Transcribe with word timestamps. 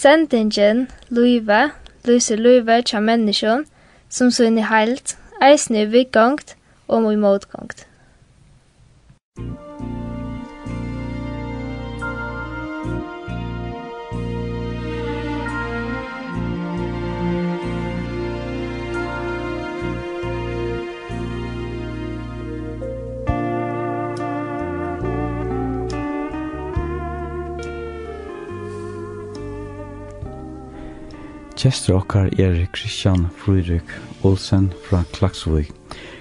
Sendingen, 0.00 0.86
Luive, 1.10 1.72
Luise 2.04 2.36
Luive, 2.36 2.82
tja 2.86 3.00
menneskjon, 3.02 3.64
som 4.08 4.30
sunn 4.30 4.62
i 4.62 4.66
heilt, 4.70 5.16
eisne 5.42 5.82
i 5.82 5.90
vikgongt 5.90 6.54
og 6.86 7.12
i 7.12 7.16
motgongt. 7.18 7.88
Thank. 9.38 9.67
Kjester 31.58 31.96
okkar 31.96 32.28
er 32.38 32.54
Kristian 32.70 33.24
Fruirik 33.34 33.88
Olsen 34.22 34.68
fra 34.86 35.00
Klaksvig. 35.10 35.72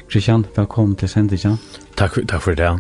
Kristian, 0.10 0.48
velkommen 0.56 0.96
til 0.98 1.12
sendingen. 1.12 1.60
Takk, 1.94 2.16
takk 2.26 2.42
for 2.42 2.58
det. 2.58 2.72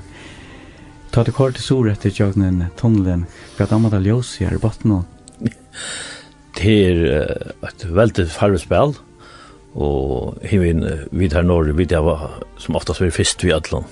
Ta 1.14 1.22
det 1.22 1.36
kort 1.38 1.54
til 1.54 1.62
sår 1.62 1.92
etter 1.92 2.10
tjøgnen 2.16 2.64
tunnelen. 2.80 3.28
Hva 3.60 3.68
er 3.68 3.70
det 3.70 3.78
med 3.84 4.08
ljøs 4.08 4.32
i 4.42 4.48
her 4.50 4.58
botten 4.64 4.90
nå? 4.90 4.98
Det 6.58 6.74
er 6.88 7.04
et 7.70 7.86
veldig 7.94 8.26
farvespill. 8.34 8.96
Og 9.78 10.40
hivin 10.50 10.82
vid 11.14 11.36
her 11.38 11.46
når 11.46 11.76
vid 11.78 11.94
jeg 11.94 12.02
var 12.08 12.40
som 12.58 12.80
oftast 12.80 13.04
var 13.04 13.14
fyrst 13.14 13.46
vi 13.46 13.54
atlan. 13.54 13.86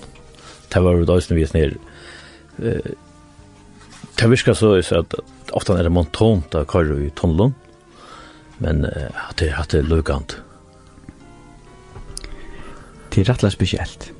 Det 0.73 0.81
var 0.81 0.97
jo 0.97 1.05
døysen 1.05 1.37
vi 1.37 1.45
snir. 1.45 1.77
Det 2.57 4.31
virker 4.33 4.57
så 4.57 4.73
at 4.81 5.13
ofta 5.53 5.77
er 5.77 5.85
det 5.85 5.93
montont 5.93 6.57
av 6.57 6.65
kar 6.73 6.89
i 6.97 7.11
tunnelen 7.13 7.53
men 8.59 8.85
at 8.85 9.37
det 9.39 9.53
at 9.57 9.71
det 9.71 9.85
lukant. 9.85 10.37
Det 13.13 13.23
er 13.23 13.31
rettelig 13.31 13.51
spesielt. 13.51 14.11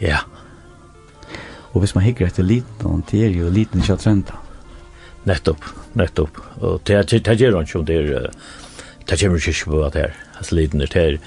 Ja. 0.00 0.18
Og 1.72 1.80
hvis 1.80 1.94
man 1.94 2.04
hikker 2.04 2.26
etter 2.26 2.42
liten, 2.42 3.04
det 3.10 3.24
er 3.26 3.34
jo 3.34 3.50
liten 3.50 3.82
kjøttrenta. 3.82 4.38
Nettopp, 5.26 5.64
nettopp. 5.94 6.40
Og 6.60 6.80
det 6.86 6.96
er 6.96 7.02
det 7.02 7.40
gjør 7.40 7.58
han 7.58 7.68
ikke 7.68 7.78
om 7.78 7.86
det 7.86 7.96
er 7.96 8.30
det 9.06 9.20
kommer 9.20 9.38
ikke 9.38 9.70
på 9.70 9.84
at 9.86 9.94
det 9.94 10.02
er 10.02 10.16
altså 10.38 10.54
liten 10.54 10.80
er 10.82 10.90
det 10.90 11.20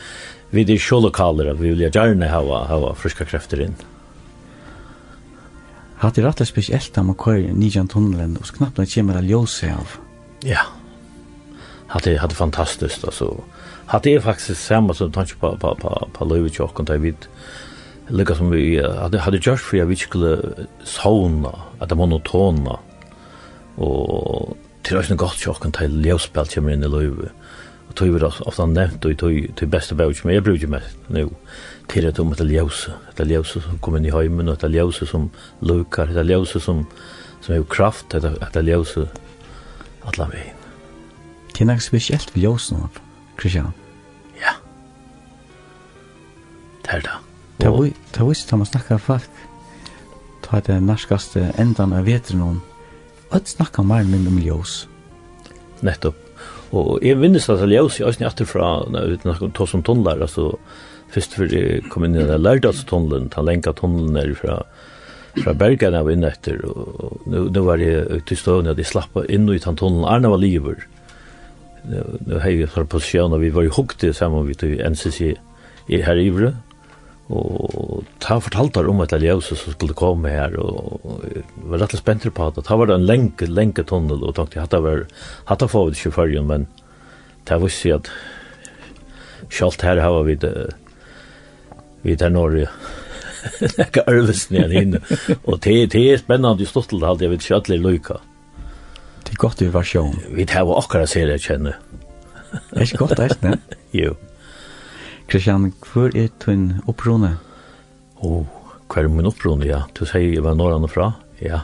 vi 0.51 0.65
er 0.65 0.81
så 0.81 0.97
lokaler, 0.99 1.53
vi 1.53 1.69
vil 1.69 1.91
gjerne 1.91 2.27
ha 2.27 2.41
ha 2.41 2.93
friska 2.97 3.25
krefter 3.25 3.61
inn. 3.61 3.75
Hatt 6.01 6.15
det 6.15 6.25
rettelig 6.25 6.47
spesielt 6.47 6.95
da 6.95 7.03
man 7.03 7.15
kører 7.15 7.53
nijan 7.53 7.87
tunnelen, 7.87 8.37
og 8.39 8.47
så 8.47 8.55
knapt 8.57 8.77
det 8.77 8.89
kommer 8.93 9.19
av 9.19 9.23
ljøse 9.29 9.69
av. 9.69 9.97
Ja, 10.43 10.63
ja 10.63 10.78
hade 11.89 12.17
hade 12.17 12.35
fantastiskt 12.35 13.03
alltså 13.05 13.37
hade 13.85 14.09
det 14.09 14.21
faktiskt 14.21 14.65
samma 14.65 14.93
som 14.93 15.11
tanke 15.11 15.35
på 15.35 15.57
på 15.57 15.75
på 15.75 16.09
på 16.13 16.25
Louis 16.25 16.59
och 16.59 16.85
David 16.85 17.15
lika 18.07 18.35
som 18.35 18.49
vi 18.51 18.83
hade 18.83 19.19
hade 19.19 19.37
just 19.37 19.63
för 19.63 19.85
vi 19.85 19.95
skulle 19.95 20.39
sauna 20.83 21.55
att 21.79 21.89
det 21.89 21.95
monotona 21.95 22.79
och 23.75 24.57
till 24.81 24.97
och 24.97 25.09
med 25.09 25.17
gott 25.17 25.39
chock 25.45 25.61
kan 25.61 25.71
ta 25.71 25.83
ljusspel 25.83 26.45
kommer 26.47 26.73
in 26.73 26.83
i 26.83 26.87
Louis 26.87 27.29
och 27.87 27.95
tog 27.95 28.09
vi 28.13 28.19
då 28.19 28.31
ofta 28.39 28.65
nämnt 28.65 29.05
och 29.05 29.17
tog 29.17 29.51
till 29.55 29.67
bästa 29.67 29.95
bouch 29.95 30.25
men 30.25 30.35
jag 30.35 30.43
brukar 30.43 30.67
mest 30.67 30.97
nu 31.07 31.29
till 31.87 32.03
det 32.03 32.19
om 32.19 32.31
att 32.31 32.39
ljus 32.39 32.87
det 33.15 33.23
ljus 33.23 33.51
som 33.51 33.77
kommer 33.79 34.05
i 34.05 34.11
hemmen 34.11 34.49
och 34.49 34.57
det 34.57 34.67
ljus 34.67 35.09
som 35.09 35.29
lukar 35.59 36.07
det 36.07 36.23
ljus 36.23 36.63
som 36.63 36.85
som 37.41 37.55
är 37.55 37.63
kraft 37.63 38.05
det 38.09 38.19
det 38.53 38.61
ljus 38.61 38.95
alla 40.01 40.27
vägen 40.27 40.58
Det 41.59 41.65
er 41.65 41.73
nok 41.73 41.81
spesielt 41.83 42.29
ved 42.31 42.45
ljøsen, 42.45 42.85
Kristian. 43.35 43.73
Ja. 44.39 44.53
Det 46.85 46.93
er 46.93 47.01
det. 47.03 47.15
Det 47.59 47.67
er 47.67 48.27
vist 48.29 48.53
at 48.53 48.61
man 48.61 48.67
snakker 48.69 48.97
folk. 48.97 49.41
Ta 50.45 50.61
det 50.63 50.77
norskaste 50.79 51.49
endan 51.59 51.91
av 51.91 52.05
vetren 52.07 52.45
om. 52.45 52.61
Og 53.27 53.41
det 53.43 53.51
snakker 53.51 53.83
mer 53.83 54.07
enn 54.07 54.29
om 54.31 54.37
Jøs. 54.39 54.85
Nettopp. 55.83 56.15
Og 56.71 57.03
jeg 57.03 57.19
minnes 57.19 57.49
at 57.51 57.59
Jøs 57.59 57.73
ljøs 57.73 57.99
i 57.99 58.05
Østene 58.07 58.29
etterfra, 58.29 58.69
uten 58.87 59.33
å 59.33 59.49
ta 59.51 59.67
som 59.67 59.83
tunnler, 59.83 60.21
altså 60.23 60.53
først 61.11 61.35
før 61.35 61.51
jeg 61.57 61.81
kom 61.91 62.05
inn 62.07 62.15
i 62.15 62.23
den 62.23 62.39
lærdagstunnelen, 62.39 63.27
den 63.35 63.49
lenka 63.49 63.73
tunnelen 63.75 64.15
er 64.15 64.31
fra 64.39 64.61
fra 65.43 65.53
Bergen 65.53 65.93
av 65.93 66.07
inn 66.09 66.23
etter, 66.25 66.57
og 66.65 67.27
nå 67.27 67.61
var 67.63 67.83
jeg 67.83 68.23
til 68.27 68.39
stående 68.39 68.71
at 68.73 68.79
jeg 68.81 68.89
slapp 68.89 69.19
inn 69.27 69.45
i 69.51 69.59
den 69.59 69.77
tunnelen, 69.77 70.07
Arne 70.07 70.31
var 70.31 70.41
livet, 70.41 70.87
nu 71.83 72.39
har 72.39 72.49
vi 72.49 72.67
för 72.67 72.83
position 72.83 73.33
och 73.33 73.43
vi 73.43 73.49
var 73.49 73.61
ju 73.61 73.69
hukte 73.69 74.13
samman 74.13 74.47
vi 74.47 74.53
till 74.53 74.89
NCC 74.91 75.21
i 75.87 76.01
här 76.01 76.17
i 76.17 76.53
och 77.27 78.03
ta 78.19 78.41
fortalt 78.41 78.77
om 78.77 78.99
att 78.99 79.13
Elias 79.13 79.45
så 79.45 79.55
skulle 79.55 79.93
komma 79.93 80.27
här 80.27 80.55
och 80.55 81.01
var 81.55 81.77
rätt 81.77 81.97
spänd 81.97 82.33
på 82.33 82.45
att 82.45 82.55
det 82.55 82.75
var 82.75 82.87
en 82.87 83.05
länk 83.05 83.41
länk 83.41 83.87
tunnel 83.87 84.23
och 84.23 84.35
tänkte 84.35 84.61
att 84.61 84.69
det 84.69 84.79
var 84.79 85.05
hade 85.45 85.67
fått 85.67 85.97
chauffören 85.97 86.47
men 86.47 86.67
det 87.43 87.57
var 87.57 87.67
så 87.67 87.95
att 87.95 88.09
Schalt 89.49 89.81
här 89.81 89.97
har 89.97 90.23
vi 90.23 90.35
det 90.35 90.73
vi 92.01 92.15
där 92.15 92.29
norr 92.29 92.69
Nekka 93.77 94.03
ærvesen 94.07 94.57
igjen 94.57 94.73
inn. 94.81 94.97
Og 95.45 95.61
det 95.63 95.95
er 95.95 96.19
spennende 96.19 96.63
i 96.63 96.67
stått 96.67 96.91
til 96.91 97.03
det, 97.03 97.23
jeg 97.23 97.31
vet 97.31 97.45
ikke 97.45 97.59
alle 97.59 97.93
er. 97.95 98.28
Det 99.29 99.35
er 99.35 99.43
godt 99.43 99.61
i 99.61 99.67
versjon. 99.69 100.15
Vi 100.33 100.45
tar 100.49 100.65
jo 100.65 100.73
akkurat 100.73 101.09
ser 101.09 101.27
det 101.29 101.35
kjenner. 101.43 101.75
Det 102.49 102.79
er 102.79 102.87
ikke 102.87 102.97
godt, 102.97 103.17
det 103.19 103.45
er 103.45 103.59
Jo. 103.93 104.15
Kristian, 105.29 105.67
hvor 105.85 106.09
er 106.17 106.31
din 106.45 106.79
opprone? 106.89 107.35
Åh, 108.17 108.25
oh, 108.25 108.47
hva 108.89 109.03
er 109.03 109.09
min 109.13 109.29
opprone, 109.29 109.67
ja. 109.69 109.83
Du 109.93 110.01
sier 110.09 110.33
jeg 110.33 110.41
var 110.43 110.57
norrande 110.57 110.89
fra, 110.89 111.11
ja. 111.45 111.59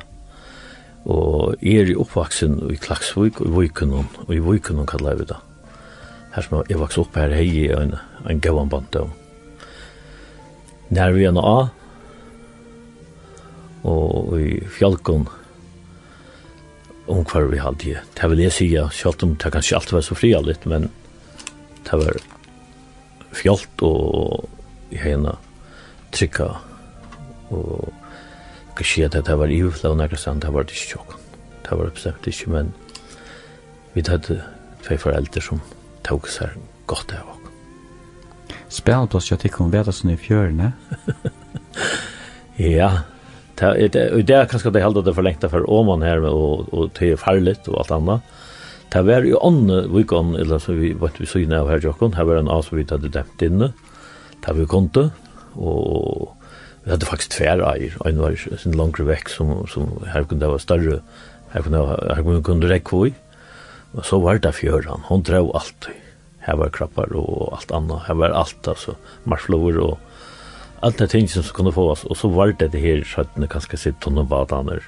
Og 1.09 1.55
jeg 1.57 1.81
er 1.81 1.89
i 1.89 1.95
oppvaksen 1.97 2.59
i 2.69 2.77
Klaksvik 2.77 3.41
og 3.41 3.49
i 3.49 3.53
Vykunnen, 3.55 4.05
og 4.27 4.29
i 4.35 4.43
Vykunnen 4.45 4.85
kallar 4.85 5.17
jeg 5.17 5.31
det. 5.33 5.39
Her 6.35 6.45
som 6.45 6.61
jeg 6.69 6.77
vokste 6.77 7.01
opp 7.01 7.17
her, 7.17 7.33
hei 7.33 7.49
jeg 7.49 7.73
en, 7.79 7.95
en 8.29 8.43
gøvann 8.45 8.69
bant 8.69 8.99
av. 9.01 9.09
Nær 10.93 11.17
vi 11.17 11.25
er 11.25 11.33
nå 11.33 11.41
av, 11.41 11.73
og 13.89 14.37
i 14.37 14.61
Fjalkon, 14.77 15.25
om 17.07 17.25
hver 17.25 17.51
vi 17.51 17.57
hadde. 17.61 17.77
Det 17.77 18.21
Det 18.21 18.29
vil 18.29 18.39
jeg 18.39 18.51
si, 18.51 18.69
selv 18.91 19.23
om 19.23 19.35
det 19.35 19.51
kanskje 19.53 19.75
alltid 19.75 19.93
var 19.93 20.01
så 20.01 20.15
fri 20.15 20.33
litt, 20.33 20.65
men 20.65 20.89
det 21.85 21.93
var 21.93 22.17
fjolt 23.35 23.83
og 23.83 24.49
i 24.93 24.97
henne 24.97 25.35
trykka 26.15 26.47
og 27.53 27.93
kan 28.75 28.87
si 28.87 29.03
at 29.05 29.15
det 29.15 29.37
var 29.37 29.51
iverfla 29.51 29.93
og 29.93 29.99
nærkast 29.99 30.27
det 30.41 30.51
var 30.53 30.63
det 30.63 30.75
ikke 30.75 30.91
tjokk 30.95 31.15
det 31.65 31.77
var 31.79 31.93
bestemt 31.93 32.27
ikke 32.27 32.51
men 32.51 32.73
vi 33.93 34.03
hadde 34.07 34.41
tvei 34.85 34.97
foreldre 34.99 35.41
som 35.41 35.61
tog 36.03 36.27
seg 36.29 36.55
godt 36.87 37.15
av 37.15 37.31
oss 37.31 37.41
Spelplass 38.75 39.29
jeg 39.31 39.39
tikk 39.39 39.59
om 39.61 39.71
vedasene 39.71 40.15
i 40.15 40.19
fjørene 40.19 40.73
Ja, 42.59 43.05
det 43.59 44.05
i 44.19 44.21
det 44.21 44.41
kanskje 44.51 44.71
det 44.73 44.83
helt 44.83 45.05
det 45.05 45.15
forlengta 45.15 45.49
for 45.51 45.65
Åman 45.69 46.03
her 46.03 46.23
og, 46.27 46.67
og 46.73 46.93
til 46.97 47.17
farligt 47.17 47.67
og 47.71 47.83
alt 47.83 47.91
annat. 47.91 48.33
Ta 48.91 49.01
var 49.01 49.25
jo 49.25 49.39
vi 49.41 49.81
vikon, 49.91 50.35
eller 50.35 50.59
så 50.59 50.73
vi 50.73 50.93
vet 50.93 51.19
vi 51.19 51.25
så 51.25 51.39
nu 51.39 51.67
her 51.67 51.81
jokken, 51.83 52.13
her 52.13 52.23
var 52.23 52.37
en 52.37 52.47
as 52.47 52.71
vi 52.71 52.85
hadde 52.89 53.09
demt 53.09 53.41
inne, 53.41 53.73
ta 54.41 54.53
vi 54.53 54.65
konto, 54.65 55.09
og 55.55 56.31
vi 56.83 56.91
hadde 56.91 57.05
faktisk 57.05 57.31
tver 57.31 57.63
eier, 57.65 57.97
en 58.05 58.21
var 58.21 58.35
sin 58.37 58.77
longer 58.77 59.03
vekk 59.03 59.29
som, 59.29 59.65
som 59.67 59.89
her 60.13 60.23
kunne 60.23 60.39
det 60.39 60.49
være 60.49 60.59
større, 60.59 61.01
her 61.53 61.61
kunne, 61.61 61.81
her 62.15 62.21
kunne, 62.23 62.43
kunne 62.43 62.69
rekke 62.69 63.07
i, 63.09 63.13
og 63.95 64.05
så 64.05 64.19
var 64.19 64.37
det 64.37 64.53
fjøren, 64.53 65.07
hon 65.09 65.23
drev 65.23 65.51
allt. 65.55 65.89
her 66.45 66.55
var 66.55 66.69
krappar 66.69 67.09
og 67.15 67.57
alt 67.57 67.71
annat. 67.71 68.05
her 68.07 68.13
var 68.13 68.31
alt, 68.31 68.67
altså, 68.67 68.93
marslover 69.25 69.79
og 69.81 69.97
allt 70.79 70.97
det 70.97 71.07
ting 71.07 71.27
som 71.27 71.43
kunde 71.43 71.71
få 71.71 71.89
oss 71.91 72.03
och 72.03 72.17
så 72.17 72.27
var 72.27 72.55
det 72.59 72.67
det 72.67 72.79
här 72.79 73.03
så 73.03 73.21
att 73.21 73.35
det 73.35 73.47
kanske 73.47 73.77
sitt 73.77 73.99
ton 73.99 74.17
och 74.17 74.29
vad 74.29 74.53
annor. 74.53 74.83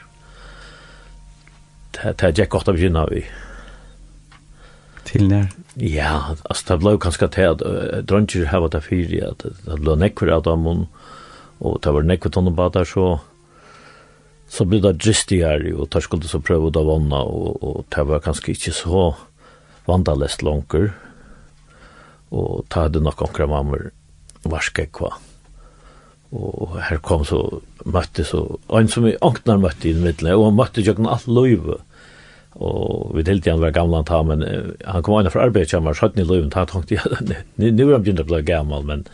Det 1.91 2.17
det 2.17 2.37
gick 2.37 2.49
gott 2.49 2.67
av 2.67 2.73
begynna 2.73 3.05
vi. 3.07 3.25
Till 5.03 5.27
när? 5.27 5.47
Ja, 5.73 6.35
alltså 6.43 6.73
det 6.73 6.77
blev 6.77 6.97
kanske 6.99 7.25
att 7.25 7.37
jag 7.37 7.57
drömde 8.05 8.41
att 8.41 8.51
ha 8.51 8.67
det 8.67 8.81
fyra 8.81 9.29
att 9.29 9.45
det 9.65 9.79
blev 9.79 9.97
nekvar 9.97 10.27
av 10.27 10.43
dem 10.43 10.87
och 11.57 11.79
det 11.81 11.91
var 11.91 12.01
nekvar 12.01 12.31
ton 12.31 12.47
och 12.47 12.55
vad 12.55 12.73
där 12.73 12.85
så 12.85 13.19
så 14.49 14.65
blev 14.65 14.81
det 14.81 14.93
dristigare 14.93 15.73
och 15.73 15.87
där 15.87 15.99
skulle 15.99 16.23
så 16.23 16.39
pröva 16.39 16.67
att 16.67 16.75
vanna 16.75 17.21
och, 17.21 17.63
och 17.63 17.85
det 17.89 18.03
var 18.03 18.19
kanske 18.19 18.51
inte 18.51 18.71
så 18.71 19.15
vandalest 19.85 20.41
långt 20.41 20.73
och 22.29 22.69
ta 22.69 22.81
hade 22.81 22.99
nog 22.99 23.21
omkring 23.21 23.49
mammor 23.49 23.91
varske 24.43 24.85
kvar 24.85 25.13
og 26.35 26.75
her 26.83 26.99
kom 26.99 27.23
så 27.25 27.39
møtte 27.87 28.25
så 28.27 28.41
en 28.75 28.89
som 28.91 29.05
vi 29.07 29.15
anknar 29.23 29.61
møtte 29.63 29.87
i 29.89 29.95
midten 29.95 30.27
og 30.33 30.49
han 30.49 30.57
møtte 30.57 30.83
jo 30.83 30.95
alt 31.07 31.27
løyve. 31.27 31.77
Og 32.57 33.13
vi 33.15 33.23
delte 33.23 33.53
han 33.53 33.61
var 33.61 33.75
gamla 33.75 34.01
ta 34.03 34.23
men 34.25 34.43
uh, 34.43 34.73
han 34.83 35.03
kom 35.05 35.19
inn 35.19 35.29
fra 35.31 35.45
arbeid 35.45 35.69
kjammer 35.71 35.95
skjøtten 35.95 36.23
i 36.23 36.27
løven 36.27 36.49
ta 36.53 36.65
tenkte 36.67 36.97
jeg 36.97 37.37
nu 37.61 37.83
er 37.85 37.93
han 37.93 38.03
begynt 38.03 38.23
å 38.23 38.27
bli 38.27 38.41
gammal 38.47 38.87
men 38.87 39.05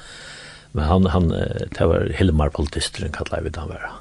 men 0.74 0.88
han 0.90 1.06
han 1.14 1.30
det 1.30 1.86
var 1.86 2.08
Hilmar 2.18 2.54
politisteren 2.56 3.14
kallar 3.14 3.44
vi 3.44 3.52
det 3.54 3.62
han 3.62 3.70
var 3.70 3.92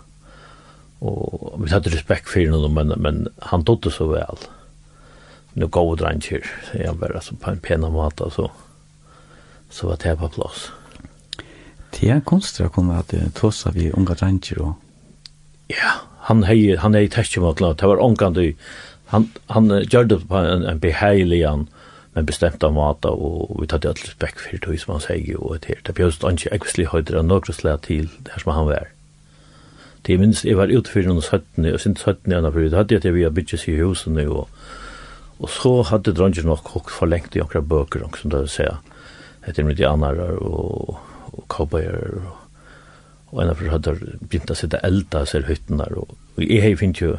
og 1.02 1.58
vi 1.58 1.72
hadde 1.72 1.90
respekt 1.90 2.30
for 2.30 2.46
honom 2.54 2.78
men, 2.78 2.94
men 2.96 3.24
han 3.50 3.66
dotte 3.66 3.90
så 3.90 4.06
vel 4.12 4.46
nu 5.58 5.66
går 5.66 5.96
vi 6.00 6.12
kyr 6.28 6.46
så 6.70 6.86
han 6.86 7.02
bare 7.02 7.20
så 7.20 7.36
på 7.36 7.50
en 7.50 7.60
pena 7.66 7.90
mat 7.90 8.22
så 8.30 8.48
så 9.72 9.88
var 9.90 9.98
det 10.04 10.16
på 10.20 10.30
plass 10.38 10.70
Det 11.92 12.08
er 12.10 12.24
konstigt 12.24 12.66
å 12.66 12.72
kunne 12.72 13.00
at 13.02 13.12
tåsa 13.36 13.72
vi 13.74 13.90
unga 13.92 14.16
dranger 14.18 14.64
og... 14.64 14.72
Ja, 15.72 16.00
han 16.28 16.44
hei, 16.46 16.76
han 16.78 16.94
hei 16.94 17.06
tekst 17.10 17.36
mot 17.42 17.60
lat. 17.60 17.80
Det 17.80 17.88
var 17.88 18.02
ongan 18.02 18.36
du, 18.36 18.44
han, 19.12 19.28
han 19.52 19.70
gjør 19.90 20.08
det 20.10 20.18
på 20.28 20.40
en, 20.40 20.66
en 20.68 20.80
beheilig 20.82 21.42
han, 21.46 21.66
men 22.12 22.28
bestemt 22.28 22.64
av 22.64 22.74
mat, 22.76 23.06
og 23.08 23.54
vi 23.60 23.68
tatt 23.70 23.86
alt 23.88 24.02
spekk 24.04 24.40
for 24.40 24.64
det 24.66 24.80
som 24.82 24.94
han 24.96 25.04
sier, 25.04 25.38
og 25.40 25.56
et 25.56 25.70
her. 25.70 25.80
Det 25.84 25.96
er 25.96 26.12
han 26.22 26.38
ikke 26.38 26.54
ekvislig 26.58 26.90
høyder 26.92 27.20
av 27.20 27.28
noen 27.28 27.56
slag 27.56 27.84
til 27.88 28.10
det 28.28 28.42
som 28.42 28.52
han 28.52 28.68
var. 28.68 28.90
Det 30.06 30.18
minns 30.18 30.42
jeg 30.44 30.58
var 30.58 30.72
ute 30.72 30.90
for 30.90 31.06
noen 31.06 31.22
17, 31.22 31.68
og 31.70 31.80
sin 31.80 31.94
17 31.96 32.32
ena 32.32 32.50
for 32.50 32.64
det 32.64 32.74
hadde 32.74 32.96
jeg 32.96 33.04
til 33.04 33.14
vi 33.16 33.22
har 33.22 33.34
byttet 33.34 33.68
i 33.70 33.76
husene 33.78 34.26
og, 34.26 34.48
og 35.38 35.50
så 35.50 35.76
hadde 35.92 36.14
dranger 36.16 36.46
nok 36.46 36.64
kokt 36.66 36.90
for 36.90 37.10
lengt 37.10 37.36
i 37.38 37.42
akkurat 37.42 37.68
bøker, 37.70 38.04
som 38.18 38.32
det 38.32 38.42
vil 38.44 38.50
si. 38.50 38.66
Etter 39.46 39.66
mitt 39.66 39.80
i 39.80 39.86
og 39.86 40.98
og 41.32 41.48
cowboyer 41.48 42.22
og 42.22 42.38
og 43.32 43.40
en 43.40 43.50
av 43.50 43.56
for 43.58 43.72
hadde 43.72 43.94
begynt 44.20 44.52
å 44.52 44.56
sitte 44.56 44.80
elda 44.84 45.24
ser 45.28 45.46
hytten 45.48 45.80
der 45.80 45.96
og, 45.96 46.12
og 46.36 46.42
jeg 46.44 46.60
hei 46.64 46.74
finnes 46.76 47.00
jo 47.00 47.14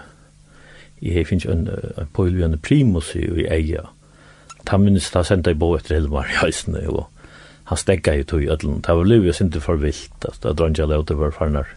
jeg 1.01 1.17
hei 1.17 1.25
finnes 1.27 1.47
jo 1.47 1.55
en, 1.55 1.65
en 1.97 2.11
påhjulvjende 2.15 2.61
primus 2.61 3.11
i, 3.17 3.25
i 3.25 3.47
eia 3.49 3.87
ta 4.69 4.77
minnes 4.79 5.09
ta 5.11 5.23
senda 5.25 5.51
i 5.51 5.57
bo 5.59 5.73
etter 5.77 5.97
Hilmar 5.97 6.29
i 6.29 6.37
heisene 6.43 6.85
og 6.91 7.07
han 7.71 7.79
stegga 7.79 8.13
i 8.19 8.25
tog 8.27 8.43
i 8.45 8.51
ødlen 8.53 8.83
det 8.85 8.97
var 8.99 9.09
liv 9.09 9.25
jo 9.25 9.33
sinte 9.35 9.63
for 9.63 9.81
vilt 9.81 10.29
at 10.29 10.37
det 10.45 10.55
drangja 10.59 10.87
leo 10.89 11.05
det 11.07 11.17
var 11.17 11.33
farnar 11.35 11.73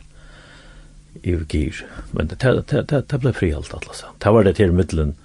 i 1.22 1.32
gir 1.32 1.80
men 2.12 2.28
det, 2.28 2.42
det, 2.44 2.52
det, 2.68 2.86
det, 2.92 3.04
det 3.08 3.22
ble 3.22 3.32
fri 3.32 3.54
alt 3.56 3.72
atlas 3.72 4.04
det 4.04 4.36
var 4.36 4.44
det 4.44 4.58
til 4.60 4.76
middelen 4.76 5.16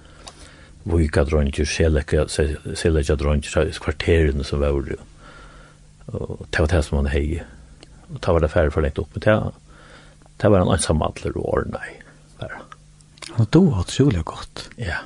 vika 0.88 1.22
dronger, 1.22 1.68
selekja 1.68 3.14
dronger, 3.14 3.68
kvarteren 3.78 4.42
som 4.42 4.64
var 4.64 4.72
jo 4.72 4.96
og 6.12 6.46
det 6.50 6.60
var 6.60 6.70
det 6.72 6.82
som 6.86 7.00
han 7.00 7.10
hei 7.12 7.42
og 8.12 8.18
det 8.20 8.34
var 8.34 8.44
det 8.44 8.52
færre 8.52 8.74
for 8.74 8.84
lengt 8.84 9.00
opp 9.00 9.16
men 9.16 9.24
det, 9.24 9.38
det 10.42 10.50
var 10.52 10.64
en 10.64 10.74
ansam 10.74 11.02
atler 11.06 11.36
og 11.36 11.48
ordna 11.54 11.82
i 11.88 11.96
bare 12.40 12.62
han 13.32 13.46
då 13.50 13.64
var 13.64 13.86
utrolig 13.86 14.24
godt 14.24 14.68
ja 14.76 15.00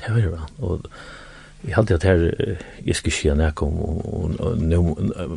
det 0.00 0.14
var 0.14 0.20
det 0.20 0.40
og 0.58 0.88
jeg 1.64 1.74
hadde 1.74 1.94
at 1.94 2.04
her 2.04 2.22
jeg 2.84 2.96
skulle 2.96 3.16
skje 3.16 3.34
nek 3.34 3.62
om 3.64 4.36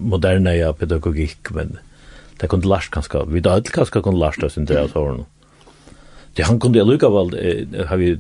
moderne 0.04 0.58
ja, 0.58 0.74
pedagogikk 0.76 1.54
men 1.56 1.78
det 2.42 2.50
kunne 2.52 2.68
lars 2.68 2.90
kanskje 2.94 3.24
vi 3.32 3.42
da 3.42 3.58
hadde 3.58 3.74
kanskje 3.74 4.04
kunne 4.04 4.20
lars 4.20 4.40
det 4.42 4.52
synes 4.52 4.70
jeg 4.70 4.92
så 4.94 5.26
Det 6.38 6.46
han 6.46 6.60
kunde 6.60 6.84
lucka 6.84 7.10
väl 7.10 7.32
har 7.88 7.98
vi 7.98 8.18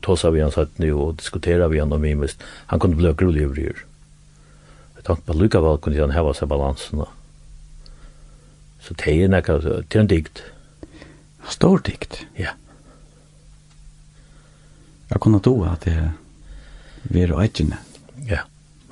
tosa 0.00 0.30
vi 0.30 0.40
han 0.40 0.50
satt 0.50 0.78
nu 0.78 0.92
och 0.92 1.14
diskutera 1.14 1.68
vi 1.68 1.78
han 1.78 1.92
om 1.92 2.00
mest. 2.00 2.42
Han 2.66 2.80
kunde 2.80 2.96
bli 2.96 3.26
rolig 3.26 3.42
över 3.42 3.84
Jeg 5.02 5.08
tenkte 5.08 5.32
på 5.32 5.34
lykka 5.34 5.60
vel 5.64 5.80
kunne 5.82 5.98
han 5.98 6.14
heva 6.14 6.30
seg 6.38 6.46
balansen. 6.50 7.02
Så 8.82 8.94
det 9.02 9.14
er 9.18 9.30
nekka, 9.30 9.56
det 9.58 9.96
er 9.96 10.00
en 10.04 10.10
dikt. 10.10 10.44
Stor 11.50 11.82
dikt? 11.82 12.20
Ja. 12.38 12.54
Jeg 15.10 15.20
kunne 15.20 15.42
tro 15.42 15.56
at 15.66 15.82
det 15.82 15.96
var 17.10 17.42
eitkjene. 17.42 17.80
Ja, 18.30 18.44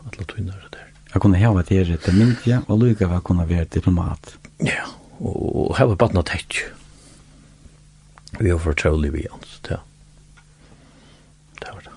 alle 0.03 0.27
tøyner 0.27 0.59
det 0.65 0.73
der. 0.75 0.89
Jeg 1.15 1.23
kunne 1.23 1.39
heva 1.39 1.63
det 1.63 1.79
her 1.79 2.03
til 2.03 2.19
myndja, 2.19 2.59
og 2.67 2.83
lykka 2.83 3.07
vel 3.11 3.23
kunne 3.23 3.47
være 3.47 3.71
diplomat. 3.71 4.35
Ja, 4.67 4.83
og 5.21 5.39
og 5.71 5.77
heve 5.79 5.95
bare 5.95 6.17
noe 6.19 6.27
tett. 6.27 6.59
Vi 8.41 8.51
har 8.51 8.59
fortrolig 8.59 9.13
vi 9.15 9.27
hans, 9.31 9.61
ja. 9.71 9.79
Det 11.61 11.71
var 11.71 11.83
det. 11.87 11.95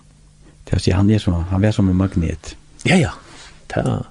Det 0.65 0.75
er 0.75 0.81
å 0.81 0.83
si, 0.85 0.93
han 0.93 1.09
er 1.09 1.21
som, 1.23 1.41
han 1.49 1.65
er 1.65 1.73
som 1.73 1.89
en 1.89 1.97
magnet. 1.97 2.53
Ja, 2.85 2.97
ja, 2.99 3.13
ta. 3.73 4.01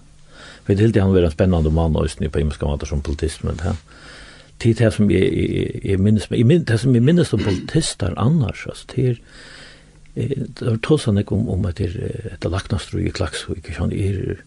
Vi 0.67 0.76
hildi 0.79 1.03
han 1.03 1.14
var 1.14 1.26
en 1.26 1.35
spennende 1.35 1.73
mann 1.75 1.97
og 1.99 2.06
på 2.06 2.41
imenska 2.41 2.67
mater 2.67 2.87
som 2.87 3.03
politist, 3.03 3.44
men 3.44 3.59
ta. 3.59 3.75
Tid 4.62 4.79
det 4.79 4.93
som 4.94 5.11
jeg 5.11 5.32
jeg, 5.32 5.81
jeg 5.85 5.99
minnes, 5.99 6.29
jeg 6.31 6.47
minnes, 6.47 6.67
det 6.67 6.79
som 6.81 6.94
jeg 6.94 7.03
minnes 7.03 7.29
som 7.29 7.43
politister 7.43 8.14
annars, 8.17 8.67
altså, 8.67 8.87
det 8.94 9.09
er, 9.09 9.17
det 10.14 10.67
var 10.67 10.79
tås 10.82 11.05
han 11.05 11.19
ikke 11.19 11.35
om, 11.35 11.49
om 11.49 11.67
at 11.67 11.79
det 11.79 11.91
er 11.91 12.35
et 12.35 12.44
laknastru 12.44 13.00
i 13.00 13.11
klaksvik, 13.11 13.69
ikke 13.69 13.81
han 13.81 13.93
er, 13.93 14.43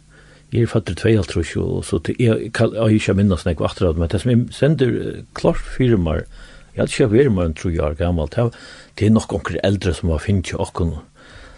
Jeg 0.53 0.61
er 0.61 0.67
fattig 0.69 0.93
tvei 0.95 1.17
alt 1.17 1.27
trus, 1.33 1.55
og 1.57 1.83
så 1.83 1.97
til 1.99 2.15
jeg 2.21 2.51
kan 2.53 2.71
ikke 2.71 3.15
minnes 3.17 3.45
nek 3.45 3.59
var 3.59 3.73
atterad, 3.73 3.97
men 3.97 4.07
det 4.07 4.21
som 4.21 4.31
jeg 4.31 4.45
sender 4.53 5.23
klart 5.33 5.57
firmar, 5.57 6.21
jeg 6.75 6.83
hadde 6.83 6.91
ikke 6.93 7.11
vært 7.11 7.33
mer 7.33 7.49
enn 7.49 7.55
tru 7.57 7.71
år 7.81 7.97
gammal, 7.97 8.29
det 8.29 9.07
er 9.07 9.11
nok 9.11 9.33
onker 9.33 9.57
eldre 9.63 9.93
som 9.93 10.09
var 10.13 10.21
finnk 10.23 10.53
jo 10.53 10.61
okkon, 10.61 10.93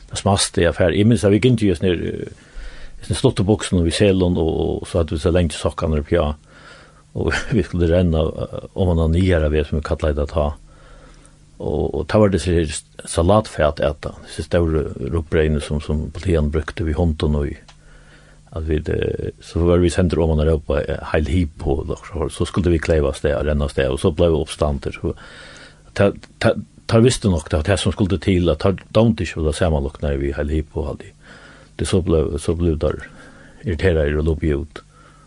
det 0.10 0.18
smaste 0.18 0.64
jeg 0.64 0.74
fær, 0.74 0.96
jeg 0.96 1.06
minns 1.06 1.26
at 1.28 1.36
vi 1.36 1.40
gint 1.44 1.62
jo 1.62 1.74
just 1.76 1.84
i 3.08 3.16
slått 3.16 3.44
buksen 3.46 3.80
og 3.80 3.88
vi 3.88 3.96
selen 3.96 4.38
og, 4.42 4.88
så 4.88 5.02
hadde 5.02 5.16
vi 5.16 5.22
så 5.22 5.32
länge 5.32 5.56
sokkene 5.56 6.02
opp 6.02 6.12
ja. 6.12 6.34
Og 7.14 7.34
vi 7.56 7.64
skulle 7.64 7.92
renne 7.92 8.24
om 8.74 8.88
man 8.88 9.04
har 9.04 9.14
nyere 9.14 9.52
ved 9.54 9.68
som 9.68 9.80
vi 9.80 9.86
kallet 9.86 10.18
det 10.18 10.30
ta 10.34 10.54
og, 11.58 12.04
det 12.06 12.20
var 12.22 12.30
det 12.30 12.42
sier 12.44 12.74
salatfett 13.10 13.80
etter 13.82 14.18
disse 14.28 14.44
større 14.46 14.92
ropbregne 15.10 15.62
som, 15.64 15.80
som 15.82 16.04
politien 16.14 16.52
brukte 16.54 16.86
vi 16.86 16.94
hånden 16.94 17.38
og 17.40 17.48
i 17.50 17.56
at 18.58 18.68
vi 18.70 18.78
så 19.44 19.64
var 19.66 19.82
vi 19.82 19.90
sent 19.90 20.14
om 20.14 20.30
man 20.30 20.44
har 20.44 20.54
oppe 20.54 20.84
heil 21.12 21.26
hip 21.28 21.58
på 21.64 21.80
så 22.32 22.46
skulle 22.46 22.72
vi 22.72 22.80
kläva 22.80 23.10
oss 23.10 23.22
där 23.22 23.44
renne 23.44 23.70
sted 23.70 23.90
och 23.90 24.00
så 24.00 24.12
blev 24.12 24.30
vi 24.30 24.36
oppstander 24.36 24.92
så 24.92 25.14
tar 26.88 27.02
visste 27.02 27.28
nog 27.30 27.44
det, 27.50 27.62
det 27.66 27.78
som 27.78 27.92
skulle 27.92 28.18
til, 28.18 28.50
at 28.50 28.60
tar 28.60 28.78
don't 28.94 29.22
ikke 29.22 29.54
samma 29.54 29.80
lucka 29.80 30.08
när 30.08 30.18
vi 30.18 30.32
hel 30.32 30.50
hip 30.50 30.72
på 30.74 30.88
aldri 30.88 31.12
det 31.78 31.86
så 31.86 32.02
blev 32.02 32.38
så 32.38 32.56
blev 32.56 32.78
där 32.78 33.08
irriterade 33.62 34.18
och 34.18 34.24
låg 34.24 34.44
ut. 34.44 34.80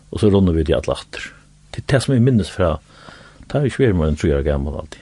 Och 0.09 0.19
så 0.19 0.29
runnade 0.29 0.57
vi 0.57 0.63
det 0.63 0.73
att 0.73 0.87
latter. 0.87 1.21
Det 1.69 1.87
tas 1.87 2.07
mig 2.07 2.19
minnes 2.19 2.49
fra 2.49 2.79
ta 3.47 3.59
vi 3.59 3.69
svär 3.69 3.93
mer 3.93 4.05
än 4.05 4.15
tre 4.15 4.35
år 4.35 4.41
gammal 4.41 4.79
alltid. 4.79 5.01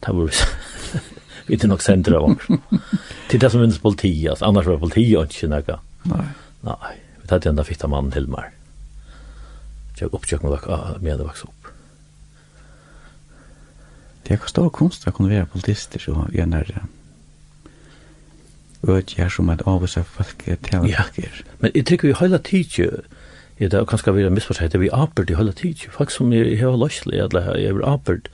Ta 0.00 0.12
var 0.12 0.30
vi 1.46 1.54
inte 1.54 1.66
nog 1.66 1.82
centra 1.82 2.20
var. 2.20 2.36
Det 3.30 3.38
tas 3.38 3.54
minnes 3.54 3.78
politi 3.78 4.28
alltså 4.28 4.44
annars 4.44 4.66
var 4.66 4.78
politi 4.78 5.16
och 5.16 5.22
inte 5.22 5.48
några. 5.48 5.80
Nej. 6.02 6.26
Nej, 6.60 7.02
vi 7.22 7.28
hade 7.30 7.48
ända 7.48 7.64
fitta 7.64 7.86
mannen 7.88 8.10
till 8.10 8.28
mer. 8.28 8.50
Jag 9.98 10.14
uppsökte 10.14 10.46
mig 10.46 10.58
och 10.58 11.02
med 11.02 11.18
det 11.18 11.24
vax 11.24 11.42
upp. 11.42 11.66
Det 14.22 14.34
är 14.34 14.38
kostar 14.38 14.68
konst 14.68 15.08
att 15.08 15.14
kunna 15.14 15.28
vara 15.28 15.46
politister 15.46 15.98
så 15.98 16.28
gärna 16.32 16.58
det 16.58 16.80
ødjer 18.88 19.28
som 19.28 19.50
at 19.50 19.62
avvisa 19.66 20.02
folk 20.02 20.48
er 20.48 20.58
til 20.62 20.88
ja. 20.88 21.06
Men 21.60 21.70
jeg 21.74 21.86
tykker 21.86 22.08
vi 22.08 22.18
heila 22.20 22.38
tidsje, 22.38 22.90
Ja, 23.60 23.70
det 23.72 23.86
kanskje 23.88 24.12
vi 24.12 24.22
er 24.22 24.30
misforstått, 24.30 24.74
vi 24.76 24.90
apert 24.92 25.30
i 25.32 25.36
heila 25.36 25.52
tidsje, 25.56 25.88
folk 25.88 26.10
som 26.12 26.32
er 26.36 26.50
heva 26.60 26.76
løslig, 26.76 27.22
at 27.24 27.32
jeg 27.32 27.70
er 27.72 27.78
apert, 27.88 28.28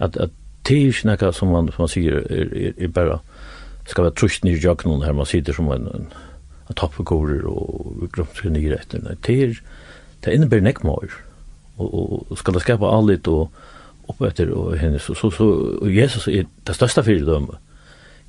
at, 0.00 0.16
at 0.16 0.30
tidsje 0.64 1.04
nekka 1.04 1.34
som 1.36 1.52
man, 1.52 1.68
som 1.68 1.84
man 1.84 1.92
sier, 1.92 2.22
er, 2.32 2.48
er, 2.56 2.72
er 2.78 2.88
bare, 2.88 3.18
skal 3.84 4.06
være 4.06 4.16
trusht 4.16 4.44
nir 4.48 4.56
jøknun 4.56 5.04
her, 5.04 5.12
man 5.12 5.28
sitter 5.28 5.52
som 5.52 5.68
en, 5.72 5.84
en, 5.92 6.08
en 6.64 6.80
tappegorer 6.80 7.44
og 7.44 8.08
grømsker 8.12 8.52
nye 8.54 8.72
retter. 8.72 9.04
Det 9.26 9.36
er, 9.44 9.60
det 10.24 10.32
innebærer 10.32 10.64
nekmaur, 10.64 11.12
og, 11.76 11.92
og 12.30 12.40
skal 12.40 12.56
det 12.56 12.64
skapa 12.64 12.88
allit 12.88 13.28
og 13.28 13.52
opp 14.08 14.24
etter 14.24 14.48
og 14.56 14.78
hennes, 14.80 15.04
så, 15.04 15.12
så, 15.14 15.28
så, 15.30 15.52
og 15.76 15.92
Jesus 15.92 16.24
er 16.32 16.48
det 16.66 16.76
største 16.76 17.04
fyrdømme, 17.04 17.60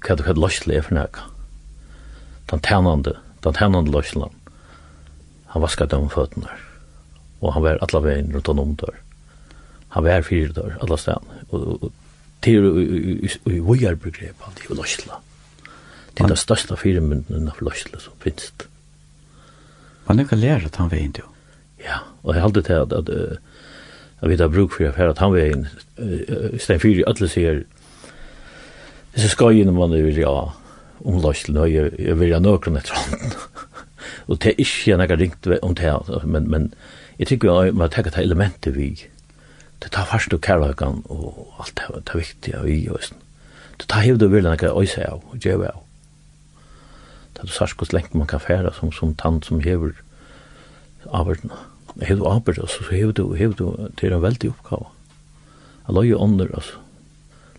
hva 0.04 0.16
du 0.20 0.28
kan 0.28 0.40
løsle 0.40 0.76
er 0.76 0.84
for 0.84 1.00
nekka 1.00 1.30
den 2.52 2.60
tænande, 2.60 3.16
den 3.44 3.54
tænande 3.54 3.92
løsland. 3.92 4.32
Han 5.54 5.62
vaskar 5.62 5.86
dem 5.90 6.10
føttene, 6.10 6.50
og 7.42 7.54
han 7.54 7.64
var 7.64 7.80
alla 7.82 8.02
veien 8.06 8.34
rundt 8.34 8.50
om 8.50 8.76
der. 8.76 8.98
Han 9.90 10.04
var 10.04 10.22
fyrir 10.22 10.54
der, 10.54 10.78
alla 10.82 10.98
stedan. 10.98 11.26
Og 11.50 11.92
til 12.42 12.66
i 13.46 13.60
vujar 13.60 13.96
begrep 13.96 14.36
han, 14.46 14.54
det 14.56 14.70
er 14.70 14.76
løsland. 14.76 15.24
Det 16.14 16.24
er 16.24 16.28
den 16.28 16.38
største 16.38 16.78
firemynden 16.78 17.48
av 17.48 17.62
løsland 17.62 18.02
som 18.02 18.14
finnes. 18.22 18.52
Man 20.08 20.26
kan 20.28 20.40
lære 20.40 20.66
at 20.66 20.76
han 20.76 20.92
veien, 20.92 21.14
jo. 21.20 21.26
Ja, 21.80 22.02
og 22.24 22.34
jeg 22.36 22.42
halte 22.42 22.62
til 22.62 22.74
at, 22.74 22.94
at, 22.94 23.10
at 24.22 24.30
vi 24.30 24.36
har 24.36 24.48
bruk 24.48 24.74
for 24.74 25.04
at 25.04 25.18
han 25.18 25.34
veien, 25.34 25.68
i 26.54 26.58
stedet 26.58 26.82
fyrir, 26.82 27.06
alle 27.08 27.30
sier, 27.30 27.62
disse 29.16 29.30
skøyene 29.30 29.72
man 29.72 29.94
er 29.94 30.04
vilja 30.04 30.28
av, 30.28 30.59
omløslen, 31.06 31.58
og 31.58 31.72
jeg, 31.72 31.92
jeg 32.00 32.20
vil 32.20 32.34
ha 32.36 32.40
nøkron 32.44 32.80
etter 32.80 32.98
hånden. 32.98 33.36
og 34.28 34.40
det 34.42 34.52
er 34.52 34.62
ikke 34.64 34.92
jeg 34.92 35.00
har 35.00 35.22
ringt 35.22 35.48
om 35.62 35.76
det, 35.76 36.24
men, 36.24 36.50
men 36.52 36.74
jeg 37.20 37.28
tykker 37.28 37.64
jeg 37.66 37.76
må 37.76 37.88
tenke 37.88 38.14
det 38.16 38.24
elementet 38.24 38.76
vi. 38.76 38.92
Det 39.80 39.92
tar 39.96 40.10
først 40.12 40.34
og 40.36 40.42
kærløkken 40.44 41.04
og 41.08 41.54
alt 41.60 41.80
det, 41.80 42.04
det 42.08 42.14
er 42.16 42.24
viktig 42.24 42.56
og 42.60 42.70
i 42.70 42.80
sånn. 42.88 43.26
Det 43.80 43.88
tar 43.88 44.04
hevd 44.04 44.26
og 44.26 44.34
vilja 44.34 44.52
nekka 44.52 44.74
øyse 44.76 45.06
av 45.08 45.24
og 45.32 45.40
djeve 45.40 45.72
av. 45.72 45.84
Det 47.36 47.46
er 47.46 47.56
sørst 47.56 47.80
hos 47.80 47.94
lengt 47.96 48.16
man 48.18 48.28
kan 48.28 48.44
fære 48.44 48.74
som, 48.76 48.92
som 48.92 49.14
tant 49.16 49.48
som 49.48 49.62
hever 49.64 49.94
avverden. 51.08 51.54
Hever 52.02 52.20
du 52.20 52.28
avverden, 52.28 52.68
så 52.68 52.84
hever 52.92 53.16
du, 53.16 53.34
hever 53.40 53.56
du, 53.56 53.88
det 53.96 54.10
er 54.10 54.18
en 54.18 54.26
veldig 54.26 54.52
oppgave. 54.52 54.90
Jeg 55.88 55.96
løy 55.96 56.10
jo 56.10 56.20
ånder, 56.20 56.52
altså 56.54 56.84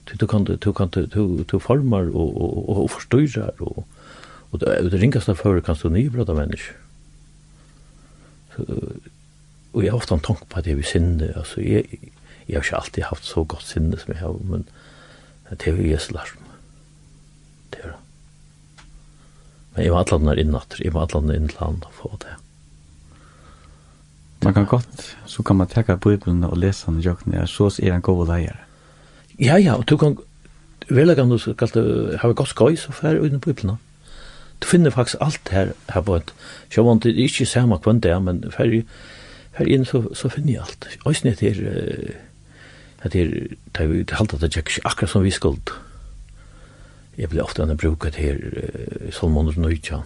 du 0.05 0.27
kan 0.27 0.45
du 0.45 0.73
kan 0.73 0.89
du 0.89 1.45
du 1.45 1.61
formar 1.61 2.17
och 2.17 2.37
och 2.37 2.83
och 2.83 2.91
förstyrrar 2.91 3.63
och 3.63 3.87
og 4.51 4.61
det 4.61 4.99
ringaste 4.99 5.35
för 5.35 5.61
kan 5.61 5.77
du 5.83 5.89
nybröda 5.89 6.35
människor. 6.35 6.77
Och 9.73 9.85
jag 9.85 9.93
har 9.93 9.99
ofta 9.99 10.15
en 10.15 10.21
tanke 10.21 10.45
på 10.49 10.61
det 10.61 10.71
vi 10.71 10.75
vill 10.75 10.85
sinne. 10.85 11.33
Alltså, 11.37 11.61
jag, 11.61 11.85
jag 12.47 12.57
har 12.57 12.65
ikke 12.65 12.77
alltid 12.77 13.05
haft 13.05 13.25
så 13.25 13.45
gott 13.45 13.63
sinne 13.63 13.97
som 13.99 14.15
jeg 14.15 14.23
har, 14.23 14.37
men 14.43 14.65
det 15.51 15.67
är 15.67 15.77
ju 15.77 15.89
Jesus 15.89 16.11
lär 16.11 16.35
meg. 16.41 16.51
Det 17.71 17.79
er 17.85 17.89
det. 17.89 17.97
Men 19.75 19.85
jeg 19.85 19.93
var 19.93 19.99
alle 19.99 20.15
andre 20.15 20.41
innatter, 20.41 20.85
jeg 20.85 20.95
var 20.95 21.03
alle 21.03 21.17
andre 21.17 21.37
innland 21.37 21.85
og 21.85 21.93
få 21.93 22.17
det. 22.21 22.35
Man 24.43 24.55
kan 24.55 24.67
godt, 24.67 25.17
så 25.27 25.43
kan 25.43 25.57
man 25.57 25.69
takke 25.69 25.97
Bibelen 25.97 26.45
og 26.45 26.57
lese 26.57 26.87
den 26.87 26.99
i 26.99 27.03
jøkken, 27.03 27.47
så 27.47 27.71
er 27.83 27.93
han 27.93 28.01
god 28.01 28.27
leier. 28.27 28.57
Ja, 29.41 29.57
ja, 29.57 29.75
og 29.75 29.89
du 29.89 29.97
kan 29.97 30.19
velge 30.89 31.23
om 31.23 31.31
du 31.31 31.39
skal 31.39 32.17
ha 32.21 32.29
godt 32.29 32.51
skøy, 32.53 32.77
så 32.77 32.93
fer 32.93 33.21
uten 33.21 33.41
Bibelen. 33.41 33.79
Du 34.61 34.67
finner 34.69 34.91
faktisk 34.91 35.17
alt 35.21 35.49
her, 35.49 35.73
her 35.89 36.01
på 36.01 36.17
et, 36.17 36.35
så 36.75 36.85
vant 36.85 37.03
det 37.03 37.17
ikke 37.17 37.47
samme 37.47 37.79
kvann 37.81 38.03
det, 38.05 38.13
men 38.23 38.43
fer, 38.53 38.83
her 39.57 39.71
inn 39.73 39.87
så, 39.89 40.03
så 40.15 40.29
finner 40.29 40.53
jeg 40.53 40.67
alt. 40.67 40.89
Øyne 41.09 41.33
etter, 41.33 41.63
etter, 43.05 43.33
da 43.79 43.89
vi 43.89 44.05
halte 44.13 44.37
at 44.37 44.45
det 44.45 44.57
ikke 44.57 44.85
akkurat 44.85 45.15
som 45.15 45.25
vi 45.25 45.33
skuld. 45.33 45.73
Jeg 47.17 47.33
blir 47.33 47.45
ofte 47.45 47.65
enn 47.65 47.81
bruket 47.81 48.21
her, 48.21 48.37
i 49.09 49.13
Salmoner 49.13 49.57
Nøytjan. 49.57 50.05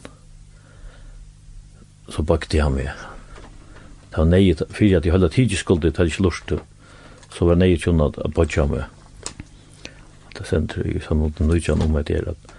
Så 2.07 2.23
bakte 2.23 2.57
jeg 2.57 2.71
med. 2.71 3.07
Det 4.11 4.19
var 4.23 4.31
nøyet, 4.31 4.62
fyrir 4.71 5.00
at 5.00 5.07
jeg 5.07 5.12
holdt 5.12 5.35
tidlig 5.35 5.59
skuld, 5.59 5.83
det 5.83 5.97
hadde 5.97 6.12
ikke 6.14 6.23
lurt, 6.23 6.61
så 7.35 7.49
var 7.50 7.59
nøyet 7.59 7.83
kjønnet 7.83 8.23
at 8.23 8.35
bakte 8.37 8.61
jeg 8.61 8.71
med 8.71 8.94
det 10.38 10.47
senter 10.49 10.87
i 10.87 11.00
samhånden 11.03 11.50
nøytjan 11.50 11.83
om 11.85 11.97
at 11.97 12.11
det 12.11 12.21
er 12.21 12.31
at 12.35 12.53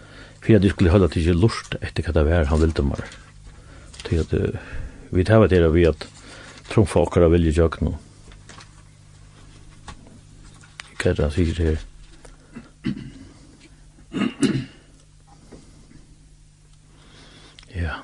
for 0.46 0.56
at 0.56 0.62
de 0.62 0.70
skulle 0.70 0.92
holde 0.94 1.08
til 1.10 1.24
ikke 1.24 1.42
lort 1.42 1.76
etter 1.82 2.06
hva 2.06 2.14
det 2.14 2.24
var 2.28 2.50
han 2.52 2.62
ville 2.62 2.84
mer. 2.86 3.02
Til 4.06 4.22
at 4.22 4.34
vi 5.10 5.24
tar 5.26 5.48
det 5.50 5.58
er 5.58 5.72
vi 5.74 5.88
at 5.90 6.06
tromfa 6.70 7.02
okkara 7.02 7.32
vilje 7.34 7.56
jøk 7.58 7.80
nå. 7.82 7.96
Hva 11.02 11.10
er 11.12 11.18
det 11.18 11.26
han 11.26 11.34
sier 11.34 11.62
her? 11.66 11.82
Ja. 17.74 17.98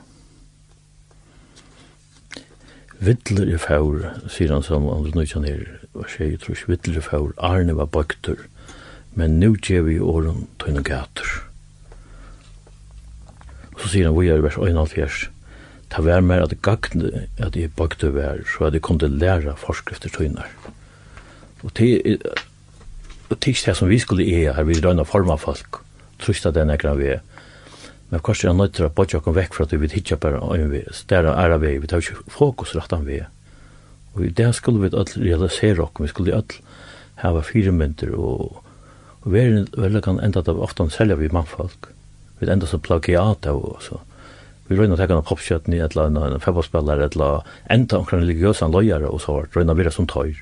Vittler 3.01 3.53
i 3.53 3.57
fjord, 3.61 4.01
sier 4.29 4.53
han 4.53 4.65
som 4.65 4.89
andre 4.89 5.13
Nøytjan 5.13 5.45
her, 5.45 5.61
hva 5.93 6.09
var 6.09 6.17
jeg 6.17 6.41
tror 6.41 6.57
ikke, 6.57 6.73
vittler 6.73 6.97
i 6.97 7.05
fjord, 7.05 7.37
Arne 7.37 7.77
var 7.77 7.89
bøkter, 7.89 8.41
men 9.15 9.39
nu 9.39 9.53
gjev 9.55 9.87
vi 9.89 9.99
åren 9.99 10.47
tøyne 10.61 10.83
gater. 10.87 11.27
Så 13.81 13.91
sier 13.91 14.07
han, 14.07 14.17
vi 14.17 14.29
er 14.29 14.39
i 14.39 14.45
vers 14.45 14.59
1,5, 14.61 15.27
ta 15.91 16.03
vær 16.05 16.23
mer 16.23 16.45
at 16.45 16.55
gagne 16.63 17.25
at 17.41 17.57
jeg 17.57 17.73
bakte 17.75 18.11
vær, 18.15 18.43
så 18.47 18.69
at 18.69 18.77
jeg 18.77 18.85
kunne 18.85 19.03
til 19.03 19.17
læra 19.19 19.57
forskrifter 19.59 20.13
tøyner. 20.13 20.47
Og 21.63 21.73
til, 21.77 22.21
og 23.29 23.39
til 23.39 23.57
det 23.65 23.75
som 23.77 23.89
vi 23.89 23.99
skulle 23.99 24.25
i 24.25 24.45
her, 24.45 24.63
vi 24.63 24.79
røyna 24.79 25.03
forma 25.03 25.35
folk, 25.35 25.81
trusta 26.21 26.53
den 26.55 26.71
ekran 26.71 26.99
vi 26.99 27.11
er. 27.17 27.21
Men 28.11 28.19
kanskje 28.19 28.49
er 28.51 28.55
nøy 28.57 28.71
til 28.75 28.89
å 28.89 28.93
bodja 28.95 29.21
kom 29.23 29.35
vekk 29.37 29.53
fra 29.55 29.65
at 29.67 29.75
vi 29.79 29.87
hitja 29.91 30.17
bare 30.19 30.41
øyn 30.43 30.71
vi, 30.71 30.81
stærra 30.91 31.37
æra 31.39 31.59
vi, 31.61 31.77
vi 31.79 31.87
tar 31.87 32.03
ikke 32.03 32.25
fokus 32.31 32.75
rattan 32.75 33.05
vi. 33.07 33.21
Og 34.11 34.25
i 34.27 34.33
det 34.35 34.49
skulle 34.55 34.83
vi 34.83 34.91
all 34.91 35.07
realisere 35.15 35.85
okkur, 35.85 36.03
vi 36.03 36.11
skulle 36.11 36.35
all 36.35 36.57
hava 37.21 37.43
fire 37.45 37.71
myndir 37.71 38.11
og 38.17 38.59
Og 39.21 39.33
verden 39.33 39.67
vel 39.77 40.01
kan 40.01 40.19
enda 40.19 40.41
av 40.41 40.61
ofte 40.61 40.87
selja 40.89 41.17
vi 41.19 41.29
mannfolk. 41.29 41.91
Vi 42.39 42.49
enda 42.49 42.67
så 42.67 42.81
plagiat 42.81 43.45
av 43.45 43.61
og 43.61 43.81
så. 43.85 43.99
Vi 44.67 44.77
røyna 44.77 44.97
tekka 44.97 45.17
noen 45.17 45.27
popkjøtten 45.27 45.75
i 45.75 45.81
et 45.83 45.93
eller 45.93 46.09
annet 46.09 46.37
en 46.37 46.43
fotballspillere, 46.43 47.05
et 47.05 47.17
eller 47.17 47.41
annet 47.41 47.75
enda 47.75 47.99
omkring 47.99 48.23
religiøse 48.23 48.69
løyere 48.71 49.09
og 49.09 49.21
så 49.21 49.35
vart 49.35 49.57
røyna 49.57 49.75
vira 49.77 49.91
som 49.93 50.07
tøyr. 50.09 50.39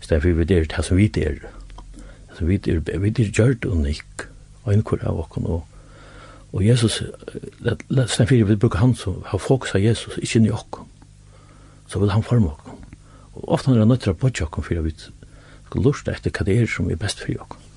Stedet 0.00 0.22
for 0.22 0.38
vi 0.38 0.46
er 0.46 0.68
det 0.70 0.84
som 0.86 0.96
vi 0.96 1.10
er. 1.20 1.42
Det 1.42 2.38
som 2.38 2.48
vi 2.48 2.60
er, 2.70 2.80
vi 2.80 3.10
er 3.10 3.32
gjørt 3.34 3.66
unik. 3.66 4.28
Og 4.64 4.72
innkur 4.72 5.02
av 5.04 5.18
okken 5.24 5.48
og 5.48 5.66
Og 6.52 6.64
Jesus, 6.64 7.02
stedet 7.60 8.28
for 8.28 8.34
vi 8.48 8.56
bruker 8.56 8.80
han 8.80 8.94
som 8.96 9.22
har 9.26 9.38
fokus 9.38 9.74
av 9.76 9.82
Jesus, 9.84 10.16
ikke 10.16 10.46
i 10.46 10.50
okken. 10.50 10.86
Så 11.88 12.00
vil 12.00 12.10
han 12.10 12.24
forme 12.24 12.54
okken. 12.54 12.84
Og 13.34 13.48
ofte 13.52 13.70
han 13.70 13.80
er 13.80 13.84
nødt 13.84 14.00
til 14.06 14.14
å 14.14 14.16
bodge 14.16 14.46
okken 14.46 14.64
for 14.64 14.80
vi 14.86 14.94
skal 14.96 15.84
lusta 15.84 16.14
etter 16.14 16.32
hva 16.32 16.46
det 16.48 16.56
er 16.56 16.70
som 16.70 16.88
er 16.88 16.96
best 16.96 17.20
for 17.20 17.36
okken 17.44 17.67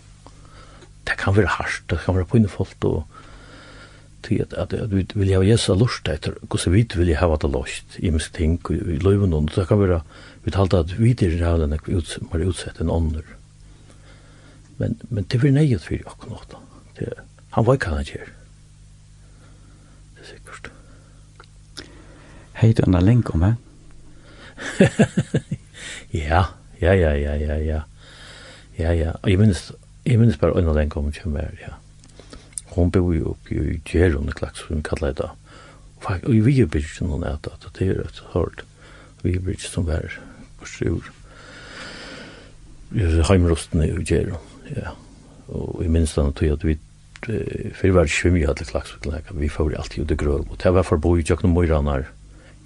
det 1.07 1.17
kan 1.17 1.35
være 1.35 1.55
hardt, 1.57 1.83
det 1.89 1.99
kan 2.05 2.15
være 2.15 2.29
pinnefullt, 2.29 2.85
og 2.85 3.03
til 4.23 4.41
at, 4.43 4.53
at, 4.53 4.73
at 4.73 4.91
vi 4.91 5.05
vil 5.13 5.33
ha 5.33 5.41
Jesu 5.41 5.73
lust 5.75 6.09
etter 6.09 6.35
hvordan 6.45 6.73
vi 6.73 6.85
vil 6.93 7.15
ha 7.17 7.29
det 7.41 7.49
lust 7.49 7.97
i 7.99 8.09
minst 8.09 8.33
ting 8.37 8.59
i 8.69 8.99
løven 9.01 9.33
og 9.33 9.49
det 9.55 9.67
kan 9.67 9.79
være 9.81 10.01
vi 10.43 10.51
talte 10.51 10.77
at 10.77 10.99
vi 10.99 11.13
til 11.13 11.37
det 11.37 11.45
her 11.45 11.61
er 11.61 12.47
utsett 12.47 12.81
en 12.81 12.89
ånder. 12.89 13.25
Men, 14.77 14.99
men 15.09 15.23
det 15.23 15.39
blir 15.39 15.53
nøyet 15.53 15.83
for 15.85 16.09
akkurat 16.09 16.55
det, 16.97 17.13
han 17.51 17.65
var 17.65 17.77
ikke 17.77 17.89
han 17.89 18.01
ikke 18.01 18.25
det 20.15 20.21
er 20.21 20.29
sikkert. 20.29 20.71
Heit 22.61 22.77
du 22.77 22.89
en 22.89 23.05
link 23.05 23.33
om 23.33 23.41
her? 23.41 23.55
ja, 26.13 26.43
ja, 26.81 26.93
ja, 26.93 27.13
ja, 27.13 27.35
ja, 27.35 27.57
ja, 27.57 27.81
ja, 28.77 28.91
ja, 28.93 29.11
jeg 29.25 29.39
minnes 29.39 29.71
Jeg 30.05 30.19
minnes 30.19 30.37
bare 30.37 30.57
øyne 30.57 30.73
den 30.79 30.89
kom 30.89 31.11
til 31.11 31.29
meg, 31.29 31.57
ja. 31.61 31.77
Hun 32.75 32.91
bor 32.91 33.13
jo 33.13 33.35
oppe 33.35 33.55
i 33.55 33.79
Gjeron, 33.85 34.27
det 34.27 34.35
Klaks, 34.35 34.59
som 34.59 34.77
vi 34.77 34.81
kallar 34.81 35.11
det 35.13 35.17
da. 35.17 35.29
Og 36.07 36.33
i 36.33 36.39
Vigebridge, 36.39 37.05
noen 37.05 37.23
er 37.23 37.37
det, 37.43 37.53
det 37.77 37.87
er 37.87 38.01
et 38.01 38.23
hørt. 38.33 38.63
Vigebridge 39.23 39.67
som 39.67 39.89
er 39.89 40.15
på 40.59 40.65
Sjur. 40.65 41.11
Heimrosten 43.29 43.83
i 43.83 43.91
Gjeron, 44.01 44.39
ja. 44.75 44.95
Og 45.51 45.83
jeg 45.83 45.91
minnes 45.91 46.13
den 46.15 46.33
tog 46.33 46.55
at 46.55 46.63
vi 46.65 46.79
fyrir 47.21 47.93
var 47.93 48.09
svimmi 48.09 48.45
hadde 48.45 48.65
klaks 48.65 48.95
vi 49.31 49.49
fyrir 49.49 49.77
alltid 49.77 50.03
ut 50.03 50.11
i 50.11 50.15
grøv 50.15 50.47
og 50.49 50.57
det 50.63 50.73
var 50.73 50.83
for 50.83 50.97
boi 50.97 51.21
jøkken 51.21 51.53
moiranar 51.53 52.07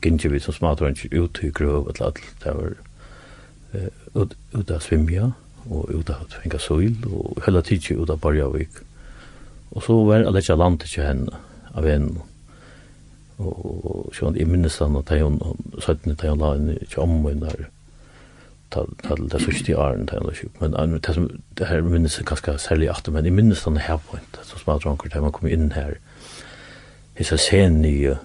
gynti 0.02 0.32
vi 0.32 0.40
som 0.40 0.54
smater 0.54 0.94
ut 1.12 1.40
i 1.44 1.52
grøv 1.52 1.88
og 1.90 2.00
alt 2.00 2.22
det 2.44 2.54
var 2.56 2.76
uh, 3.76 4.30
ut 4.54 4.72
av 4.72 4.80
svimja 4.80 5.34
og 5.70 5.90
ut 5.90 6.10
av 6.14 6.30
Henga 6.44 6.60
Søyl, 6.62 6.98
og 7.10 7.42
hele 7.46 7.62
tiden 7.66 8.02
ut 8.02 8.10
av 8.14 8.22
Barjavik. 8.22 8.82
Og 9.76 9.84
så 9.84 9.98
var 10.08 10.26
det 10.26 10.44
ikke 10.44 10.58
landet 10.60 10.90
til 10.90 11.06
henne, 11.06 11.40
av 11.76 11.88
henne. 11.90 12.26
Og 13.42 14.12
sånn, 14.16 14.38
jeg 14.40 14.48
minnes 14.48 14.78
han, 14.80 14.96
og 14.96 15.10
hun, 15.12 15.40
søttene 15.84 16.16
til 16.16 16.32
hun 16.32 16.44
la 16.44 16.54
henne 16.54 16.78
til 16.86 17.02
ommen 17.04 17.42
der, 17.44 17.66
til 18.76 19.26
det 19.32 19.42
sørste 19.44 19.72
i 19.72 19.76
åren 19.80 20.08
til 20.08 20.22
henne, 20.22 20.52
men 20.62 20.96
det 21.00 21.16
som, 21.18 21.28
det 21.58 21.68
her 21.68 21.84
minnes 21.84 22.20
er 22.20 22.28
ganske 22.28 22.58
særlig 22.60 22.90
at, 22.92 23.10
men 23.12 23.28
jeg 23.28 23.36
minnes 23.36 23.64
han 23.68 23.82
her 23.82 24.00
på 24.04 24.20
henne, 24.20 24.46
som 24.48 24.62
smalt 24.62 24.88
ranker 24.88 25.12
til 25.12 25.26
man 25.26 25.36
kom 25.36 25.50
inn 25.52 25.74
her, 25.76 25.98
hisse 27.20 27.38
senige, 27.40 28.18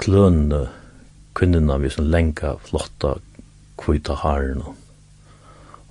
klønne, 0.00 0.66
kvinnerne, 1.36 1.80
vi 1.80 1.92
som 1.92 2.08
lenka 2.08 2.56
flotta 2.68 3.16
kvita 3.80 4.16
haren 4.20 4.64
og 4.64 4.76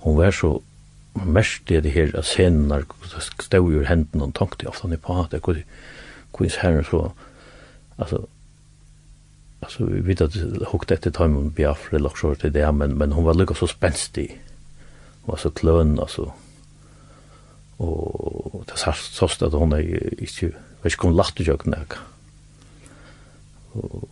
Hon 0.00 0.16
var 0.16 0.30
så 0.30 0.60
mest 1.14 1.68
det 1.68 1.92
her 1.92 2.12
av 2.16 2.22
scener, 2.22 2.84
stod 3.42 3.72
ur 3.72 3.88
hendene, 3.88 4.28
og 4.28 4.34
tenkte 4.38 4.68
ofte 4.70 4.86
han 4.86 4.94
i 4.94 5.00
på 5.00 5.16
at 5.20 5.32
det 5.34 5.42
kunne 5.42 6.50
herren 6.62 6.84
så, 6.86 7.10
altså, 7.98 8.24
altså 9.60 9.84
vi 9.84 10.02
vet 10.06 10.22
at 10.24 10.36
hukte 10.72 10.96
etter 10.96 11.12
time 11.14 11.38
om 11.38 11.50
Biafra 11.52 11.98
eller 11.98 12.14
så 12.16 12.34
till 12.34 12.52
det 12.54 12.74
men 12.74 12.98
men 12.98 13.12
hon 13.12 13.24
var 13.24 13.34
lukka 13.34 13.54
så 13.54 13.66
spenstig 13.66 14.30
Hon 15.22 15.32
var 15.32 15.36
så 15.36 15.50
klön 15.50 15.98
alltså. 15.98 16.32
og 17.78 18.64
det 18.66 18.78
sa 18.78 18.92
så 18.92 19.24
att 19.24 19.52
hon 19.52 19.72
är 19.72 20.22
ikke 20.22 20.52
vet 20.82 20.96
kom 20.96 21.16
lachte 21.16 21.42
jag 21.42 21.60
knäck. 21.60 21.92
og 23.72 24.08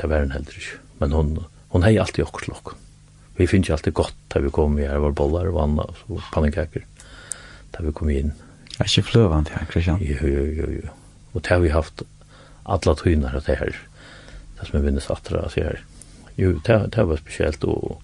det 0.00 0.08
var 0.08 0.16
en 0.16 0.32
ikke 0.32 0.78
men 1.00 1.12
hon 1.12 1.44
hon 1.68 1.82
hei 1.82 1.98
alltid 1.98 2.24
också 2.24 2.50
lock 2.50 2.83
vi 3.36 3.46
finner 3.50 3.74
alltid 3.74 3.94
godt 3.94 4.16
da 4.34 4.40
vi 4.40 4.52
kom 4.54 4.76
her, 4.78 4.98
var 5.02 5.14
bollar 5.16 5.48
og 5.50 5.56
vann 5.58 5.78
og 5.82 6.20
pannekaker 6.34 6.84
da 7.74 7.82
vi 7.82 7.92
kom 7.94 8.10
inn. 8.12 8.30
Det 8.74 8.82
er 8.82 8.90
ikke 8.90 9.10
fløvant 9.10 9.50
her, 9.54 9.66
Kristian? 9.70 10.02
Jo, 10.02 10.18
jo, 10.22 10.44
jo, 10.58 10.68
jo. 10.80 10.92
Og 11.34 11.42
det 11.42 11.50
har 11.50 11.62
vi 11.62 11.74
haft 11.74 12.02
alla 12.64 12.94
tynar 12.98 13.36
av 13.36 13.44
det 13.46 13.58
her, 13.60 13.76
det 14.58 14.68
som 14.68 14.78
er 14.78 14.86
vinnes 14.86 15.10
atra 15.10 15.44
av 15.44 15.54
det 15.54 15.66
her. 15.66 15.82
Jo, 16.38 16.56
det, 16.66 16.78
det 16.94 17.06
var 17.06 17.20
spesielt, 17.20 17.64
og 17.64 18.00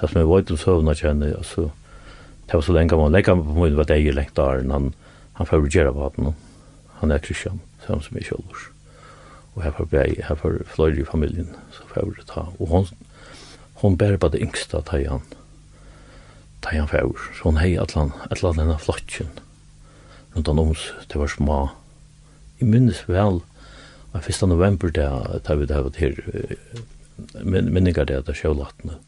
det 0.00 0.10
som 0.10 0.20
er 0.20 0.28
var 0.30 0.46
til 0.46 0.58
søvn 0.58 0.90
å 0.90 0.96
kjenne, 0.98 1.32
altså, 1.38 1.68
det 2.46 2.58
var 2.58 2.66
så 2.66 2.74
lenge 2.74 2.98
man 2.98 3.14
legger 3.14 3.38
på 3.38 3.54
munnen, 3.54 3.78
var 3.78 3.90
det 3.90 4.00
jeg 4.00 4.16
lengt 4.16 4.34
der, 4.38 4.62
han, 4.70 4.90
han 5.38 5.46
får 5.46 5.52
favoriserer 5.56 5.94
på 5.94 6.10
den, 6.16 6.34
han 7.02 7.14
er 7.14 7.22
Kristian, 7.22 7.62
samme 7.86 8.02
som 8.06 8.18
er 8.18 8.26
kjølvors. 8.26 8.68
Og 9.54 9.62
her 9.66 9.74
får 9.76 9.94
jeg, 9.98 10.18
her 10.26 10.38
får 10.38 10.62
fløyre 10.72 11.02
i 11.02 11.06
familien, 11.06 11.50
så 11.74 11.86
får 11.90 12.02
jeg 12.02 12.26
ta, 12.30 12.46
og 12.58 12.70
hon, 12.72 12.90
hon 13.82 13.96
bär 13.96 14.16
på 14.16 14.28
det 14.28 14.38
yngsta 14.38 14.80
tajan. 14.86 15.24
Tajan 16.62 16.86
fær, 16.86 17.10
så 17.34 17.48
hon 17.48 17.58
hei 17.58 17.72
atlan, 17.82 18.12
atlan 18.30 18.60
denne 18.60 18.76
flotjen. 18.78 19.32
Rundt 20.34 20.46
han 20.46 20.60
oms, 20.62 20.84
det 21.10 21.18
var 21.18 21.26
små. 21.26 21.70
i 22.58 22.64
minnes 22.64 23.02
vel, 23.08 23.40
av 24.12 24.28
1. 24.28 24.42
november 24.46 24.90
det 24.94 25.08
da 25.42 25.54
vi 25.58 25.66
da 25.66 25.80
her 25.82 25.90
til 25.90 26.14
minningar 27.42 28.06
det, 28.06 28.20
det 28.26 28.36
sjålatene. 28.38 29.00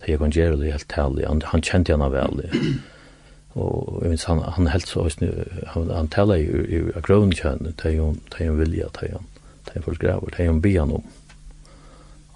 Da 0.00 0.06
jeg 0.06 0.22
kan 0.22 0.30
gjøre 0.30 0.60
det 0.60 0.72
helt 0.72 0.88
tærlig, 0.88 1.26
han, 1.26 1.42
han 1.50 1.62
kjente 1.66 1.92
henne 1.92 2.10
vel. 2.14 2.44
Og 3.58 3.98
jeg 4.04 4.12
minns, 4.12 4.28
han, 4.30 4.44
han 4.54 4.70
helt 4.70 4.86
så, 4.86 5.08
han, 5.74 5.90
han 5.90 6.08
tala 6.14 6.38
i, 6.38 6.46
i, 6.46 6.84
i 6.94 7.02
grøn 7.02 7.34
kjenne, 7.34 7.74
da 7.82 7.90
han, 7.90 8.20
det 8.30 8.46
er 8.46 8.54
vilja, 8.54 8.86
det 9.00 9.10
er 9.10 9.18
da 9.66 9.74
han 9.74 9.88
forsgraver, 9.88 10.30
da 10.36 10.46
han 10.46 10.62
byan 10.62 10.94
om 11.00 11.10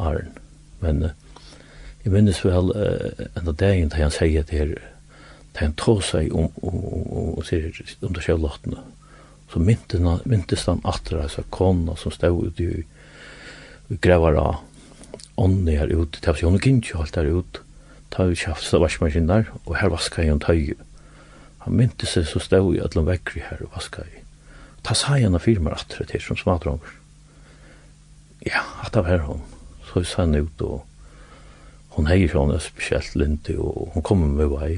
Arn. 0.02 0.34
Men, 0.82 1.04
uh, 1.04 1.24
Jeg 2.04 2.12
minnes 2.12 2.42
vel 2.44 2.73
uh, 2.76 3.25
enda 3.38 3.54
dagen 3.56 3.88
da 3.92 4.02
han 4.02 4.12
sier 4.12 4.44
det 4.44 4.58
her, 4.58 4.75
da 5.54 5.64
han 5.64 5.76
tog 5.80 6.02
seg 6.04 6.34
om, 6.34 6.50
om, 6.61 6.78
om, 6.84 7.30
om, 7.40 7.40
om 7.40 8.16
det 8.16 8.25
sjølåttene, 8.26 8.82
så 9.52 9.62
myntes 9.62 10.66
han 10.66 10.82
atra, 10.84 11.25
altså 11.25 11.44
kona 11.54 11.94
som 11.96 12.12
stod 12.12 12.50
ute 12.50 12.64
i, 12.64 12.84
i 13.92 13.99
grevar 14.02 14.37
av 14.40 14.56
ånden 15.40 15.70
her 15.70 15.90
ute, 15.90 16.20
det 16.20 16.30
var 16.30 16.40
sånn 16.40 16.58
og 16.58 16.66
gint 16.66 16.90
jo 16.90 17.00
alt 17.02 17.16
der 17.16 17.30
ute, 17.30 17.62
ta 18.14 18.26
vi 18.28 18.38
kjafts 18.38 18.75
av 18.76 18.84
vaskmaskiner, 18.84 19.49
og 19.64 19.76
her 19.78 19.90
vaska 19.90 20.23
jeg 20.23 20.34
en 20.34 20.42
tøy. 20.42 20.75
Han 21.64 21.78
myntes 21.80 22.14
seg 22.14 22.28
så 22.28 22.42
stod 22.42 22.76
i 22.76 22.82
at 22.84 22.94
han 22.99 23.08
vekkri 23.08 23.42
her 23.46 23.62
og 23.64 23.73
vaska 23.75 24.04
i. 24.06 24.23
Ta 24.84 24.94
sa 24.94 25.16
jeg 25.16 25.30
en 25.30 25.38
av 25.38 25.42
firmer 25.42 25.75
atra 25.75 26.04
til 26.06 26.23
som 26.23 26.38
smadronger. 26.38 26.92
Ja, 28.44 28.61
at 28.84 28.92
det 28.94 29.02
var 29.06 29.25
hun. 29.25 29.40
Så 29.88 30.04
sa 30.04 30.26
han 30.26 30.37
ut 30.37 30.62
og 30.62 30.82
hon 31.95 32.09
heier 32.11 32.31
sånn 32.31 32.53
er 32.55 32.63
spesielt 32.63 33.15
linti, 33.19 33.55
og 33.59 33.95
hon 33.95 34.05
kommer 34.07 34.31
med 34.31 34.51
vei. 34.51 34.73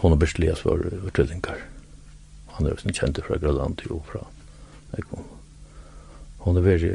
Hon 0.00 0.14
og 0.14 0.20
Berstelias 0.22 0.62
for 0.62 0.82
tvillingar. 1.16 1.58
Han 2.56 2.68
er 2.68 2.78
sin 2.78 2.94
kjent 2.94 3.18
fra 3.26 3.38
Grønland 3.42 3.80
til 3.80 3.96
og 3.96 4.04
fra 4.06 4.22
Ekon. 4.98 5.26
Hon 6.44 6.56
er 6.56 6.66
veldig 6.66 6.94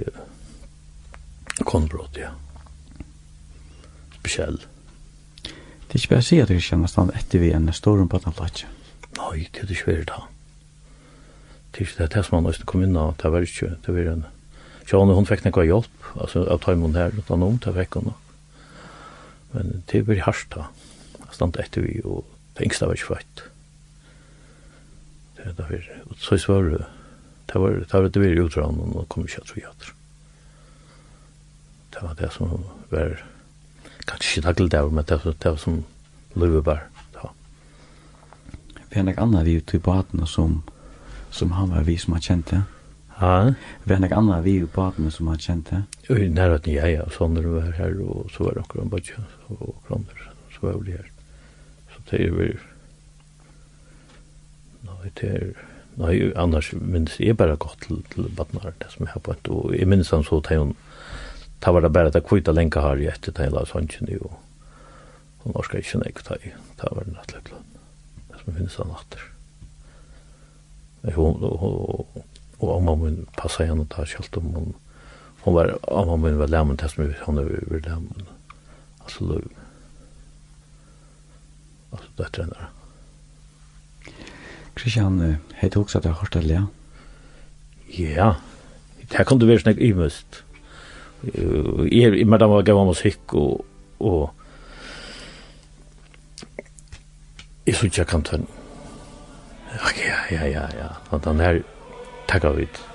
konbrot, 1.68 2.18
ja. 2.20 2.32
Spesiell. 4.20 4.58
Det 5.44 5.94
er 5.94 6.02
ikke 6.02 6.16
bare 6.16 6.24
å 6.24 6.28
si 6.30 6.40
at 6.42 6.52
du 6.52 6.60
kjenner 6.60 6.92
stand 6.92 7.14
etter 7.16 7.44
vi 7.44 7.52
enn 7.56 7.72
storm 7.76 8.10
på 8.12 8.20
den 8.24 8.36
platsen. 8.36 8.72
Nei, 9.16 9.46
det 9.52 9.64
er 9.64 9.76
ikke 9.76 9.92
veldig 9.92 10.08
da. 10.10 10.24
Det 11.72 11.84
er 11.84 11.88
ikke 11.90 12.10
det 12.16 12.24
som 12.26 12.40
han 12.40 12.50
også 12.50 12.68
kom 12.68 12.84
inn 12.84 12.98
av, 13.00 13.16
det 13.22 13.32
var 13.32 13.46
ikke, 13.46 13.76
det 13.86 13.96
var 13.96 14.12
en... 14.12 14.26
Sjåne, 14.86 15.16
hon 15.18 15.26
fikk 15.28 15.44
nekva 15.46 15.64
hjelp, 15.66 16.12
altså, 16.14 16.44
av 16.52 16.62
taimun 16.64 16.96
her, 16.96 17.16
utan 17.18 17.44
om, 17.44 17.56
det 17.64 17.74
fikk 17.74 17.98
hon, 18.00 18.12
og 18.14 18.25
Men 19.56 19.84
det 19.92 20.04
blir 20.06 20.24
hardt 20.26 20.48
da. 20.54 20.68
Jeg 21.22 21.38
stand 21.38 21.60
etter 21.60 21.86
vi, 21.86 22.00
og 22.04 22.26
det 22.58 22.68
yngste 22.68 22.90
var 22.90 23.00
ikke 23.00 23.14
født. 23.16 23.44
Det 25.38 25.46
er 25.50 25.56
derfor, 25.58 25.88
og 26.10 26.18
så 26.22 26.40
var 26.52 26.70
det, 26.72 26.82
det 27.52 27.62
var 27.62 27.78
det, 27.80 27.94
var 27.94 28.10
det 28.10 28.22
vi 28.22 28.34
gjorde, 28.36 28.66
og 28.66 28.92
nå 28.94 29.06
kom 29.10 29.24
vi 29.24 29.32
ikke 29.32 29.46
at 29.46 29.56
vi 29.56 29.66
hatt. 29.66 29.90
Det 31.96 32.04
var 32.04 32.20
det 32.20 32.32
som 32.36 32.68
var, 32.92 33.18
kanskje 34.06 34.42
ikke 34.42 34.48
daglig 34.50 34.72
der, 34.72 34.92
men 34.92 35.08
det 35.08 35.20
var 35.24 35.40
det 35.44 35.56
som 35.64 35.84
løyve 36.36 36.64
bare. 36.64 36.92
Vi 38.96 39.00
har 39.00 39.10
nok 39.10 39.18
annet 39.20 39.44
vi 39.44 39.58
ute 39.60 39.76
i 39.76 39.80
båtene 39.84 40.24
som, 40.24 40.62
som 41.28 41.52
han 41.52 41.74
var 41.74 41.84
vi 41.84 41.98
som 42.00 42.14
har 42.16 42.22
kjent 42.24 42.54
det. 42.54 42.62
Ja. 43.20 43.32
Vi 43.84 43.92
har 43.92 44.00
nok 44.00 44.14
annet 44.16 44.46
vi 44.46 44.54
ute 44.62 44.70
i 44.70 44.76
båtene 44.76 45.12
som 45.12 45.28
har 45.28 45.42
kjent 45.44 45.68
det. 45.68 45.82
Jo, 46.08 46.16
nærheten 46.16 46.72
jeg, 46.72 46.94
ja. 46.94 47.08
Sånn 47.12 47.36
det 47.36 47.44
var 47.44 47.74
her, 47.76 47.98
og 48.00 48.30
så 48.32 48.46
var 48.48 48.56
det 48.56 48.64
akkurat 48.64 48.94
bare 48.94 49.26
og 49.50 49.76
kroner 49.88 50.24
så 50.56 50.72
er 50.72 50.82
det 50.86 50.98
her 50.98 51.12
så 51.94 52.04
det 52.12 52.22
er 52.28 52.36
vi 52.40 52.50
nei 54.86 55.12
det 55.20 55.32
er 55.32 55.52
nei 56.00 56.16
annars 56.36 56.72
minns 56.74 57.20
jeg 57.20 57.38
bare 57.38 57.56
godt 57.56 57.86
til, 57.88 58.02
til 58.14 58.30
badnar 58.38 58.74
det 58.82 58.92
som 58.92 59.06
jeg 59.06 59.14
har 59.14 59.24
på 59.26 59.36
og 59.54 59.76
jeg 59.76 59.88
minns 59.88 60.12
han 60.14 60.26
så 60.28 60.42
til 60.46 60.64
hun 60.64 60.76
ta 61.62 61.72
var 61.72 61.86
det 61.86 61.94
bare 61.94 62.12
at 62.12 62.18
jeg 62.20 62.28
kvita 62.28 62.52
lenge 62.52 62.82
her 62.82 63.00
i 63.02 63.08
etter 63.12 63.32
til 63.36 63.58
hans 63.58 63.76
hansjen 63.78 64.12
jo 64.12 64.34
hun 65.44 65.56
orskar 65.56 65.82
ikke 65.82 66.02
nek 66.04 66.24
ta 66.26 66.38
i 66.42 66.54
ta 66.80 66.92
var 66.92 67.08
det 67.08 67.16
nattlig 67.16 67.44
det 67.46 68.42
som 68.42 68.54
finnes 68.54 68.80
han 68.82 68.96
atter 68.98 69.32
og 71.16 71.44
og 71.44 72.24
og 72.60 72.78
amma 72.78 72.96
mun 72.96 73.26
passa 73.38 73.66
henne 73.68 73.86
ta 73.92 74.06
kjalt 74.08 74.38
om 74.40 74.54
hun 74.56 74.74
hun 75.44 75.54
var 75.54 75.76
amma 75.92 76.16
mun 76.16 76.40
var 76.40 76.48
læmen 76.48 76.78
test 76.78 76.98
med 76.98 77.14
henne 77.26 77.44
var 77.46 77.84
læmen 77.88 78.28
Altså 79.06 79.26
då 79.26 79.42
Altså 81.92 82.10
det 82.18 82.32
tränar. 82.32 82.70
Christian, 84.78 85.38
hej 85.54 85.70
tog 85.70 85.90
så 85.90 85.98
att 85.98 86.06
jag 86.06 86.12
hörde 86.12 86.48
det. 86.48 86.66
Ja. 87.88 88.36
Det 89.02 89.28
kan 89.28 89.40
du 89.40 89.46
være 89.46 89.60
snägg 89.60 89.80
i 89.80 89.94
mest. 89.94 90.44
Jag 91.22 91.94
är 91.94 92.26
med 92.26 92.40
dem 92.40 92.52
och 92.52 92.66
gav 92.66 92.86
musikk 92.86 93.34
og... 93.34 93.66
og 94.00 94.34
Jeg 97.66 97.76
synes 97.76 97.98
jeg 97.98 98.08
kan 98.08 98.24
ta. 98.24 98.38
Ja, 99.74 100.18
ja, 100.32 100.46
ja, 100.46 100.68
ja. 100.78 100.88
Og 101.10 101.24
den 101.24 101.40
her 101.40 101.62
tackar 102.28 102.52
vi. 102.52 102.62
Ja. 102.62 102.95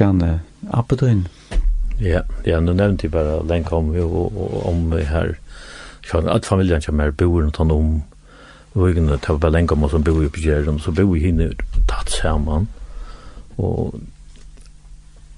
Kristian 0.00 0.40
Appedøyen. 0.72 1.28
Ja, 2.00 2.20
ja, 2.46 2.60
nu 2.60 2.72
nevnte 2.72 3.04
jeg 3.04 3.10
bare, 3.12 3.46
lenge 3.46 3.72
om 3.72 3.94
jo 3.94 4.30
om 4.64 4.92
her, 4.92 5.34
kjøren, 6.02 6.28
at 6.28 6.46
familien 6.46 6.80
kommer 6.80 7.04
her, 7.04 7.10
bor 7.10 7.42
og 7.44 7.52
tar 7.52 7.72
om, 7.74 8.02
vøyene, 8.74 9.12
det 9.12 9.28
var 9.28 9.36
bare 9.36 9.52
lenge 9.52 9.72
om 9.72 9.84
oss 9.84 9.92
som 9.92 10.04
bor 10.04 10.22
i 10.22 10.28
Bjerrum, 10.28 10.78
så 10.80 10.92
bor 10.96 11.10
vi 11.12 11.20
henne 11.20 11.50
tatt 11.88 12.08
sammen. 12.10 12.68
Og, 13.58 14.00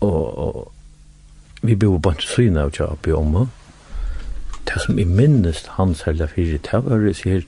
og, 0.01 0.39
og 0.39 0.73
vi 1.63 1.75
bor 1.75 1.99
på 1.99 2.13
en 2.15 2.23
syne 2.23 2.63
av 2.63 2.71
Kjapi 2.71 3.17
om. 3.19 3.49
Det 4.71 4.79
som 4.85 4.99
i 4.99 5.05
minnes 5.05 5.65
hans 5.75 6.05
hele 6.07 6.29
fire, 6.31 6.61
det 6.63 6.85
var 6.85 7.03
det 7.03 7.17
sier, 7.19 7.43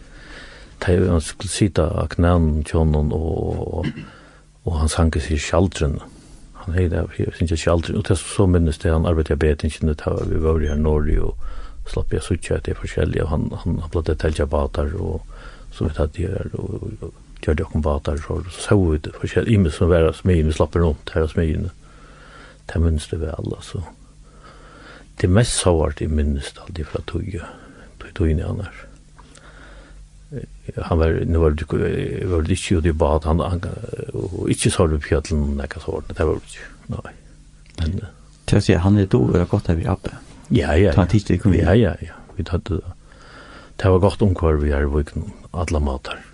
det 0.83 0.98
var 0.98 1.14
han 1.14 1.22
skulle 1.22 1.55
sitte 1.55 1.87
av 1.87 2.11
knænen, 2.16 2.64
kjønnen, 2.66 3.14
og, 3.14 3.79
og, 3.79 4.05
og 4.64 4.81
han 4.81 4.90
sanker 4.90 5.22
seg 5.22 5.38
sjaldrene. 5.38 6.03
Mm 6.03 6.13
han 6.64 6.77
hei 6.77 6.87
det, 6.88 7.03
jeg 7.18 7.35
synes 7.37 7.53
ikke 7.53 7.72
aldri, 7.72 7.96
og 7.98 8.07
det 8.09 8.16
så 8.20 8.46
minnes 8.48 8.79
det, 8.81 8.92
han 8.92 9.07
arbeidde 9.07 9.35
jeg 9.35 9.42
betingen, 9.42 9.92
det 9.92 10.07
var 10.07 10.31
vi 10.31 10.40
var 10.42 10.62
her 10.64 10.81
Norge, 10.81 11.18
og 11.22 11.90
slapp 11.90 12.12
jeg 12.12 12.24
suttje 12.24 12.57
at 12.57 12.64
det 12.64 12.74
er 12.74 12.81
forskjellig, 12.81 13.22
og 13.24 13.29
han, 13.29 13.50
han, 13.62 13.79
han 13.83 13.92
ble 13.92 14.05
detalja 14.07 14.46
batar, 14.48 14.94
og 14.96 15.20
så 15.74 15.88
vet 15.88 16.00
jeg 16.00 16.09
at 16.09 16.20
jeg 16.22 16.31
er, 16.40 16.55
og 16.57 17.12
gjør 17.44 17.59
det 17.59 17.66
okkom 17.66 17.85
batar, 17.85 18.22
og 18.33 18.48
så 18.48 18.68
så 18.68 18.79
vi 18.81 19.03
det 19.05 19.12
forskjellig, 19.20 19.59
imen 19.59 19.74
som 19.74 19.92
var 19.92 20.09
smien, 20.16 20.48
vi 20.48 20.57
slapper 20.57 20.85
rundt 20.85 21.12
her 21.14 21.27
og 21.27 21.35
smien, 21.35 21.68
det 22.72 22.81
minnes 22.81 23.11
det 23.11 23.20
vel, 23.20 23.53
altså. 23.53 23.85
Det 25.20 25.31
mest 25.31 25.61
såvart 25.61 26.00
jeg 26.00 26.11
minnes 26.11 26.53
det 26.55 26.64
alltid 26.64 26.90
fra 26.90 27.05
tog, 27.07 27.37
tog 28.00 28.14
tog 28.16 28.31
inn 28.31 28.40
i 28.40 28.46
annars 28.48 28.87
han 30.76 30.98
var 30.98 31.22
nu 31.26 31.38
var 31.38 31.50
det 31.50 32.26
var 32.26 32.42
det 32.42 32.50
inte 32.50 32.80
det 32.80 32.92
bad 32.92 33.24
han 33.24 33.40
han 33.40 33.60
och 34.12 34.48
inte 34.48 34.70
så 34.70 34.88
på 34.88 35.00
fjällen 35.00 35.56
när 35.56 35.68
jag 35.74 35.82
såg 35.82 36.02
det 36.16 36.24
var 36.24 36.38
nej 37.76 37.88
men 37.88 38.00
det 38.44 38.60
ser 38.60 38.78
han 38.78 38.94
det 38.94 39.06
då 39.06 39.34
är 39.34 39.44
gott 39.44 39.68
att 39.68 39.76
vi 39.76 39.86
uppe 39.86 40.10
ja 40.48 40.76
ja 40.76 40.92
ta 40.92 41.06
tid 41.06 41.26
tittade 41.26 41.38
kom 41.38 41.54
ja 41.54 41.74
ja 41.74 41.94
ja. 42.00 42.14
Vi 42.36 42.44
hade 42.48 42.80
det. 43.76 43.88
Var 43.88 43.98
gott 43.98 44.22
om 44.22 44.34
kvar 44.34 44.54
vi 44.54 44.72
är 44.72 44.84
vuxen 44.84 45.32
alla 45.50 45.80
matar 45.80 46.24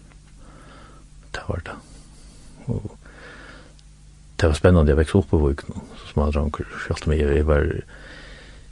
det 1.31 1.41
var 1.47 1.61
det. 1.65 1.77
Och 2.73 2.97
det 4.37 4.47
var 4.47 4.55
spännande 4.55 4.93
jag 4.93 4.97
växte 4.97 5.19
upp 5.19 5.31
på 5.31 5.39
vuxen 5.39 5.75
så 5.97 6.13
små 6.13 6.31
drankar 6.31 6.67
jag 6.89 7.09
mig 7.09 7.19
jag 7.19 7.45
var 7.45 7.81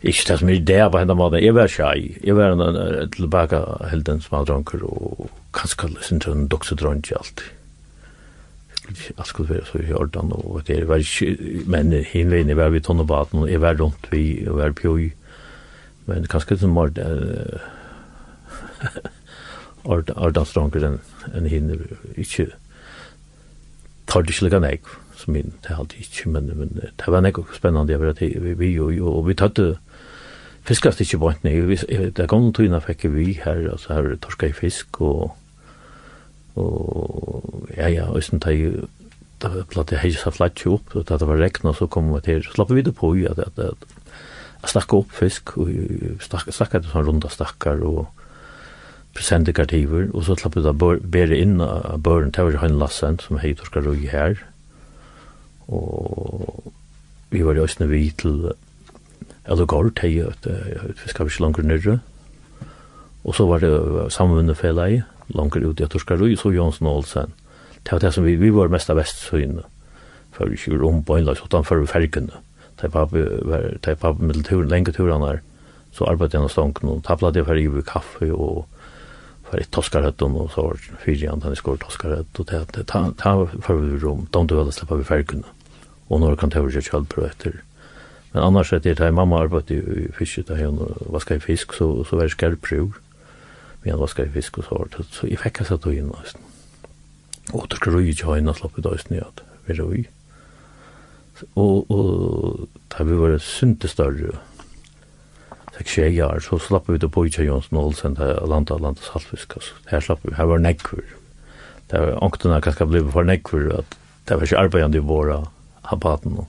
Ikke 0.02 0.28
det 0.28 0.38
som 0.38 0.48
er 0.48 0.60
det 0.62 0.82
på 0.92 0.98
henne 1.00 1.14
måten. 1.18 1.42
Jeg 1.42 1.54
var 1.56 1.66
shy. 1.66 2.18
Jeg 2.22 2.36
var 2.38 2.54
en 2.54 3.10
tilbake 3.10 3.58
helt 3.90 4.08
en 4.08 4.20
smal 4.22 4.46
dronker 4.46 4.84
og 4.86 5.30
kanskje 5.56 5.90
sin 6.06 6.20
til 6.22 6.36
en 6.36 6.48
doktor 6.48 6.76
dronker 6.78 7.18
alltid. 7.18 7.50
Alt 9.18 9.26
skulle 9.26 9.54
være 9.54 9.66
så 9.66 9.78
i 9.82 9.90
Jordan 9.90 10.30
og 10.32 10.62
det 10.66 10.88
var 10.88 11.02
ikke, 11.02 11.36
men 11.66 11.92
henne 11.92 12.30
veien 12.30 12.48
jeg 12.48 12.56
var 12.56 12.70
vi 12.72 12.80
tonnebaten 12.80 13.42
og 13.42 13.50
jeg 13.50 13.60
var 13.60 13.76
rundt 13.80 14.06
vi 14.12 14.46
og 14.46 14.56
var 14.62 14.72
pjøy. 14.72 15.10
Men 16.06 16.30
kanskje 16.30 16.54
det 16.54 16.60
som 16.62 16.78
var 16.78 16.94
det 16.94 17.58
Ardans 19.88 20.48
stronger 20.48 20.86
enn 20.86 20.98
en 21.34 21.50
hinne 21.50 21.76
ikke 22.16 22.52
tar 24.08 24.22
det 24.22 24.32
ikke 24.32 24.46
lika 24.46 24.62
nek 24.62 24.88
som 25.18 25.34
min, 25.34 25.52
det 25.64 25.72
er 25.72 25.80
alltid 25.82 26.06
ikke, 26.06 26.30
men, 26.30 26.46
men 26.54 26.68
det 26.78 27.10
var 27.10 27.20
nek 27.20 27.40
spennende, 27.52 27.92
jeg 27.92 28.00
vet, 28.00 28.20
vi, 28.20 28.28
vi, 28.38 28.38
vi, 28.38 28.54
vi, 28.54 28.68
vi, 28.78 28.94
vi, 28.94 29.34
vi, 29.34 29.34
vi, 29.34 29.64
vi, 29.66 29.74
fiskast 30.68 31.00
ikke 31.00 31.20
bort 31.22 31.44
Vi 31.44 31.76
Det 32.16 32.28
kom 32.28 32.44
noen 32.44 32.56
tøyna 32.56 32.80
fikk 32.84 33.08
vi 33.14 33.32
her, 33.44 33.70
altså 33.72 33.94
her 33.94 34.16
torska 34.20 34.50
i 34.50 34.56
fisk, 34.56 35.00
og, 35.00 35.32
og 36.56 37.68
ja, 37.76 37.88
ja, 37.88 38.08
østen 38.16 38.40
tar 38.40 38.56
jo, 38.56 38.88
da 39.42 39.62
platt 39.70 39.92
jeg 39.94 40.02
heisa 40.02 40.32
flatsi 40.34 40.68
opp, 40.68 40.94
og 40.94 41.06
da 41.08 41.18
det 41.20 41.28
var 41.28 41.40
rekna, 41.40 41.72
så 41.72 41.86
kom 41.86 42.10
vi 42.12 42.20
til, 42.26 42.44
slapp 42.44 42.72
vi 42.74 42.84
det 42.84 42.94
på, 42.98 43.14
ja, 43.16 43.32
at, 43.32 43.38
at, 43.46 43.58
at, 43.58 44.14
at 44.62 44.72
snakka 44.74 45.02
opp 45.02 45.14
fisk, 45.14 45.56
og 45.56 45.70
snakka, 46.24 46.54
snakka 46.54 46.82
til 46.82 46.92
sånn 46.92 47.06
runda 47.06 47.30
stakkar, 47.32 47.84
og 47.86 48.08
presentekartiver, 49.16 50.10
og 50.12 50.26
så 50.26 50.36
slapp 50.38 50.58
vi 50.58 50.66
da 50.66 50.74
bære 50.74 51.38
inn 51.38 51.58
av 51.64 52.02
børen, 52.04 52.34
det 52.34 52.44
var 52.44 52.60
han 52.64 52.78
Lassen, 52.82 53.20
som 53.22 53.40
hei 53.42 53.54
torska 53.56 53.82
røy 53.84 54.08
her, 54.10 54.42
og 55.68 56.72
vi 57.30 57.44
var 57.44 57.58
i 57.58 57.62
østene 57.62 57.90
vi 57.90 58.08
til, 58.16 58.50
eller 59.48 59.68
gort 59.68 60.02
hei, 60.04 60.18
at 60.22 60.46
vi 60.46 61.10
skal 61.10 61.28
ikke 61.28 61.42
langer 61.42 61.66
nyrre. 61.66 61.98
Og 63.24 63.34
så 63.34 63.46
var 63.48 63.64
det 63.64 63.72
samvunnet 64.14 64.60
fellet, 64.60 65.04
langer 65.34 65.66
ut 65.68 65.80
i 65.80 65.88
Torskarøy, 65.88 66.36
så 66.36 66.52
Jonsson 66.54 66.88
og 66.88 67.02
Olsen. 67.02 67.34
Det 67.84 67.92
var 67.92 68.04
det 68.04 68.14
som 68.14 68.24
vi, 68.24 68.36
vi 68.36 68.52
var 68.54 68.70
mest 68.72 68.90
av 68.90 69.00
vestsøyene, 69.00 69.64
for 70.36 70.52
vi 70.52 70.60
kjør 70.60 70.86
om 70.88 71.02
på 71.04 71.18
innlags, 71.18 71.42
utanfor 71.44 71.84
fergene. 71.88 72.42
Det 72.78 72.88
er 72.88 74.00
var 74.00 74.20
med 74.20 74.44
turen, 74.44 74.68
lenge 74.70 74.94
turen 74.94 75.24
her, 75.26 75.40
så 75.92 76.06
arbeidde 76.06 76.36
jeg 76.36 76.44
noen 76.44 76.52
stanken, 76.52 76.92
og 76.92 77.04
tablade 77.08 77.40
jeg 77.40 77.48
for 77.48 77.58
å 77.58 77.64
gi 77.64 77.86
kaffe, 77.88 78.32
og 78.32 78.66
för 79.50 79.58
ett 79.58 79.70
toskarhött 79.70 80.22
och 80.22 80.50
så 80.50 80.62
var 80.62 80.76
fyran 81.04 81.42
han 81.42 81.56
skor 81.56 81.76
toskarhött 81.76 82.38
och 82.38 82.46
det 82.46 82.84
ta 82.84 83.12
ta 83.16 83.46
för 83.62 83.74
vi 83.74 83.98
rum 83.98 84.26
de 84.30 84.46
då 84.46 84.60
alla 84.60 84.72
släppa 84.72 84.94
vi 84.94 85.04
färgen 85.04 85.44
och 86.08 86.20
några 86.20 86.36
kan 86.36 86.50
ta 86.50 86.58
över 86.58 86.70
sig 86.70 86.82
själv 86.82 87.04
på 87.04 87.26
efter 87.26 87.62
Men 88.32 88.42
annars 88.42 88.72
att 88.72 88.82
det 88.82 88.98
här 88.98 89.10
mamma 89.10 89.40
arbetade 89.40 89.74
i 89.74 90.08
fisket 90.12 90.46
där 90.46 90.64
hon 90.64 90.94
vaskade 91.00 91.38
i 91.38 91.40
fisk 91.40 91.72
så 91.72 92.04
så 92.04 92.16
var 92.16 92.22
det 92.22 92.30
skarprov. 92.30 92.92
Vi 93.82 93.90
hade 93.90 94.00
vaskat 94.00 94.26
i 94.26 94.30
fisk 94.30 94.58
och 94.58 94.64
så 94.64 94.74
hårt 94.74 94.96
så 95.10 95.26
jag 95.28 95.38
fick 95.38 95.60
att 95.60 95.82
ta 95.82 95.92
in 95.92 96.12
nästan. 96.22 96.42
Och 97.52 97.66
då 97.68 97.76
skulle 97.76 98.02
ju 98.02 98.14
jag 98.18 98.38
in 98.38 98.48
och 98.48 98.56
släppa 98.56 98.80
då 98.80 98.98
snö 98.98 99.20
att 99.20 99.40
vi 99.64 99.74
då 99.74 99.86
vi. 99.86 100.08
Och 101.54 101.90
och 101.90 102.58
där 102.88 103.04
vi 103.04 103.14
var 103.14 103.38
synte 103.38 103.88
större. 103.88 104.30
Så 105.78 106.00
jag 106.00 106.34
år 106.34 106.40
så 106.40 106.58
slapp 106.58 106.88
vi 106.88 106.98
då 106.98 107.08
på 107.08 107.26
Jens 107.26 107.38
Jonsson 107.38 107.78
Olsen 107.78 108.14
där 108.14 108.46
landa 108.46 108.78
landa 108.78 109.00
saltfisk 109.00 109.52
Her 109.86 110.00
slapp 110.00 110.20
vi 110.22 110.34
her 110.34 110.44
var 110.44 110.58
nekkur. 110.58 111.04
Det 111.86 111.98
var 111.98 112.24
anktorna 112.24 112.60
kanske 112.60 112.86
blev 112.86 113.12
for 113.12 113.24
nekkur, 113.24 113.78
at 113.78 113.96
det 114.24 114.36
var 114.36 114.42
ikke 114.42 114.58
arbetande 114.58 114.98
i 114.98 115.00
våra 115.00 115.46
habaten. 115.82 116.36
Och 116.36 116.48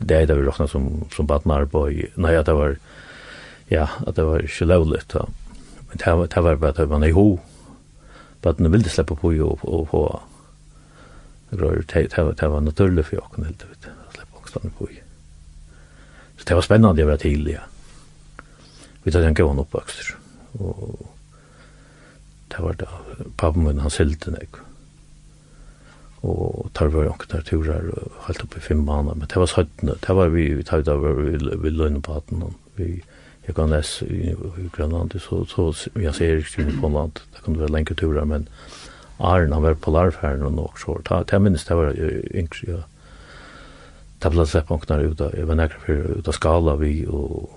det 0.00 0.16
är 0.16 0.26
det 0.26 0.34
vi 0.34 0.42
räknar 0.42 0.66
som 0.66 1.04
som 1.16 1.26
barnar 1.26 1.64
på 1.64 1.90
nej 2.14 2.36
att 2.36 2.46
det 2.46 2.52
var 2.52 2.76
ja 3.68 3.88
att 4.06 4.16
det 4.16 4.24
var 4.24 4.46
sjölovligt 4.46 5.14
ja. 5.14 5.28
men 5.88 5.96
det 5.96 6.12
var 6.12 6.26
det 6.26 6.40
var 6.40 6.56
bara 6.56 6.70
att 6.70 6.88
man 6.88 7.02
är 7.02 7.12
ho. 7.12 7.38
På 8.40 8.48
att 8.48 8.58
nu 8.58 8.68
vill 8.68 8.82
det 8.82 8.88
släppa 8.88 9.14
på 9.14 9.32
ju 9.32 9.42
och 9.42 9.90
på 9.90 10.20
rör 11.50 11.84
det 11.86 12.18
var 12.18 12.32
det 12.32 12.48
var 12.48 12.60
naturligt 12.60 13.06
för 13.06 13.16
jag 13.16 13.30
kunde 13.32 13.48
helt 13.48 13.62
ut 13.62 13.86
släppa 14.14 14.36
också 14.36 14.60
på 14.78 14.90
ju 14.90 14.96
så 16.38 16.44
det 16.44 16.54
var 16.54 16.62
spännande 16.62 17.02
att 17.02 17.06
vara 17.06 17.16
till 17.16 17.46
ja. 17.46 17.60
Vi 19.02 19.12
tar 19.12 19.20
den 19.20 19.34
gåvan 19.34 19.58
uppväxt 19.58 20.16
och 20.52 21.10
det 22.48 22.62
var 22.62 22.72
det 22.72 22.88
pappa 23.36 23.58
men 23.58 23.78
han 23.78 23.90
sälte 23.90 24.30
något 24.30 24.69
og 26.22 26.68
tar 26.76 26.90
var 26.92 27.06
jo 27.06 27.14
der 27.30 27.44
turar 27.48 27.86
helt 28.26 28.42
opp 28.44 28.56
i 28.56 28.60
fem 28.60 28.84
baner, 28.84 29.16
men 29.16 29.28
det 29.28 29.40
var 29.40 29.48
søttene, 29.48 29.96
det 30.04 30.16
var 30.16 30.28
vi, 30.28 30.50
vi 30.58 30.66
tar 30.68 30.84
var 30.84 31.16
vi, 31.16 31.32
vi 31.32 31.70
lønne 31.72 32.02
på 32.04 32.12
løgnepaten, 32.12 32.56
vi, 32.76 33.00
jeg 33.46 33.56
kan 33.56 33.72
lese 33.72 34.06
i, 34.06 34.34
i 34.34 34.68
Grønland, 34.74 35.16
så, 35.18 35.44
så 35.48 35.70
jeg 35.96 36.14
ser 36.14 36.42
ikke 36.42 36.68
til 36.68 36.80
på 36.80 36.92
land, 36.92 37.22
det 37.32 37.44
kan 37.44 37.58
være 37.58 37.72
lenge 37.72 37.96
turer, 37.96 38.24
men 38.24 38.48
Arne, 39.18 39.54
han 39.54 39.64
var 39.64 39.80
på 39.80 39.90
larfæren 39.90 40.44
og 40.44 40.52
nok 40.52 40.78
så, 40.80 40.98
det 41.08 41.32
er 41.32 41.38
minst, 41.38 41.68
det 41.68 41.76
var 41.76 41.96
yngre, 41.96 42.68
ja, 42.68 42.82
det 44.20 44.32
ble 44.34 44.44
slett 44.44 44.68
bankene 44.68 45.08
ut 45.08 45.20
av, 45.24 45.32
jeg 45.32 45.48
var 45.48 45.56
nekker 45.56 45.84
for 45.86 46.20
ut 46.20 46.28
av 46.28 46.36
skala 46.36 46.76
vi, 46.82 47.06
og 47.08 47.56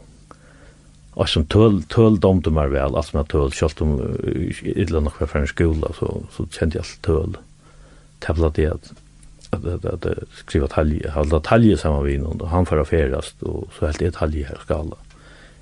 Og 1.14 1.28
som 1.30 1.44
tøl, 1.46 1.84
tøl 1.94 2.16
domte 2.18 2.50
meg 2.50 2.72
vel, 2.74 2.96
alt 2.98 3.06
som 3.06 3.20
jeg 3.20 3.28
tøl, 3.30 3.52
selv 3.54 3.84
om 3.86 3.92
jeg 4.02 4.74
ikke 4.82 4.98
nok 4.98 5.20
var 5.22 5.28
fra 5.30 5.42
en 5.44 5.52
skola, 5.52 5.92
så, 5.94 6.08
så 6.34 6.46
kjente 6.50 6.80
jeg 6.80 6.82
alt 6.88 7.04
tøl. 7.06 7.36
Mm 7.38 7.53
tävla 8.26 8.50
det 8.50 8.68
att 8.68 8.94
att 9.50 9.86
att 9.86 10.06
skriva 10.36 10.68
talje 10.68 11.10
hålla 11.10 11.40
talje 11.40 11.78
samman 11.78 12.04
vi 12.04 12.20
och 12.20 12.50
han 12.50 12.66
för 12.66 12.78
affärast 12.78 13.44
och 13.44 13.68
så 13.80 13.86
helt 13.86 14.02
ett 14.02 14.14
talje 14.14 14.46
här 14.48 14.58
ska 14.64 14.76
alla. 14.76 14.96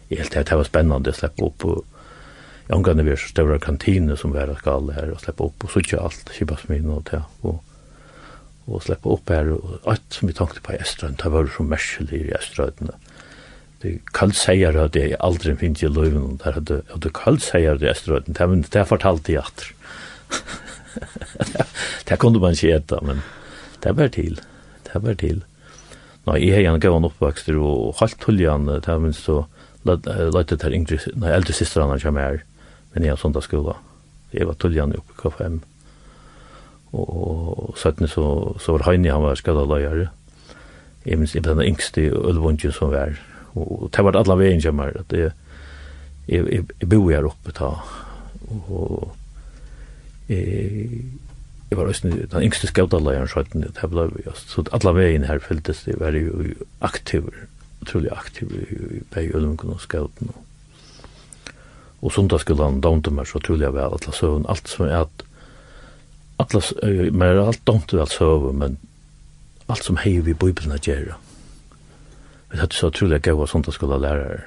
Helt 0.10 0.32
det 0.32 0.56
var 0.56 0.64
spännande 0.64 1.10
att 1.10 1.16
släppa 1.16 1.46
upp 1.46 1.66
och 1.66 1.86
jag 2.68 2.76
angår 2.76 2.94
när 2.94 3.04
vi 3.04 3.18
så 3.18 3.28
stora 3.28 3.60
kantiner 3.60 4.16
som 4.16 4.32
var 4.32 4.56
ska 4.60 4.72
alla 4.72 4.94
här 4.94 5.12
och 5.12 5.22
släppa 5.22 5.44
upp 5.44 5.64
och 5.64 5.72
så 5.72 5.82
kör 5.82 6.04
allt 6.04 6.32
kibas 6.34 6.68
med 6.68 6.86
och 6.86 7.04
det 7.12 7.24
och 7.42 7.64
och 8.66 8.84
släppa 8.84 9.10
upp 9.10 9.30
här 9.30 9.50
och 9.50 9.80
allt 9.84 10.14
som 10.14 10.28
vi 10.28 10.34
tänkte 10.34 10.62
på 10.62 10.74
i 10.74 10.76
Eströn 10.76 11.16
det 11.24 11.30
var 11.30 11.50
så 11.58 11.64
märsel 11.64 12.14
i 12.14 12.32
Eströn. 12.32 12.92
Det 13.82 14.00
kallt 14.06 14.36
säger 14.36 14.78
att 14.78 14.94
det 14.94 15.16
aldrig 15.20 15.60
finns 15.60 15.84
i 15.84 15.88
löven 15.88 16.40
där 16.44 16.52
hade 16.52 16.82
och 16.94 17.00
det 17.00 17.14
kallt 17.14 17.44
säger 17.44 17.76
det 17.76 17.92
Eströn 17.92 18.24
det 18.70 18.80
har 18.80 18.86
fortalt 18.86 19.26
det 19.26 19.38
åter. 19.38 19.74
det 22.06 22.18
kunde 22.18 22.40
man 22.40 22.52
inte 22.52 22.72
äta, 22.72 23.02
men 23.02 23.22
det 23.80 23.92
var 23.92 24.08
till. 24.08 24.42
Det 24.84 25.00
var 25.00 25.14
till. 25.14 25.44
Nej, 26.24 26.50
jag 26.50 26.72
har 26.72 26.76
en 26.76 26.80
gång 26.80 27.06
uppväxt 27.06 27.50
och 27.50 27.96
helt 28.00 28.20
tuljan, 28.20 28.66
det 28.66 28.86
här 28.86 29.00
minns 29.00 29.18
så 29.18 29.46
lät 29.82 30.48
det 30.48 30.64
här 30.64 30.74
yngre, 30.74 31.00
nej, 31.14 31.34
äldre 31.34 31.54
systrarna 31.54 32.00
som 32.00 32.18
är, 32.18 32.44
men 32.94 33.04
jag 33.04 33.12
har 33.12 33.18
sånt 33.18 33.44
skola. 33.44 33.76
Jag 34.32 34.46
var 34.46 34.54
tuljan 34.54 34.94
uppe 34.94 35.14
i 35.14 35.22
K5. 35.22 35.60
Och 36.92 37.78
sen 37.78 38.08
så, 38.08 38.56
så 38.60 38.72
var 38.72 38.80
Heini, 38.80 39.10
han 39.10 39.22
var 39.22 39.36
skadalöjare. 39.36 40.10
Jeg 41.06 41.18
minns, 41.18 41.36
jeg 41.36 41.46
var 41.46 41.56
den 41.56 41.66
yngste 41.66 42.02
ölvundjen 42.12 42.74
som 42.74 42.92
var. 42.92 43.16
og 43.56 43.90
det 43.96 44.04
var 44.04 44.16
alla 44.16 44.36
vägen 44.36 44.62
som 44.62 44.78
var. 44.78 45.04
jeg, 45.12 45.32
jeg, 46.28 46.66
jeg 46.80 46.90
bor 46.90 47.12
her 47.12 47.26
oppe 47.26 47.52
ta. 47.52 47.72
Og, 48.70 49.12
jeg 50.30 51.78
var 51.78 51.88
også 51.88 52.10
den 52.10 52.44
yngste 52.44 52.68
skautalleieren 52.68 53.30
skjøtten, 53.32 53.64
det 53.64 53.90
ble 53.90 54.10
just, 54.26 54.52
så 54.52 54.64
alla 54.76 54.94
veien 54.96 55.26
her 55.28 55.40
fyltes 55.44 55.86
det, 55.88 56.00
var 56.00 56.16
jo 56.18 56.54
aktiv 56.82 57.32
utrolig 57.82 58.12
aktiv 58.14 58.52
i 58.54 59.02
begge 59.14 59.36
ølmungene 59.38 59.76
og 59.76 59.82
skauten. 59.82 60.32
Og 62.02 62.14
sundagsskolen 62.14 62.82
domte 62.82 63.14
meg 63.14 63.30
så 63.30 63.40
utrolig 63.42 63.68
jeg 63.68 63.76
vel, 63.76 63.98
alle 63.98 64.16
søvn, 64.16 64.48
alt 64.50 64.70
som 64.70 64.88
er 64.88 65.04
at, 65.04 65.26
alle, 66.42 66.62
men 67.12 67.28
er 67.28 67.44
alt 67.46 67.66
domte 67.68 67.98
vel 67.98 68.10
søvn, 68.10 68.58
men 68.62 68.78
alt 69.70 69.86
som 69.86 70.00
heier 70.02 70.26
vi 70.26 70.34
bibeln 70.34 70.56
bøybelene 70.56 70.82
gjør. 70.82 71.18
Vi 72.52 72.60
hadde 72.60 72.76
så 72.76 72.90
utrolig 72.92 73.20
jeg 73.20 73.30
gav 73.30 73.42
av 73.42 73.52
sundagsskolen 73.52 74.02
lærere, 74.02 74.42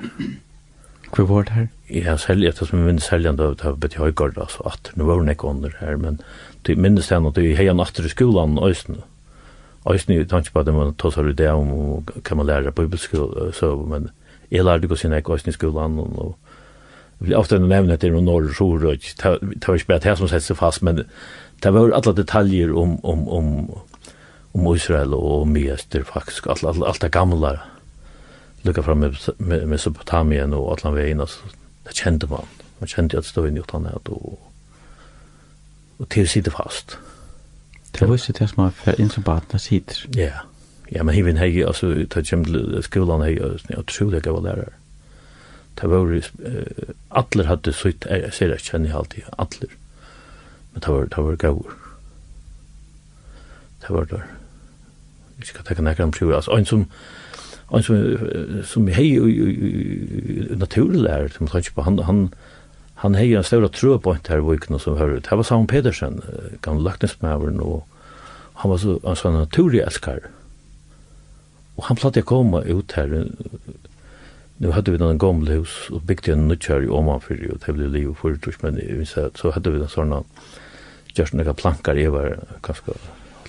Hvor 1.14 1.26
var 1.30 1.42
det 1.46 1.52
her? 1.54 1.66
Ja, 1.90 2.16
selv 2.16 2.42
det 2.42 2.56
som 2.58 2.78
vi 2.78 2.84
minnes 2.84 3.06
selv 3.06 3.22
igjen, 3.22 3.38
det 3.38 3.46
var 3.64 3.76
betyr 3.78 4.08
høygård, 4.08 4.38
altså, 4.40 4.62
at 4.66 4.90
nå 4.96 5.04
var 5.06 5.22
det 5.22 5.36
ikke 5.36 5.46
under 5.48 5.70
her, 5.78 5.96
men 5.96 6.20
det 6.66 6.78
minnes 6.78 7.08
det 7.08 7.20
at 7.26 7.38
jeg 7.38 7.56
heier 7.56 7.76
natter 7.76 8.04
i 8.04 8.10
skolan, 8.10 8.58
Øysten. 8.58 9.02
Øysten, 9.90 10.14
jeg 10.14 10.28
tenkte 10.28 10.50
på 10.52 10.64
at 10.64 10.72
man 10.74 10.94
tar 10.98 11.12
seg 11.14 11.36
det 11.38 11.50
om 11.52 11.70
hva 12.08 12.36
man 12.36 12.46
lærer 12.46 12.70
på 12.70 12.82
bibelskolen, 12.82 13.88
men 13.88 14.10
jeg 14.50 14.64
lærte 14.64 14.88
ikke 14.88 14.98
å 14.98 15.02
si 15.02 15.08
nek 15.08 15.30
Øysten 15.30 15.54
i 15.54 15.58
skolan, 15.58 15.98
og 15.98 16.34
Vi 17.18 17.28
vil 17.28 17.36
ofte 17.38 17.58
nevnt 17.58 17.92
at 17.92 18.02
det 18.02 18.08
er 18.08 18.12
noen 18.16 18.26
norr, 18.26 18.48
så 18.52 18.66
det 18.74 18.88
var 18.88 19.76
ikke 19.78 19.86
bare 19.86 20.02
det 20.02 20.16
som 20.18 20.28
sette 20.28 20.48
seg 20.48 20.58
fast, 20.58 20.82
men 20.82 21.04
det 21.62 21.72
var 21.72 21.94
alle 21.94 22.12
detaljer 22.16 22.74
om, 22.74 22.98
om, 23.04 23.28
om, 23.28 23.46
om 24.52 24.66
Israel 24.74 25.14
og 25.14 25.44
om 25.44 25.54
Miester, 25.54 26.02
faktisk, 26.04 26.50
alt, 26.50 26.64
alt, 26.64 26.82
alt 26.82 27.00
det 27.00 27.12
gamle, 27.14 27.54
lukka 28.64 28.82
fram 28.82 28.98
med 28.98 29.16
med 29.38 29.66
Mesopotamien 29.66 30.52
og 30.52 30.72
allan 30.72 30.96
vegin, 30.96 31.20
altså, 31.20 31.40
det 31.84 31.94
kjente 31.94 32.26
man. 32.26 32.48
Man 32.80 32.88
kjente 32.88 33.18
at 33.18 33.24
støyen 33.24 33.54
gjort 33.54 33.72
han 33.72 33.86
at 33.86 34.08
og, 34.08 34.38
og 35.98 36.08
til 36.10 36.28
sitte 36.28 36.50
fast. 36.50 36.98
Det 37.94 38.08
var 38.08 38.14
ikke 38.14 38.38
det 38.38 38.48
som 38.50 38.64
var 38.64 38.70
for 38.70 38.98
innsombaten 38.98 39.54
av 39.54 39.58
sitter. 39.62 40.06
Ja, 40.16 40.44
ja, 40.92 41.02
men 41.02 41.14
hivin 41.14 41.36
hei, 41.36 41.62
altså, 41.62 41.92
ta 42.10 42.22
kjem 42.22 42.44
skolan 42.82 43.22
hei, 43.22 43.36
og 43.40 43.60
jeg 43.70 43.86
tror 43.86 44.10
det 44.10 44.22
gav 44.22 44.42
lærer. 44.42 44.74
Det 45.80 45.90
var 45.90 45.96
jo, 45.96 46.20
atler 47.10 47.48
hadde 47.50 47.72
sutt, 47.72 48.06
jeg 48.10 48.32
ser 48.32 48.52
det 48.52 48.62
kjenner 48.62 48.90
jeg 48.90 48.98
alltid, 48.98 49.30
atler. 49.38 49.72
Men 50.72 50.82
det 50.82 50.94
var, 50.94 51.08
det 51.10 51.24
var 51.24 51.36
gav. 51.36 51.62
Det 53.82 53.94
var 53.94 54.04
der. 54.10 54.26
Vi 55.36 55.46
skal 55.46 55.64
tenke 55.64 55.82
nekka 55.82 56.06
om 56.06 56.14
prøver, 56.14 56.36
altså, 56.36 56.50
en 56.56 56.66
som, 56.66 56.86
en 57.70 57.82
som 57.82 58.18
som 58.64 58.88
hej 58.88 59.18
naturlärd 60.56 61.32
som 61.32 61.46
kanske 61.46 61.74
på 61.74 61.82
han 61.82 61.98
han 61.98 62.34
han 62.94 63.14
hej 63.14 63.34
en 63.34 63.44
stor 63.44 63.68
tro 63.68 63.98
på 63.98 64.14
inte 64.14 64.32
här 64.32 64.40
vilken 64.40 64.78
som 64.78 64.96
hör 64.96 65.10
ut. 65.16 65.26
Det 65.30 65.36
var 65.36 65.42
Sam 65.42 65.66
Pedersen 65.66 66.22
kan 66.60 66.82
lacknes 66.82 67.22
med 67.22 67.36
och 67.60 67.88
han 68.54 68.70
var 68.70 68.78
så 68.78 69.00
en 69.04 69.16
sån 69.16 69.34
naturlig 69.34 69.80
älskar. 69.80 70.20
Och 71.74 71.84
han 71.84 71.96
plattade 71.96 72.22
komma 72.22 72.62
ut 72.62 72.92
här 72.92 73.26
nu 74.56 74.70
hade 74.70 74.90
vi 74.90 74.96
den 74.96 75.18
gamla 75.18 75.50
hus 75.50 75.90
och 75.90 76.00
byggde 76.00 76.32
en 76.32 76.48
ny 76.48 76.88
om 76.88 77.04
man 77.04 77.20
för 77.20 77.58
det 77.66 77.72
blev 77.72 77.90
liv 77.90 78.14
för 78.20 78.36
tusch 78.36 78.58
men 78.60 79.06
så 79.34 79.50
hade 79.50 79.70
vi 79.70 79.78
den 79.78 79.88
såna 79.88 80.22
just 81.14 81.32
några 81.32 81.54
plankar 81.54 81.98
i 81.98 82.06
var 82.06 82.38
kanske 82.60 82.92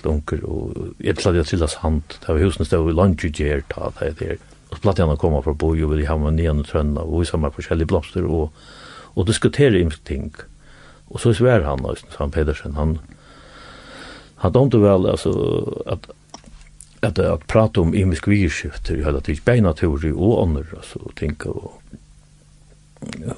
helt 0.05 0.13
unker, 0.13 0.43
og 0.45 0.95
jeg 1.03 1.17
platt 1.19 1.35
jeg 1.35 1.45
til 1.45 1.59
hans 1.59 1.79
hand, 1.81 2.03
det 2.21 2.29
var 2.29 2.43
husen 2.43 2.65
stod 2.65 2.89
i 2.89 2.95
lunch 2.95 3.25
i 3.25 3.31
gjer 3.33 3.63
ta 3.69 3.91
det 3.99 4.15
der, 4.19 4.37
og 4.69 4.77
så 4.77 4.81
platt 4.81 4.99
jeg 4.99 5.07
han 5.07 5.17
koma 5.17 5.41
fra 5.41 5.53
boi, 5.53 5.81
og 5.83 5.91
ville 5.91 6.07
ha 6.07 6.17
med 6.17 6.37
nye 6.37 6.51
og 6.53 6.65
trønna, 6.67 7.01
og 7.01 7.23
vi 7.23 7.29
samar 7.29 7.55
forskjellige 7.55 7.87
blomster, 7.87 8.25
og, 8.25 8.51
og 9.15 9.27
diskutere 9.27 9.79
imens 9.79 9.99
ting. 10.05 10.33
Og 11.09 11.19
så 11.19 11.33
svær 11.33 11.63
han, 11.63 11.85
Øystein 11.85 12.31
Pedersen, 12.31 12.75
han, 12.75 12.99
han 14.41 14.53
domte 14.53 14.81
vel, 14.81 15.09
altså, 15.09 15.33
at 15.85 16.09
at 17.05 17.19
at 17.19 17.47
prata 17.47 17.81
om 17.81 17.93
imisk 17.93 18.27
virskifter 18.27 18.97
hela 18.97 19.21
tiden 19.21 19.41
bäj 19.45 19.61
natur 19.61 20.13
och 20.17 20.43
annor 20.43 20.65
alltså 20.77 20.99
tänka 21.15 21.49
og 21.49 21.71
ja 23.27 23.35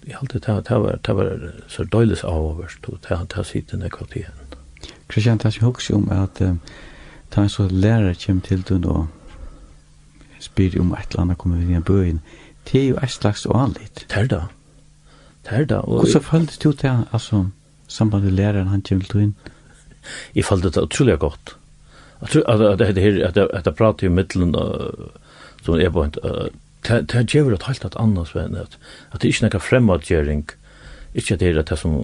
jag 0.00 0.18
alltid 0.20 0.42
det 0.42 0.78
var 0.78 0.98
det 1.02 1.12
var 1.12 1.52
så 1.68 1.84
døyles 1.84 2.24
avvärst 2.24 2.88
og 2.88 2.98
det 3.08 3.34
här 3.34 3.42
sitter 3.42 3.76
när 3.76 4.16
igjen 4.16 4.45
Kristian, 5.08 5.38
det 5.38 5.44
er 5.44 5.54
ikke 5.54 5.94
om 5.94 6.08
at 6.10 6.40
um, 6.40 6.60
ta 7.30 7.42
en 7.42 7.52
så 7.52 7.68
lærer 7.70 8.14
kjem 8.14 8.40
til 8.40 8.62
du 8.66 8.78
nå 8.78 9.06
spyr 10.40 10.80
om 10.80 10.92
et 10.94 11.10
eller 11.10 11.22
annet 11.22 11.38
kommer 11.38 11.62
vi 11.62 11.76
i 11.76 11.80
bøyen. 11.80 12.20
Det 12.66 12.80
er 12.80 12.88
jo 12.88 12.98
et 13.02 13.10
slags 13.10 13.46
oanlitt. 13.46 14.06
Det 14.08 14.16
er 14.16 14.26
da 14.26 14.40
Det 15.46 15.60
er 15.60 15.64
da 15.64 15.78
Og 15.78 16.08
så 16.08 16.20
følte 16.20 16.58
du 16.62 16.72
til, 16.72 17.06
altså, 17.12 17.46
sambandet 17.88 18.32
læreren 18.32 18.68
han 18.68 18.82
kjem 18.82 19.00
til 19.00 19.12
du 19.12 19.18
inn? 19.18 19.34
Jeg 20.34 20.44
følte 20.44 20.70
det 20.70 20.82
utrolig 20.82 21.18
godt. 21.18 21.56
Jeg 22.20 22.28
tror 22.28 22.72
at 22.72 22.78
det 22.78 22.98
her, 22.98 23.26
at 23.26 23.66
jeg 23.66 23.74
prater 23.74 24.06
i 24.06 24.10
middelen, 24.10 24.54
som 25.62 25.74
er 25.74 25.90
på 25.90 26.02
en, 26.02 26.14
det 26.88 27.14
er 27.14 27.22
gjør 27.22 27.52
et 27.52 27.66
helt 27.66 27.96
annet 27.98 28.36
at 29.12 29.22
det 29.22 29.24
er 29.24 29.28
ikke 29.28 29.48
noe 29.48 29.60
fremadgjøring, 29.60 30.44
ikke 31.14 31.36
det 31.36 31.48
er 31.48 31.62
det 31.62 31.78
som 31.78 31.96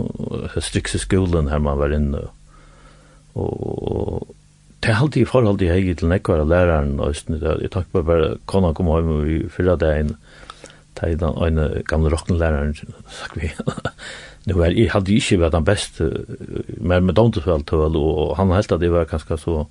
strikse 0.59 0.99
skolen 0.99 1.49
her 1.49 1.59
man 1.59 1.79
var 1.79 1.95
inne, 1.95 2.19
og 2.19 2.42
og 3.35 4.29
det 4.83 4.91
er 4.91 4.99
alltid 4.99 5.23
i 5.23 5.29
forhold 5.31 5.61
til 5.61 5.71
jeg 5.71 5.97
til 5.99 6.11
nekvar 6.11 6.43
av 6.43 6.51
læreren 6.51 6.97
og 7.01 7.15
østene, 7.15 7.41
jeg 7.63 7.73
takk 7.73 7.91
på 7.93 8.05
bare 8.07 8.37
kona 8.51 8.73
kom 8.77 8.91
hjem 8.91 9.13
og 9.17 9.27
vi 9.29 9.43
fyrra 9.53 9.79
det 9.81 9.93
en 10.01 10.17
det 10.93 11.09
er 11.09 11.21
den 11.23 11.39
ene 11.41 11.83
gamle 11.89 12.11
rockenlæreren 12.13 12.75
sagt 12.77 13.39
vi 13.39 13.49
nu 14.47 14.59
er, 14.61 14.75
jeg 14.75 14.91
hadde 14.93 15.15
ikke 15.15 15.39
vært 15.41 15.55
den 15.55 15.65
beste 15.65 16.09
mer 16.83 17.01
med 17.01 17.17
domtefell 17.17 17.65
og 17.73 18.37
han 18.37 18.53
helt 18.53 18.75
at 18.75 18.83
det 18.83 18.93
var 18.93 19.09
ganske 19.09 19.39
så 19.39 19.65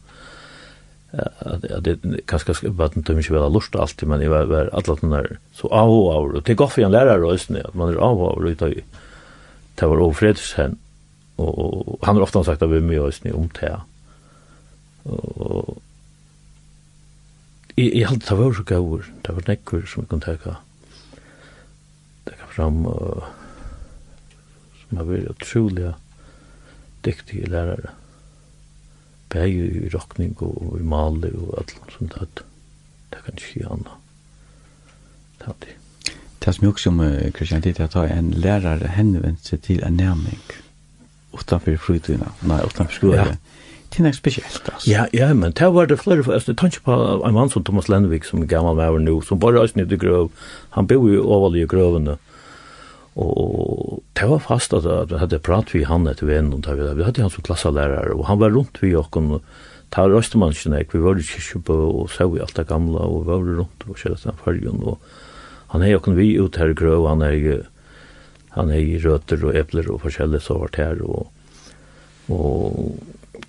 at 1.11 1.85
det 1.85 1.99
ganske 2.25 2.55
var 2.77 2.93
den 2.93 3.03
tømme 3.03 3.21
ikke 3.21 3.35
vel 3.35 3.51
lust 3.51 3.75
alltid 3.75 4.07
men 4.07 4.21
jeg 4.23 4.31
var, 4.31 4.47
var 4.47 4.71
alle 4.73 4.97
den 5.01 5.11
der 5.11 5.37
så 5.53 5.67
av 5.67 5.91
og 5.91 6.07
av 6.15 6.29
og 6.29 6.39
det 6.39 6.55
er 6.55 6.61
godt 6.63 6.73
for 6.73 6.87
en 6.87 6.95
lærer 6.95 7.21
og 7.21 7.35
østene 7.35 7.65
at 7.67 7.75
man 7.75 7.91
er 7.91 7.99
av 7.99 8.17
og 8.17 8.31
av 8.31 8.39
og 8.39 8.81
det 9.81 9.89
var 9.89 10.03
overfredshendt 10.03 10.80
og 11.41 11.99
han 12.05 12.17
har 12.17 12.25
ofta 12.25 12.43
sagt 12.45 12.63
at 12.63 12.71
vi 12.71 12.79
er 12.79 12.85
mye 12.85 13.07
oss 13.07 13.21
om 13.33 13.49
det. 13.59 13.73
Og 15.05 15.77
i 17.77 17.87
i 18.01 18.03
det 18.03 18.37
var 18.37 18.53
så 18.53 18.63
gaur 18.63 19.05
det 19.25 19.35
var 19.35 19.47
nekkur 19.47 19.85
som 19.87 20.03
vi 20.03 20.09
kunne 20.11 20.25
teka 20.25 20.57
teka 22.27 22.49
fram 22.51 22.85
og 22.85 23.23
som 24.81 24.99
har 24.99 25.09
vært 25.09 25.31
utrolig 25.31 25.93
dyktige 27.05 27.49
lærere. 27.49 27.95
Bæg 29.31 29.55
i 29.55 29.89
rokning 29.93 30.35
og 30.43 30.77
i 30.79 30.83
mali 30.83 31.31
og 31.31 31.57
alt 31.57 31.75
som 31.97 32.07
det 32.11 32.43
det 33.11 33.23
kan 33.25 33.39
ikke 33.39 33.69
anna 33.71 34.01
det 35.39 35.47
hatt 35.47 35.61
det. 35.65 35.77
Som 36.41 36.65
jeg 36.65 36.73
også 36.73 36.89
om 36.89 37.01
Kristian 37.33 37.61
det 37.61 37.79
er 37.79 37.83
at 37.85 38.11
en 38.17 38.31
lærer 38.33 38.87
henvendt 38.95 39.45
seg 39.45 39.61
til 39.61 39.83
en 39.85 39.97
nærming 39.97 40.41
utanför 41.33 41.77
fritiden. 41.77 42.29
Nej, 42.39 42.59
utanför 42.65 42.93
skolan. 42.93 43.17
Ja. 43.17 43.35
Det 43.89 43.99
är 43.99 44.03
något 44.03 44.15
speciellt 44.15 44.69
alltså. 44.73 44.89
Ja, 44.89 45.07
ja, 45.11 45.33
men 45.33 45.51
det 45.51 45.69
var 45.69 45.85
det 45.85 45.97
flera 45.97 46.23
för 46.23 46.33
alltså 46.33 46.55
tanke 46.55 46.79
på 46.79 47.23
en 47.25 47.33
man 47.33 47.49
som 47.49 47.63
Thomas 47.63 47.89
Lennevik 47.89 48.25
som 48.25 48.47
gammal 48.47 48.75
var 48.75 48.99
nu 48.99 49.21
som 49.21 49.39
bara 49.39 49.59
ösnade 49.59 49.95
i 49.95 49.97
gröv. 49.97 50.29
Han 50.69 50.85
bor 50.85 51.09
ju 51.09 51.17
över 51.17 51.57
i 51.57 51.65
gröven 51.65 52.17
och 53.13 53.99
det 54.13 54.25
var 54.25 54.39
fast 54.39 54.73
att 54.73 55.11
vi 55.11 55.17
hade 55.17 55.39
pratat 55.39 55.75
vi 55.75 55.83
han 55.83 56.07
ett 56.07 56.23
vän 56.23 56.53
och 56.53 56.59
där 56.59 56.93
vi 56.93 57.03
hade 57.03 57.21
han 57.21 57.29
som 57.29 57.43
klasslärare 57.43 58.11
och 58.11 58.25
han 58.25 58.39
var 58.39 58.49
runt 58.49 58.77
vi 58.79 58.95
och 58.95 59.11
kom 59.11 59.39
ta 59.89 60.09
röstmanskene 60.09 60.85
vi 60.91 60.99
var 60.99 61.15
ju 61.15 61.61
på 61.61 61.73
och 61.73 62.11
så 62.11 62.27
vi 62.27 62.41
allt 62.41 62.55
det 62.55 62.67
gamla 62.67 62.99
och 62.99 63.25
var 63.25 63.39
runt 63.39 63.83
och 63.87 63.97
körde 63.97 64.17
sen 64.17 64.33
fargen 64.43 64.83
och 64.83 65.01
han 65.67 65.83
er 65.83 65.87
jo 65.87 65.99
vi 66.05 66.35
ut 66.35 66.55
här 66.55 66.69
i 66.69 66.73
grøv 66.73 67.07
han 67.07 67.21
ju 67.21 67.63
han 68.55 68.71
er 68.71 68.83
i 68.83 68.99
røter 68.99 69.45
og 69.47 69.55
epler 69.55 69.89
og 69.91 70.01
forskjellig 70.03 70.41
så 70.43 70.57
vart 70.59 70.79
her 70.79 71.01
og, 71.07 71.29
og 72.31 72.97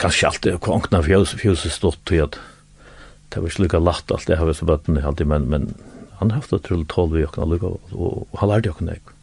kanskje 0.02 0.28
alt 0.28 0.42
det 0.46 0.60
kongna 0.62 1.02
fjøs, 1.04 1.34
fjøs 1.40 1.66
stått 1.74 2.00
til 2.08 2.26
at 2.26 2.38
det 3.32 3.42
var 3.42 3.54
slukka 3.54 3.80
latt 3.80 4.12
alt 4.14 4.28
det 4.28 4.38
har 4.38 4.48
vi 4.48 4.54
så 4.56 4.68
bøtten 4.68 5.00
alltid 5.00 5.26
men, 5.26 5.48
men 5.50 5.74
han 6.20 6.30
har 6.30 6.42
haft 6.42 6.54
et 6.54 6.64
trull 6.68 6.84
tål 6.86 7.12
vi 7.16 7.26
okna 7.26 7.48
lukka 7.48 7.74
og, 7.92 8.26
han 8.38 8.52
lærte 8.52 8.70
jo 8.70 8.90
ek 8.94 9.14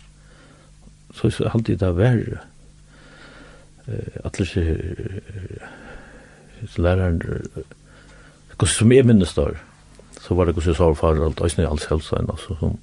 så 1.16 1.32
så 1.32 1.50
alltid 1.54 1.82
det 1.82 1.96
var 1.98 2.22
at 4.24 4.38
det 4.38 4.48
så 6.68 6.82
læreren 6.84 7.22
hos 8.60 8.76
som 8.76 8.92
er 8.92 9.08
minnes 9.08 9.34
der 9.34 9.56
så 10.20 10.36
var 10.36 10.46
det 10.46 10.56
hos 10.56 10.68
jeg 10.68 10.76
sa 10.76 10.92
for 10.94 11.10
alt, 11.10 11.40
og 11.40 11.48
alt 11.48 11.62
alls 11.72 11.88
helsa 11.88 12.20
enn 12.20 12.30
altså 12.30 12.58
som, 12.60 12.76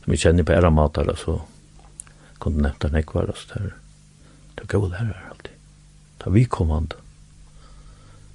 som 0.00 0.12
vi 0.12 0.16
kjenner 0.16 0.46
på 0.46 0.56
era 0.56 0.70
matar 0.72 1.10
altså 1.12 1.40
kunde 2.40 2.64
nevnt 2.64 2.84
en 2.84 2.98
ekvar 2.98 3.30
oss 3.30 3.46
der. 3.52 3.72
Det 4.56 4.64
var 4.64 4.72
gode 4.78 4.92
lærere 4.94 5.30
alltid. 5.30 5.56
Det 6.18 6.26
var 6.26 6.32
vi 6.32 6.44
kommande. 6.44 6.96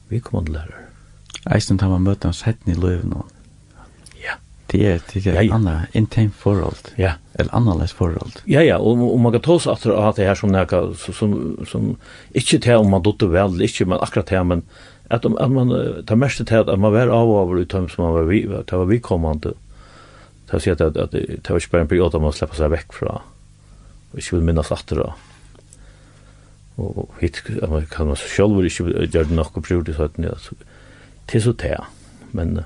Vi 0.10 0.20
kommande 0.20 0.58
lærere. 0.58 0.86
Eisen 1.54 1.78
tar 1.78 1.92
man 1.92 2.06
møte 2.06 2.30
oss 2.30 2.46
hetten 2.48 2.74
i 2.74 2.78
løven 2.80 3.12
nå. 3.14 3.26
Ja. 4.22 4.40
Det 4.72 4.82
er 4.82 4.96
et 4.98 5.16
ja, 5.20 5.36
ja. 5.42 5.54
annet 5.54 5.94
intim 5.94 6.32
forhold. 6.34 6.94
Ja. 6.98 7.18
Eller 7.36 7.54
annerledes 7.54 7.94
forhold. 7.94 8.40
Ja, 8.50 8.64
ja, 8.66 8.80
og, 8.80 9.02
og 9.12 9.20
man 9.22 9.36
kan 9.36 9.44
ta 9.46 9.58
oss 9.60 9.68
at 9.70 9.86
det 9.86 10.26
her 10.26 10.40
som 10.40 10.54
nekka, 10.54 10.82
som, 10.96 11.36
som, 11.70 11.92
ikke 12.34 12.62
til 12.64 12.82
om 12.82 12.90
man 12.94 13.06
dotter 13.06 13.30
vel, 13.30 13.60
ikke 13.62 13.86
men 13.86 14.02
akkurat 14.02 14.32
til, 14.32 14.42
men 14.48 14.64
at, 15.14 15.26
at 15.26 15.52
man 15.52 15.74
tar 16.08 16.18
mest 16.18 16.42
til 16.42 16.64
at 16.64 16.74
man 16.80 16.94
var 16.96 17.14
av 17.14 17.30
og 17.30 17.38
over 17.44 17.62
utom 17.62 17.90
som 17.92 18.08
man 18.08 18.16
var, 18.16 18.26
vi, 18.32 18.42
det 18.48 18.80
var 18.82 18.90
vi 18.90 18.98
kommande. 19.04 19.54
Det 20.46 20.58
vil 20.58 20.66
si 20.66 20.74
at, 20.74 20.82
at, 20.82 21.14
det 21.14 21.50
var 21.50 21.62
ikke 21.62 21.74
bare 21.76 21.86
en 21.86 21.94
periode 21.94 22.22
man 22.22 22.34
slipper 22.34 22.58
seg 22.58 22.74
vekk 22.74 22.98
fra. 22.98 23.20
Ja 23.20 23.35
og 24.16 24.22
ikke 24.22 24.38
vil 24.38 24.48
minnes 24.48 24.72
atter 24.72 25.02
det 25.04 25.14
og 26.76 27.12
hit 27.22 27.42
kan 27.92 28.08
man 28.08 28.16
selv 28.20 28.64
ikke 28.64 28.88
gjøre 29.08 29.28
det 29.28 29.36
nok 29.36 29.58
og 29.58 29.64
prøve 29.64 29.84
det 29.88 29.96
sånn 29.96 30.32
til 31.28 31.44
så 31.44 31.54
til 31.60 31.84
men 32.36 32.62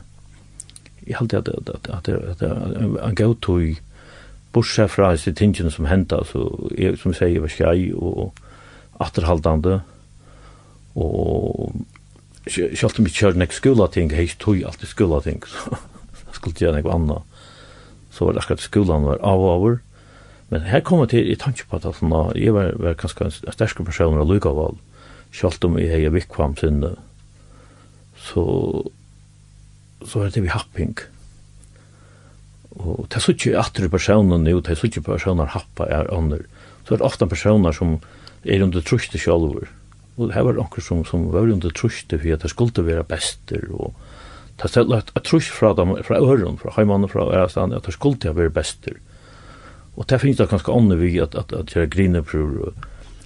jeg 1.06 1.18
halte 1.18 1.42
at 1.42 2.06
det 2.06 2.50
er 2.50 2.74
en 2.78 3.18
gav 3.18 3.36
tog 3.42 3.82
bortsett 4.54 4.94
fra 4.94 5.12
disse 5.14 5.34
tingene 5.34 5.72
som 5.74 5.86
hendte 5.90 6.18
altså, 6.18 6.46
jeg, 6.78 6.98
som 6.98 7.14
jeg 7.14 7.20
sier, 7.20 7.34
jeg 7.34 7.44
var 7.46 7.54
skjei 7.54 7.80
og 7.94 8.34
atterhaldande 9.02 9.80
og 10.98 11.74
selv 12.50 12.98
om 12.98 13.10
jeg 13.10 13.18
kjører 13.18 13.42
nek 13.42 13.54
skola 13.54 13.90
ting 13.94 14.14
jeg 14.14 14.38
tog 14.42 14.62
alltid 14.62 14.90
skola 14.90 15.22
ting 15.26 15.42
så 15.50 15.78
skulle 16.34 16.58
jeg 16.58 16.68
gjøre 16.68 16.80
nek 16.80 16.90
anna 16.94 17.22
så 18.14 18.26
var 18.26 18.36
det 18.36 18.44
akkurat 18.44 18.66
skolan 18.66 19.06
var 19.06 19.22
av 19.26 19.46
og 19.46 19.54
over 19.54 19.80
Men 20.50 20.66
her 20.66 20.82
kom 20.86 21.04
jeg 21.04 21.12
til 21.14 21.28
jeg 21.30 21.42
tanke 21.42 21.66
på 21.70 21.78
at 21.78 21.86
sånn, 22.00 22.14
jeg 22.38 22.54
var, 22.56 22.74
var 22.82 22.98
kanskje 22.98 23.28
en 23.28 23.54
sterske 23.54 23.86
person 23.86 24.18
av 24.18 24.30
Lugaval, 24.30 24.80
selv 25.36 25.68
om 25.68 25.78
jeg 25.78 25.94
har 25.94 26.14
vikvam 26.16 26.56
sinne, 26.58 26.96
så, 28.20 28.44
så 30.02 30.26
er 30.26 30.34
det 30.34 30.44
vi 30.44 30.54
happing. 30.54 30.96
Og 32.80 33.06
det 33.10 33.20
er 33.20 33.26
så 33.26 33.36
ikke 33.36 33.58
atre 33.60 33.90
personer 33.92 34.42
nå, 34.42 34.56
det 34.62 34.74
er 34.74 34.80
så 34.80 34.90
ikke 34.90 35.06
personer 35.12 35.54
happa 35.54 35.88
er 35.90 36.10
andre. 36.14 36.42
Så 36.86 36.96
er 36.96 37.02
det 37.02 37.06
ofte 37.06 37.28
personer 37.30 37.76
som 37.76 37.98
er 38.46 38.64
under 38.66 38.82
truste 38.86 39.22
selv. 39.22 39.68
Og 40.20 40.32
det 40.32 40.46
var 40.46 40.58
noen 40.58 40.84
som, 40.84 41.04
som 41.08 41.30
var 41.34 41.50
under 41.50 41.74
truste 41.76 42.20
for 42.20 42.36
at 42.36 42.44
det 42.44 42.52
skulle 42.52 42.86
være 42.86 43.06
bester, 43.08 43.70
og 43.72 43.94
det 44.60 44.66
er 44.68 44.74
stedet 44.74 45.14
at 45.16 45.24
truste 45.24 45.56
fra 45.56 45.72
dem, 45.78 45.94
fra 46.04 46.18
øren, 46.20 46.58
fra 46.60 46.74
heimannen, 46.76 47.08
fra 47.08 47.30
ærestand, 47.32 47.74
at 47.74 47.86
det 47.86 47.96
skulle 47.96 48.34
være 48.36 48.52
bester. 48.52 48.98
Og 50.00 50.08
det 50.08 50.22
finnes 50.22 50.40
det 50.40 50.48
ganske 50.50 50.72
ånne 50.72 50.96
vi 50.96 51.18
at, 51.20 51.36
at, 51.36 51.52
at 51.54 51.76
jeg 51.76 51.92
griner 51.92 52.24
på 52.24 52.72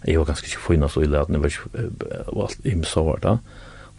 jeg 0.03 0.19
var 0.19 0.27
ganske 0.27 0.49
ikke 0.49 0.65
fina 0.65 0.89
så 0.91 1.03
ille 1.05 1.19
at 1.21 1.29
det 1.31 1.39
var 1.39 1.51
ikke 1.53 1.85
og 2.27 2.41
alt 2.43 2.65
i 2.67 2.73
så 2.87 3.03
var 3.07 3.21
det. 3.23 3.37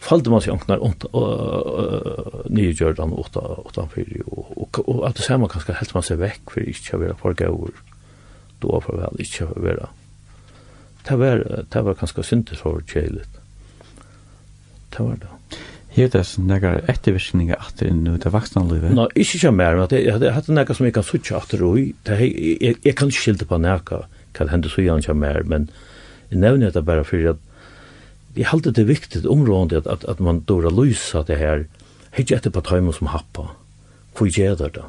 Fallte 0.05 0.29
man 0.29 0.43
seg 0.43 0.53
anknar 0.53 0.83
och 0.83 2.51
nya 2.51 2.71
Jordan 2.71 3.13
åtta 3.13 3.39
åtta 3.39 3.87
fyra 3.95 4.23
och 4.25 4.79
och 4.89 5.07
att 5.07 5.15
det 5.15 5.21
samma 5.21 5.47
kanske 5.47 5.73
helt 5.73 5.93
man 5.93 6.03
sig 6.03 6.17
veck 6.17 6.51
för 6.51 6.67
inte 6.67 6.97
vara 6.97 7.13
på 7.13 7.33
gåvor. 7.33 7.71
Då 8.59 8.81
for 8.81 8.97
vel 8.97 9.19
ikke 9.19 9.45
å 9.45 9.59
være 9.59 9.87
Det 11.07 11.17
var 11.17 11.65
det 11.71 11.81
var 11.81 11.93
ganska 11.93 12.23
synd 12.23 12.49
så 12.49 12.69
var 12.69 12.83
det. 12.93 13.25
Det 14.89 14.99
var 14.99 15.15
det. 15.15 15.27
Hevur 15.95 16.11
tað 16.11 16.31
nakar 16.43 16.81
eftirvirkningar 16.91 17.61
aftur 17.63 17.87
inn 17.87 18.01
nu 18.03 18.17
ta 18.19 18.27
vaksna 18.33 18.65
lívi? 18.67 18.89
No, 18.91 19.05
ikki 19.15 19.39
sjá 19.39 19.51
mer, 19.55 19.77
at 19.79 19.93
eg 19.95 20.09
hevði 20.11 20.33
hatt 20.35 20.49
nakar 20.51 20.75
sum 20.75 20.89
eg 20.89 20.97
kan 20.97 21.05
søkja 21.07 21.37
aftur 21.39 21.63
og 21.69 21.79
ta 22.03 22.17
jeg 22.19 22.75
jeg 22.83 22.95
kan 22.99 23.13
skilta 23.15 23.47
på 23.47 23.59
nakar. 23.63 24.09
Kan 24.35 24.51
hendu 24.51 24.67
så 24.67 24.83
jan 24.83 25.05
sjá 25.05 25.15
mer, 25.15 25.45
men 25.47 25.69
eg 26.33 26.41
nevni 26.41 26.73
det 26.75 26.83
bare 26.83 27.07
for 27.07 27.31
at 27.31 27.39
eg 28.35 28.43
halda 28.51 28.75
det 28.75 28.89
viktig 28.91 29.23
område 29.23 29.79
at 29.79 29.87
at, 29.87 30.03
at 30.11 30.19
man 30.19 30.43
dora 30.43 30.73
lysa 30.73 31.23
det 31.23 31.39
her. 31.39 31.65
Hekki 32.11 32.35
eftir 32.35 32.51
på 32.51 32.63
tøymum 32.67 32.95
som 32.95 33.13
happa. 33.15 33.53
Kvi 34.19 34.35
gerðar 34.35 34.75
da. 34.75 34.87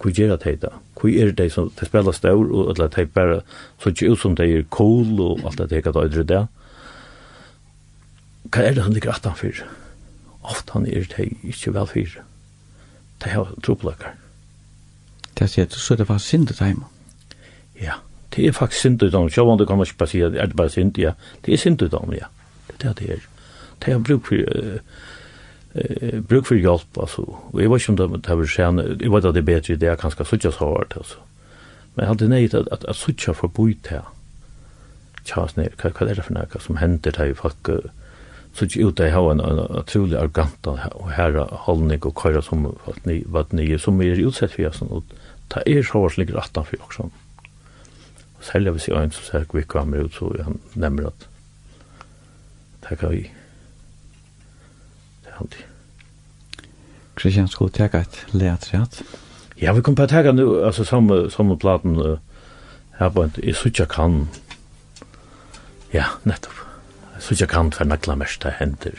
Kvi 0.00 0.12
gerðar 0.20 0.44
ta 0.44 0.56
ta. 0.60 0.76
Kvi 1.00 1.16
er 1.20 1.32
det 1.32 1.48
som 1.52 1.72
det 1.80 1.88
spella 1.88 2.12
stór 2.12 2.52
og 2.52 2.76
at 2.76 3.00
bare 3.14 3.40
så 3.80 3.88
ikke 3.88 4.12
ut 4.12 4.20
som 4.20 4.36
det 4.36 4.52
er 4.52 4.68
cool 4.68 5.16
og 5.20 5.46
alt 5.48 5.64
det 5.64 5.80
jeg 5.80 5.84
kan 5.88 5.96
ytri 6.04 6.28
der. 6.28 6.50
Kan 8.52 8.64
er 8.64 8.74
det 8.74 8.84
han 8.84 8.92
ligger 8.92 9.16
aftan 9.16 9.32
fyrir? 9.32 9.64
ofte 10.42 10.72
han 10.74 10.86
er 10.86 11.06
det 11.16 11.30
ikke 11.42 11.74
vel 11.74 11.86
fire. 11.86 12.24
Det 13.22 13.32
er 13.32 13.54
tropeløkker. 13.62 14.16
Det 15.38 15.48
sier 15.50 15.66
du, 15.70 15.78
så 15.78 15.96
det 15.96 16.06
faktisk 16.06 16.28
synd 16.28 16.50
i 16.50 16.56
dem? 16.58 16.84
Ja, 17.80 17.94
det 18.36 18.46
er 18.46 18.52
faktisk 18.52 18.80
synd 18.80 19.02
i 19.02 19.10
dem. 19.10 19.30
Sjå 19.30 19.46
om 19.48 19.58
du 19.58 19.64
kan 19.66 19.80
ikke 19.80 19.98
bare 19.98 20.08
si 20.08 20.20
at 20.20 20.32
det 20.32 20.42
er 20.42 20.54
bare 20.56 20.70
synd, 20.70 20.98
ja. 20.98 21.14
Det 21.44 21.54
er 21.54 21.58
synd 21.58 21.82
i 21.82 21.88
dem, 21.88 22.12
ja. 22.12 22.28
Det 22.68 22.88
er 22.88 22.92
det 22.92 22.98
det 22.98 23.10
er. 23.10 23.26
Det 23.84 23.94
er 23.94 23.98
bruk 23.98 24.26
for, 24.26 24.34
uh, 24.34 24.78
uh, 25.74 26.20
bruk 26.28 26.46
for 26.46 26.54
hjelp, 26.54 26.98
altså. 27.00 27.22
Og 27.52 27.60
jeg 27.60 27.70
vet 27.70 27.80
ikke 27.80 28.04
om 28.04 28.20
det 28.20 28.30
er 28.30 28.46
sen, 28.46 28.78
jeg 29.00 29.12
vet 29.12 29.24
at 29.24 29.34
det 29.34 29.42
er 29.42 29.50
bedre, 29.50 29.76
det 29.76 29.88
er 29.88 29.96
kanskje 29.96 30.24
suttja 30.24 30.50
så 30.50 30.58
hardt, 30.74 30.96
altså. 30.96 31.18
Men 31.94 32.04
jeg 32.04 32.08
hadde 32.08 32.28
nøyt 32.28 32.54
at, 32.54 32.68
at, 32.72 32.84
at 32.88 32.96
suttja 32.96 33.32
for 33.32 33.48
boi 33.48 33.74
til, 33.84 34.04
tja, 35.24 35.46
hva, 35.46 35.90
hva 35.90 36.06
er 36.08 36.14
det 36.14 36.24
for 36.24 36.34
noe 36.34 36.60
som 36.60 36.78
hender 36.80 37.10
til 37.10 37.34
folk, 37.34 37.68
uh, 37.68 37.90
så 38.54 38.66
ikke 38.66 38.86
ut 38.86 39.00
av 39.00 39.06
jeg 39.06 39.14
har 39.14 39.30
en 39.32 39.42
utrolig 39.80 40.16
arrogant 40.18 40.68
og 40.68 41.10
herre 41.16 41.46
holdning 41.64 42.04
og 42.04 42.14
køyre 42.20 42.42
som 42.44 42.66
var 42.66 43.46
nye, 43.56 43.78
som 43.80 44.00
er 44.04 44.20
utsett 44.26 44.52
for 44.52 44.66
jeg 44.66 44.88
og 44.90 45.14
ta 45.52 45.62
er 45.66 45.84
så 45.84 46.02
var 46.02 46.12
slik 46.12 46.34
rattan 46.34 46.66
for 46.68 46.84
også. 46.86 47.08
Og 48.38 48.44
selv 48.44 48.68
jeg 48.68 48.74
vil 48.74 48.80
si 48.80 48.92
øyn, 48.92 49.12
så 49.12 49.22
ser 49.22 49.44
vi 49.52 49.62
kommer 49.62 50.04
ut, 50.04 50.14
så 50.14 50.32
han 50.44 50.60
nemmer 50.74 51.06
at 51.06 51.28
det 52.88 52.98
kan 52.98 53.10
vi. 53.10 53.30
Det 55.22 55.30
er 55.30 55.40
alltid. 55.40 55.64
Kristian, 57.14 57.48
skulle 57.48 57.70
du 57.70 57.76
tega 57.76 58.00
et 58.00 58.26
leatreat? 58.32 59.02
Ja, 59.60 59.72
vi 59.72 59.80
kom 59.80 59.94
på 59.94 60.02
å 60.02 60.10
tega 60.10 60.32
nu, 60.32 60.64
altså 60.64 60.84
samme, 60.84 61.30
samme 61.30 61.56
platen, 61.58 62.18
her 62.98 63.08
på 63.08 63.22
en, 63.22 63.32
jeg 63.42 63.56
synes 63.56 63.78
jeg 63.78 63.88
kan, 63.88 64.28
ja, 65.92 66.08
nettopp 66.24 66.71
så 67.22 67.34
ikke 67.36 67.46
kan 67.54 67.72
for 67.72 67.86
nakla 67.86 68.16
mest 68.18 68.44
hender. 68.58 68.98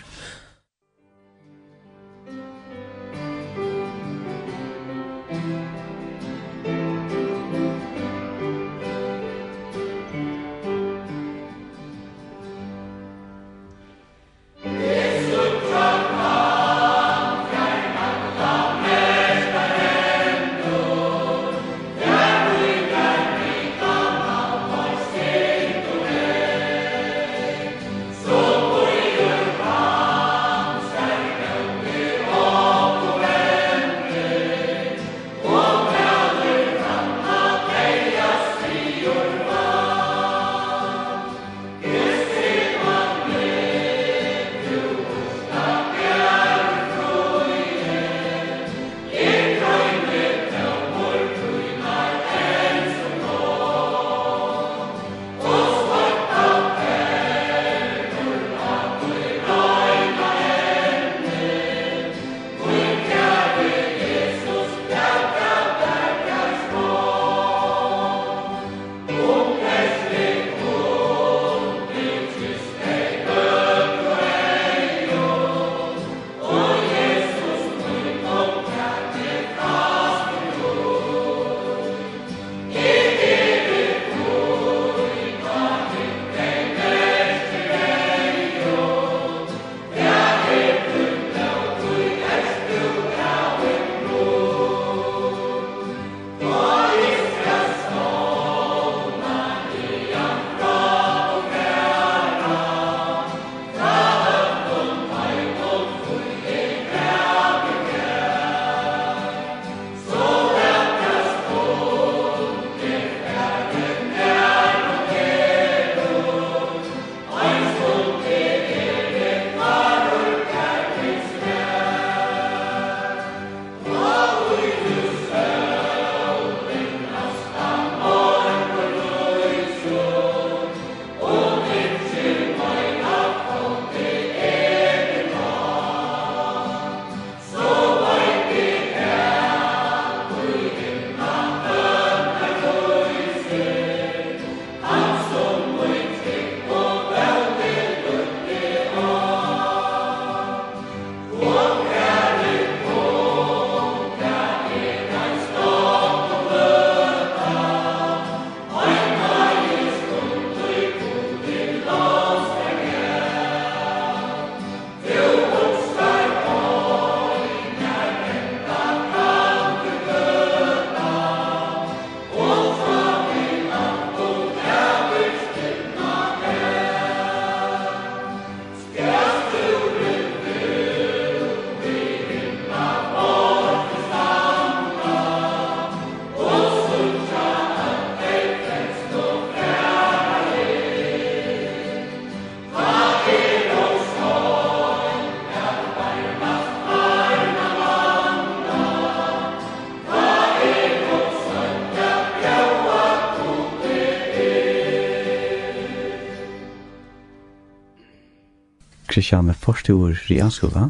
Kristian 209.23 209.45
med 209.45 209.55
første 209.55 209.93
år 209.95 210.09
i 210.11 210.33
realskola? 210.33 210.89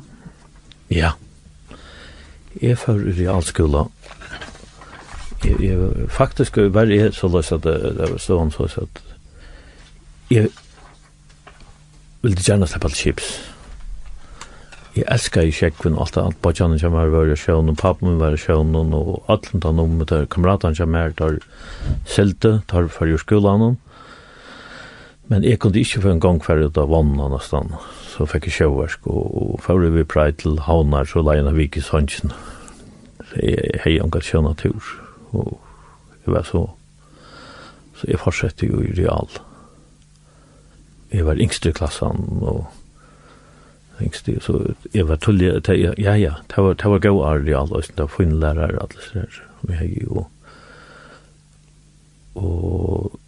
Ja. 0.90 1.12
Jeg 2.62 2.80
får 2.82 3.04
realskola. 3.14 3.84
Jeg, 5.44 5.60
jeg 5.62 6.08
faktisk 6.10 6.58
var 6.74 6.90
jeg 6.90 7.14
så 7.14 7.30
løs 7.30 7.52
at 7.54 7.62
det 7.62 8.00
var 8.00 8.18
sånn 8.18 8.50
så 8.50 8.66
at 8.66 9.02
jeg 10.34 10.50
ville 12.24 12.42
gjerne 12.42 12.66
slippe 12.66 12.90
alt 12.90 12.98
chips. 12.98 13.30
Jeg 14.98 15.06
elsker 15.14 15.46
i 15.46 15.54
sjekkven 15.54 16.00
alt 16.02 16.18
det, 16.18 16.24
alt 16.26 16.42
badjanen 16.42 16.82
som 16.82 16.98
er 16.98 17.14
var 17.14 17.30
i 17.30 17.38
sjøen, 17.38 17.70
og 17.70 17.78
pappen 17.78 18.10
min 18.10 18.22
var 18.22 18.34
i 18.34 18.42
sjøen, 18.42 18.74
og 18.74 19.30
alt 19.30 19.52
som 19.52 19.62
tar 19.62 19.78
noe 19.78 19.94
med 19.94 20.10
det, 20.10 20.24
kameratene 20.34 20.74
som 20.80 20.98
er, 20.98 21.14
tar 21.14 21.38
selte, 22.10 22.64
tar 22.66 22.90
for 22.90 23.14
skolen, 23.22 23.78
men 25.30 25.46
jeg 25.46 25.62
kunne 25.62 25.86
ikke 25.86 26.02
få 26.02 26.16
en 26.16 26.24
gang 26.24 26.42
færre 26.42 26.72
ut 26.72 26.82
av 26.82 26.90
vannet 26.90 27.38
nesten. 27.38 27.78
Ja 27.78 28.03
så 28.14 28.28
fikk 28.30 28.48
jeg 28.50 28.58
sjøversk, 28.60 29.08
og, 29.10 29.30
og 29.34 29.62
før 29.66 29.88
vi 29.96 30.06
prøy 30.06 30.36
til 30.38 30.60
havnar, 30.68 31.08
så 31.10 31.24
leien 31.26 31.50
av 31.50 31.58
Vikis 31.58 31.90
håndsen. 31.94 32.34
Så 33.30 33.40
jeg 33.42 33.82
hei 33.86 33.98
angat 34.02 34.28
sjøna 34.28 34.54
tur, 34.60 34.92
og 35.34 35.58
jeg 36.26 36.36
var 36.36 36.46
så, 36.46 36.68
så 37.98 38.12
jeg 38.12 38.22
fortsette 38.22 38.70
jo 38.70 38.84
i 38.86 38.94
real. 39.00 39.32
Jeg 41.14 41.26
var 41.26 41.42
yngste 41.42 41.72
i 41.72 41.78
klassen, 41.78 42.22
og 42.42 42.68
yngste, 44.04 44.38
så 44.46 44.60
jeg 44.94 45.08
var 45.10 45.22
tullig, 45.24 45.50
ja, 45.74 46.14
ja, 46.14 46.36
det 46.54 46.68
var, 46.68 46.78
det 46.78 46.94
var 46.94 47.02
gau 47.02 47.24
av 47.26 47.42
real, 47.48 47.74
og 47.74 47.90
det 47.90 48.06
var 48.06 48.14
finn 48.14 48.38
lærere, 48.42 48.86
alle 48.86 49.08
sånne, 49.08 49.50
jeg 49.70 49.80
hei 49.80 49.90
jo, 50.04 50.26
og 52.38 53.20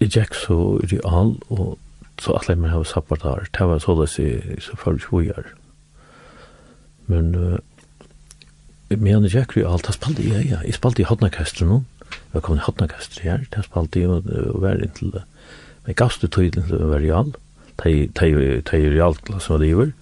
jeg 0.00 0.12
gikk 0.12 0.36
så 0.36 0.56
real, 0.90 1.36
og 1.48 1.76
så 2.18 2.36
att 2.36 2.48
lämna 2.48 2.70
hos 2.70 2.88
supportar 2.88 3.48
det 3.50 3.64
var 3.64 3.78
så 3.78 4.00
det 4.00 4.08
så 4.60 4.76
för 4.76 4.98
sjuar 4.98 5.46
men 7.06 7.34
uh, 7.34 7.58
men 8.88 9.06
jag 9.06 9.22
gick 9.22 9.56
ju 9.56 9.66
allt 9.66 9.94
spalt 9.94 10.18
ja 10.18 10.40
ja 10.40 10.58
jag 10.64 10.74
spalt 10.74 11.00
i 11.00 11.02
hotna 11.02 11.30
kastar 11.30 11.66
nu 11.66 11.84
jag 12.32 12.42
kom 12.42 12.56
i 12.56 12.60
hotna 12.60 12.88
kastar 12.88 13.26
ja 13.26 13.38
det 13.50 13.62
spalt 13.62 13.96
i 13.96 14.06
och 14.06 14.24
var 14.60 14.82
inte 14.82 15.04
det. 15.04 15.22
men 15.84 15.94
gavst 15.94 16.20
du 16.20 16.28
tid 16.28 16.52
till 16.52 16.76
varial 16.76 17.32
tej 17.76 18.08
tej 18.08 18.62
tej 18.62 18.90
real 18.90 19.16
så 19.40 19.58
det 19.58 19.74
var 19.74 19.92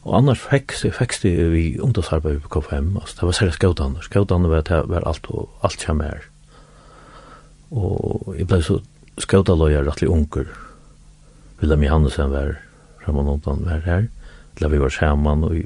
och 0.00 0.18
annars 0.18 0.40
fick 0.40 0.72
så 0.72 0.90
fick 0.90 1.22
det 1.22 1.48
vi 1.48 1.78
ungdomsarbete 1.78 2.40
på 2.40 2.48
KFM 2.48 2.96
alltså 2.96 3.16
det 3.20 3.26
var 3.26 3.32
så 3.32 3.50
skott 3.50 3.80
annars 3.80 4.04
skott 4.04 4.30
annars 4.30 4.50
var 4.50 4.62
det 4.62 4.82
var 4.82 5.08
allt 5.08 5.26
och 5.26 5.58
allt 5.60 5.84
jag 5.86 5.96
mer 5.96 6.22
och 7.68 8.36
jag 8.38 8.46
blev 8.46 8.62
så 8.62 8.80
skott 9.18 9.46
då 9.46 9.70
jag 9.70 9.86
rätt 9.86 10.02
unker 10.02 10.46
Wilhelm 11.60 11.82
Johannesen 11.82 12.30
var 12.30 12.56
Ramon 13.06 13.28
Ondan 13.34 13.64
var 13.66 13.82
her. 13.86 14.08
La 14.60 14.68
vi 14.68 14.80
var 14.80 14.92
sammen 14.94 15.44
og 15.46 15.56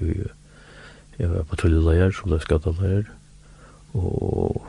jeg 1.19 1.29
var 1.31 1.45
patruljeleier, 1.51 2.15
soldatsgatteleier. 2.17 3.05
Og 3.93 4.63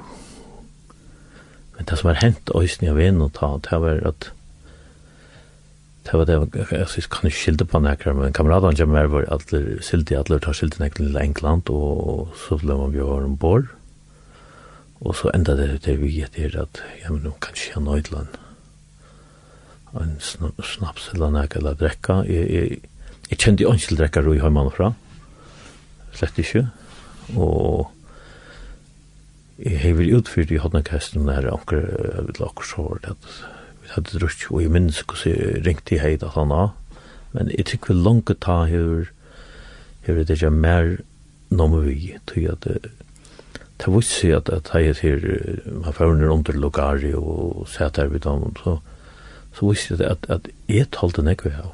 men 1.73 1.89
det 1.89 1.97
som 1.99 2.09
var 2.11 2.21
hent 2.21 2.51
øysen 2.55 2.85
jeg 2.85 2.95
vet 2.95 3.21
og 3.21 3.33
ta, 3.33 3.49
det 3.65 3.79
var 3.81 4.01
at 4.07 4.31
det 6.03 6.19
var 6.19 6.25
det, 6.27 6.35
jeg 6.53 6.67
kan 7.09 7.29
ikke 7.29 7.39
skilde 7.39 7.65
på 7.65 7.79
nekker, 7.79 8.13
men 8.13 8.33
kameradene 8.35 8.75
kommer 8.75 9.07
var 9.07 9.25
alle 9.31 9.79
sildige, 9.81 10.19
atler 10.19 10.41
tar 10.43 10.53
sildige 10.53 10.83
nekker 10.83 11.05
til 11.05 11.17
England, 11.17 11.69
og 11.71 12.33
så 12.35 12.57
ble 12.59 12.75
man 12.75 12.91
bjør 12.91 13.23
ombord. 13.23 13.69
Og 14.99 15.15
så 15.15 15.31
enda 15.33 15.55
det 15.55 15.85
det 15.85 15.95
vi 16.01 16.11
gitt 16.11 16.35
at, 16.59 16.83
ja, 17.01 17.09
men 17.09 17.23
nå 17.23 17.31
kan 17.39 17.55
ikke 17.55 17.79
ha 17.79 17.83
noe 17.83 18.03
en 20.01 20.15
snaps 20.19 21.09
eller 21.13 21.33
nek 21.33 21.57
eller 21.59 21.77
drekka. 21.77 22.21
Jeg, 22.25 22.49
jeg, 22.49 22.77
jeg 23.29 23.39
kjente 23.39 23.65
jo 23.65 23.73
ikke 23.73 23.97
drekka 23.99 24.23
roi 24.25 24.39
heimann 24.41 24.71
fra. 24.73 24.93
Slett 26.13 26.39
ikke. 26.41 26.67
Og 27.37 27.89
jeg 29.61 29.79
har 29.83 29.97
vært 29.99 30.17
utfyrt 30.19 30.51
i 30.51 30.61
hodnekhesten 30.61 31.27
der 31.29 31.49
anker, 31.51 31.83
jeg 31.85 32.27
vet 32.29 32.39
lakker 32.41 32.65
så 32.67 32.87
var 32.87 33.03
det 33.03 33.13
at 33.13 33.27
vi 33.83 33.91
hadde 33.93 34.17
drusk, 34.17 34.47
og 34.51 34.63
jeg 34.63 34.73
minns 34.73 35.03
hvordan 35.03 35.35
jeg 35.35 35.61
ringte 35.67 35.95
i 35.95 36.01
heit 36.01 36.25
at 36.25 36.33
han 36.37 36.51
har. 36.51 36.73
Men 37.33 37.51
jeg 37.53 37.67
tykker 37.69 37.93
vi 37.93 38.01
langt 38.01 38.33
ta 38.41 38.63
hever 38.69 39.11
hever 40.03 40.25
det 40.27 40.37
ikke 40.37 40.51
mer 40.51 40.97
nomme 41.53 41.83
vi, 41.85 42.17
tog 42.27 42.49
at 42.51 42.67
det 42.67 42.91
Det 43.83 43.91
visste 43.91 44.27
jeg 44.27 44.41
at 44.53 44.69
jeg 44.73 44.95
her, 45.01 45.19
man 45.83 45.93
får 45.93 46.05
under 46.05 46.29
under 46.29 46.53
lokari 46.53 47.13
og 47.13 47.67
sett 47.67 47.97
her 47.97 48.07
vid 48.07 48.21
dem, 48.23 48.55
så 48.55 48.77
så 49.53 49.69
visste 49.69 49.97
jeg 49.99 50.09
at, 50.09 50.27
at 50.29 50.49
jeg 50.71 50.89
talte 50.95 51.23
nekve 51.25 51.53
av. 51.61 51.71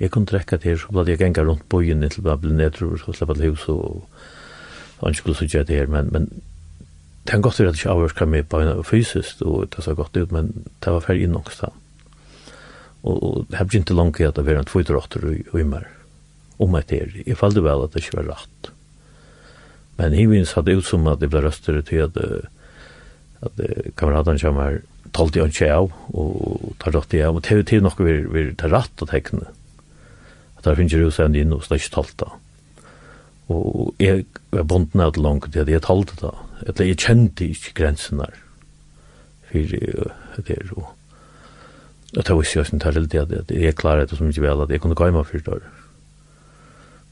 Jeg 0.00 0.10
kunne 0.10 0.26
drekka 0.26 0.56
til, 0.62 0.78
så 0.80 0.92
ble 0.92 1.04
jeg 1.08 1.20
genga 1.20 1.44
rundt 1.44 1.66
bøyen 1.68 2.02
inntil 2.02 2.26
jeg 2.26 2.42
ble 2.42 2.54
nedrur, 2.56 2.96
så 2.98 3.12
slapp 3.14 3.34
alle 3.34 3.50
hus 3.52 3.66
og 3.68 4.06
han 5.00 5.16
skulle 5.16 5.36
så 5.36 5.48
gjøre 5.48 5.68
det 5.68 5.76
her, 5.76 5.86
men, 5.88 6.10
men 6.12 6.28
det 7.24 7.34
er 7.34 7.40
godt 7.44 7.60
at 7.60 7.66
jeg 7.66 7.78
ikke 7.78 7.92
avvørska 7.94 8.26
meg 8.28 8.48
beina 8.52 8.74
fysisk, 8.84 9.40
og 9.44 9.70
det 9.72 9.84
så 9.84 9.94
godt 9.96 10.16
ut, 10.16 10.32
men 10.32 10.50
det 10.82 10.92
var 10.92 11.04
ferdig 11.04 11.28
innångsta. 11.28 11.70
Og, 13.02 13.16
og 13.16 13.46
det 13.48 13.56
har 13.56 13.68
ikke 13.68 13.96
langt 13.96 14.20
i 14.20 14.26
at 14.28 14.36
det 14.36 14.44
var 14.44 14.60
en 14.60 14.68
tvoitrotter 14.68 15.24
og 15.30 15.60
immer 15.60 15.86
om 16.60 16.76
et 16.76 16.92
her. 16.92 17.12
Jeg 17.24 17.38
falle 17.40 17.62
vel 17.64 17.84
at 17.84 17.94
det 17.94 18.04
ikke 18.04 18.18
var 18.20 18.32
rett. 18.34 18.72
Men 20.00 20.16
hivin 20.16 20.48
satt 20.48 20.68
ut 20.68 20.84
som 20.84 21.08
at 21.12 21.20
det 21.20 21.30
ble 21.32 21.44
røster 21.44 21.80
til 21.84 22.08
at, 22.08 22.16
at 23.44 23.62
kameraten 24.00 24.40
kommer 24.40 24.80
tålte 25.20 25.40
jeg 25.40 25.52
ikke 25.52 25.72
av, 25.76 25.90
og 26.16 26.76
tar 26.80 26.96
rett 26.96 27.16
jeg 27.16 27.28
av, 27.28 27.38
og 27.38 27.44
til 27.46 27.60
er 27.76 27.82
nok 27.84 28.00
vi 28.00 28.44
tar 28.58 28.72
rett 28.72 29.04
og 29.04 29.10
tekne. 29.10 29.48
At 30.58 30.66
der 30.66 30.78
finnes 30.78 30.96
jo 30.96 31.10
sen 31.12 31.36
inn, 31.36 31.52
og 31.52 31.64
det 31.64 31.76
er 31.76 31.82
ikke 31.82 31.96
tålte. 31.98 32.30
Og 33.50 34.00
jeg 34.00 34.24
var 34.54 34.68
bonden 34.70 35.02
av 35.04 35.12
det 35.16 35.24
langt 35.24 35.50
til 35.52 35.64
at 35.64 35.72
jeg 35.72 35.84
tålte 35.84 36.16
da, 36.20 36.32
eller 36.66 36.88
jeg 36.88 37.02
kjente 37.02 37.48
ikke 37.50 37.76
grensen 37.82 38.22
der, 38.22 38.38
for 39.50 39.76
det 40.46 40.56
er 40.56 40.68
jo, 40.70 40.86
og 42.10 42.24
det 42.26 42.34
var 42.34 42.42
ikke 42.42 42.58
jeg 42.58 42.68
som 42.68 42.80
tar 42.82 42.96
litt 42.96 43.14
at 43.14 43.52
jeg 43.54 43.76
klarer 43.78 44.06
det 44.06 44.18
som 44.18 44.30
ikke 44.30 44.42
vel, 44.42 44.64
at 44.64 44.72
jeg 44.72 44.82
kunne 44.82 44.96
gå 44.98 45.06
hjemme 45.06 45.22
for 45.26 45.44
det. 45.46 45.74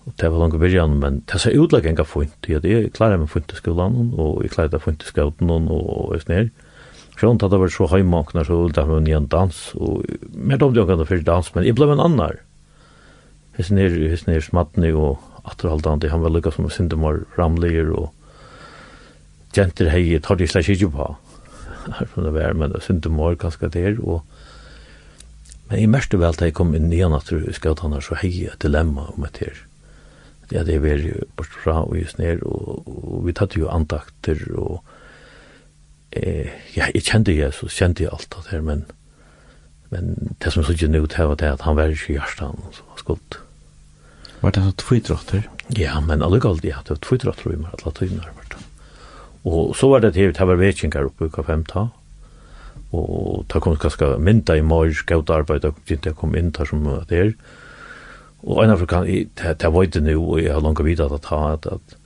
Og 0.08 0.14
det 0.18 0.30
var 0.32 0.40
langt 0.40 0.56
i 0.56 0.62
byrjan, 0.62 0.96
men 1.02 1.20
det 1.28 1.40
ser 1.42 1.58
utleggen 1.58 1.98
av 2.00 2.08
fint, 2.08 2.48
at 2.48 2.64
jeg 2.66 2.92
klarer 2.96 3.20
meg 3.20 3.30
fint 3.30 3.52
i 3.52 3.58
skolen, 3.58 4.14
og 4.18 4.40
jeg 4.42 4.54
klarer 4.54 4.72
det 4.72 4.80
fint 4.82 5.04
i 5.04 5.10
skolen, 5.10 5.36
og 5.36 5.44
jeg 5.44 5.44
klarer 5.44 5.68
det 5.68 5.68
fint 5.68 5.68
i 5.68 5.68
skolan, 5.68 5.68
og 5.68 6.16
jeg 6.16 6.26
klarer 6.26 6.50
Från 7.18 7.36
att 7.36 7.50
det 7.50 7.58
var 7.58 7.68
så 7.68 7.86
hemmaknar 7.86 8.44
så 8.44 8.52
ulta 8.52 8.80
det 8.80 8.88
var 8.88 9.20
dans. 9.20 9.74
Och 9.74 10.02
mer 10.20 10.56
de 10.56 10.74
dökade 10.74 11.06
för 11.06 11.18
dans, 11.18 11.54
men 11.54 11.66
jag 11.66 11.74
blev 11.74 11.90
en 11.90 12.00
annan. 12.00 12.36
Hes 13.52 13.70
ner, 13.70 13.90
hes 13.90 14.26
ner 14.26 14.40
smattning 14.40 14.94
och 14.94 15.18
atterhaldande. 15.42 16.08
Han 16.08 16.20
var 16.20 16.30
lyckas 16.30 16.54
som 16.54 16.70
syndemar 16.70 17.20
ramlier 17.36 17.90
och 17.90 18.14
jenter 19.52 19.88
hei 19.88 20.20
tar 20.20 20.36
de 20.36 20.46
slags 20.46 20.68
ikke 20.68 20.90
på. 20.90 21.16
Her 21.98 22.06
fra 22.06 22.22
det 22.22 22.34
vær, 22.34 22.54
men 22.54 22.70
det 22.72 22.82
synes 22.82 23.02
du 23.02 23.10
mår 23.10 23.34
ganske 23.34 23.68
der. 23.68 23.98
Og... 23.98 24.22
Men 25.68 25.80
jeg 25.80 25.90
mørkte 25.90 26.20
vel 26.20 26.38
til 26.38 26.46
jeg 26.46 26.54
kom 26.54 26.74
inn 26.74 26.92
igjen 26.92 27.16
at 27.16 27.26
du 27.30 27.52
skal 27.52 27.74
ta 27.74 27.90
så 28.00 28.14
hei 28.22 28.46
et 28.46 28.62
dilemma 28.62 29.08
om 29.16 29.24
et 29.24 29.42
her. 29.42 29.64
Ja, 30.52 30.62
det 30.62 30.76
er 30.76 30.86
vi 30.86 31.12
bort 31.36 31.50
fra 31.64 31.82
og 31.82 31.98
just 31.98 32.18
ned, 32.18 32.46
og, 32.46 32.86
og 32.86 33.26
vi 33.26 33.32
tatt 33.32 33.58
jo 33.58 33.66
andakter 33.68 34.38
og 34.54 34.84
eh, 36.12 36.48
ja, 36.76 36.88
jeg 36.94 37.04
kjente 37.04 37.34
Jesus, 37.36 37.76
kjente 37.76 38.04
jeg 38.04 38.12
alt 38.12 38.30
det 38.34 38.52
her, 38.52 38.64
men, 38.64 38.86
men 39.92 40.34
det 40.42 40.52
som 40.54 40.64
så 40.64 40.74
ikke 40.74 40.90
nødt 40.92 41.18
her 41.18 41.30
var 41.30 41.40
det 41.40 41.52
at 41.52 41.66
han 41.66 41.76
var 41.76 41.92
ikke 41.92 42.14
i 42.14 42.18
hjertan, 42.18 42.58
så 42.72 42.86
var 42.88 43.02
skuld. 43.02 43.38
Var 44.40 44.54
det 44.54 44.64
sånn 44.64 44.80
tvidrotter? 44.80 45.46
Ja, 45.76 45.98
men 46.00 46.24
alle 46.24 46.40
galt, 46.40 46.64
ja, 46.64 46.80
det 46.86 46.96
var 46.96 47.04
tvidrotter 47.04 47.52
i 47.52 47.60
meg, 47.60 47.74
alle 47.76 47.94
tøyner 47.96 48.32
var 48.32 48.50
det. 48.54 48.64
Og 49.48 49.76
så 49.78 49.88
var 49.90 50.02
det 50.04 50.14
til, 50.16 50.34
det 50.34 50.48
var 50.50 50.60
vekinger 50.60 51.08
oppe 51.08 51.26
i 51.26 51.32
uka 51.32 51.44
5 51.46 51.64
ta, 51.70 51.88
og 52.88 53.44
det 53.52 53.60
kom 53.60 53.76
ganske 53.76 54.14
mynda 54.24 54.56
i 54.56 54.64
morg, 54.64 54.96
gaut 55.06 55.30
arbeid, 55.30 55.66
det 55.88 56.14
kom 56.16 56.36
inn 56.38 56.52
der 56.56 56.68
som 56.68 56.86
det 57.10 57.18
er, 57.18 57.32
og 58.42 58.62
en 58.62 58.70
afrikan, 58.70 59.06
det 59.34 59.72
var 59.74 59.86
det 59.86 60.02
nu, 60.02 60.14
og 60.22 60.42
jeg 60.42 60.54
har 60.54 60.62
langt 60.62 60.84
vidt 60.84 61.00
at 61.00 61.10
det 61.10 61.32
at, 61.32 61.66
at, 61.66 61.72
at 61.74 61.96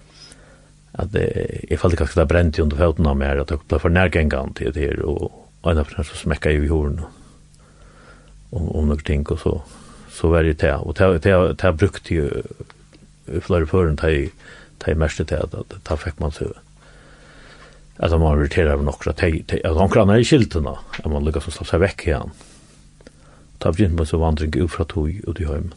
att 0.95 1.14
jeg 1.14 1.78
følte 1.78 1.97
kanskje 1.97 2.20
det 2.20 2.28
brent 2.28 2.59
under 2.59 2.76
fötterna 2.76 3.11
av 3.11 3.16
meg, 3.16 3.38
at 3.38 3.51
jeg 3.51 3.59
blev 3.68 3.80
for 3.80 3.88
närgängan 3.88 4.55
til 4.55 4.74
det 4.74 4.82
her, 4.82 5.05
og 5.05 5.32
en 5.64 5.78
av 5.78 5.88
dem 5.97 6.05
så 6.05 6.16
smäckade 6.16 6.55
jeg 6.55 6.64
i 6.64 6.68
horden 6.68 7.01
om, 8.53 8.68
om 8.76 8.86
noen 8.86 8.99
ting 8.99 9.30
og 9.30 9.38
så 9.38 9.62
så 10.12 10.28
var 10.28 10.43
det 10.43 10.61
det 10.61 10.74
Og 10.74 10.99
det, 10.99 11.22
det, 11.22 11.62
det 11.62 11.78
brukte 11.78 12.14
ju 12.14 12.43
flere 13.40 13.66
føren 13.66 13.97
til 13.97 14.30
jeg 14.86 14.99
mest 14.99 15.18
det 15.18 15.32
at 15.32 15.55
da 15.88 15.97
fikk 15.97 16.20
man 16.20 16.32
så 16.32 16.53
at 17.99 18.20
man 18.20 18.38
irriterer 18.38 18.72
av 18.72 18.84
några 18.84 19.11
att 19.11 19.16
de 19.16 20.11
er 20.11 20.18
i 20.18 20.24
skylterna 20.24 20.78
at 20.99 21.11
man 21.11 21.24
lykkes 21.24 21.49
å 21.49 21.51
slå 21.51 21.64
seg 21.64 21.80
vekk 21.80 22.07
igjen. 22.07 22.32
Da 23.61 23.70
begynte 23.70 23.97
man 23.97 24.07
så 24.07 24.18
vandring 24.18 24.57
ut 24.57 24.70
fra 24.70 24.84
tog 24.84 25.09
ut 25.09 25.40
i 25.40 25.45
høymen. 25.45 25.72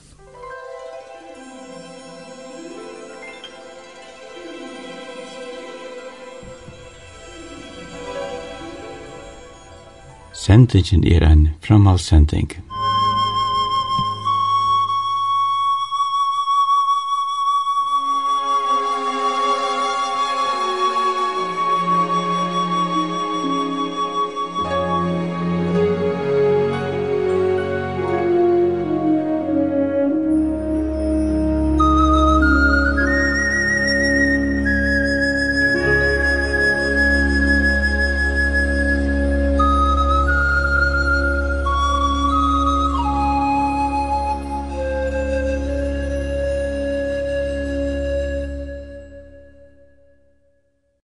Sendingen 10.46 11.04
er 11.04 11.22
en 11.22 11.50
framhalssending. 11.62 12.52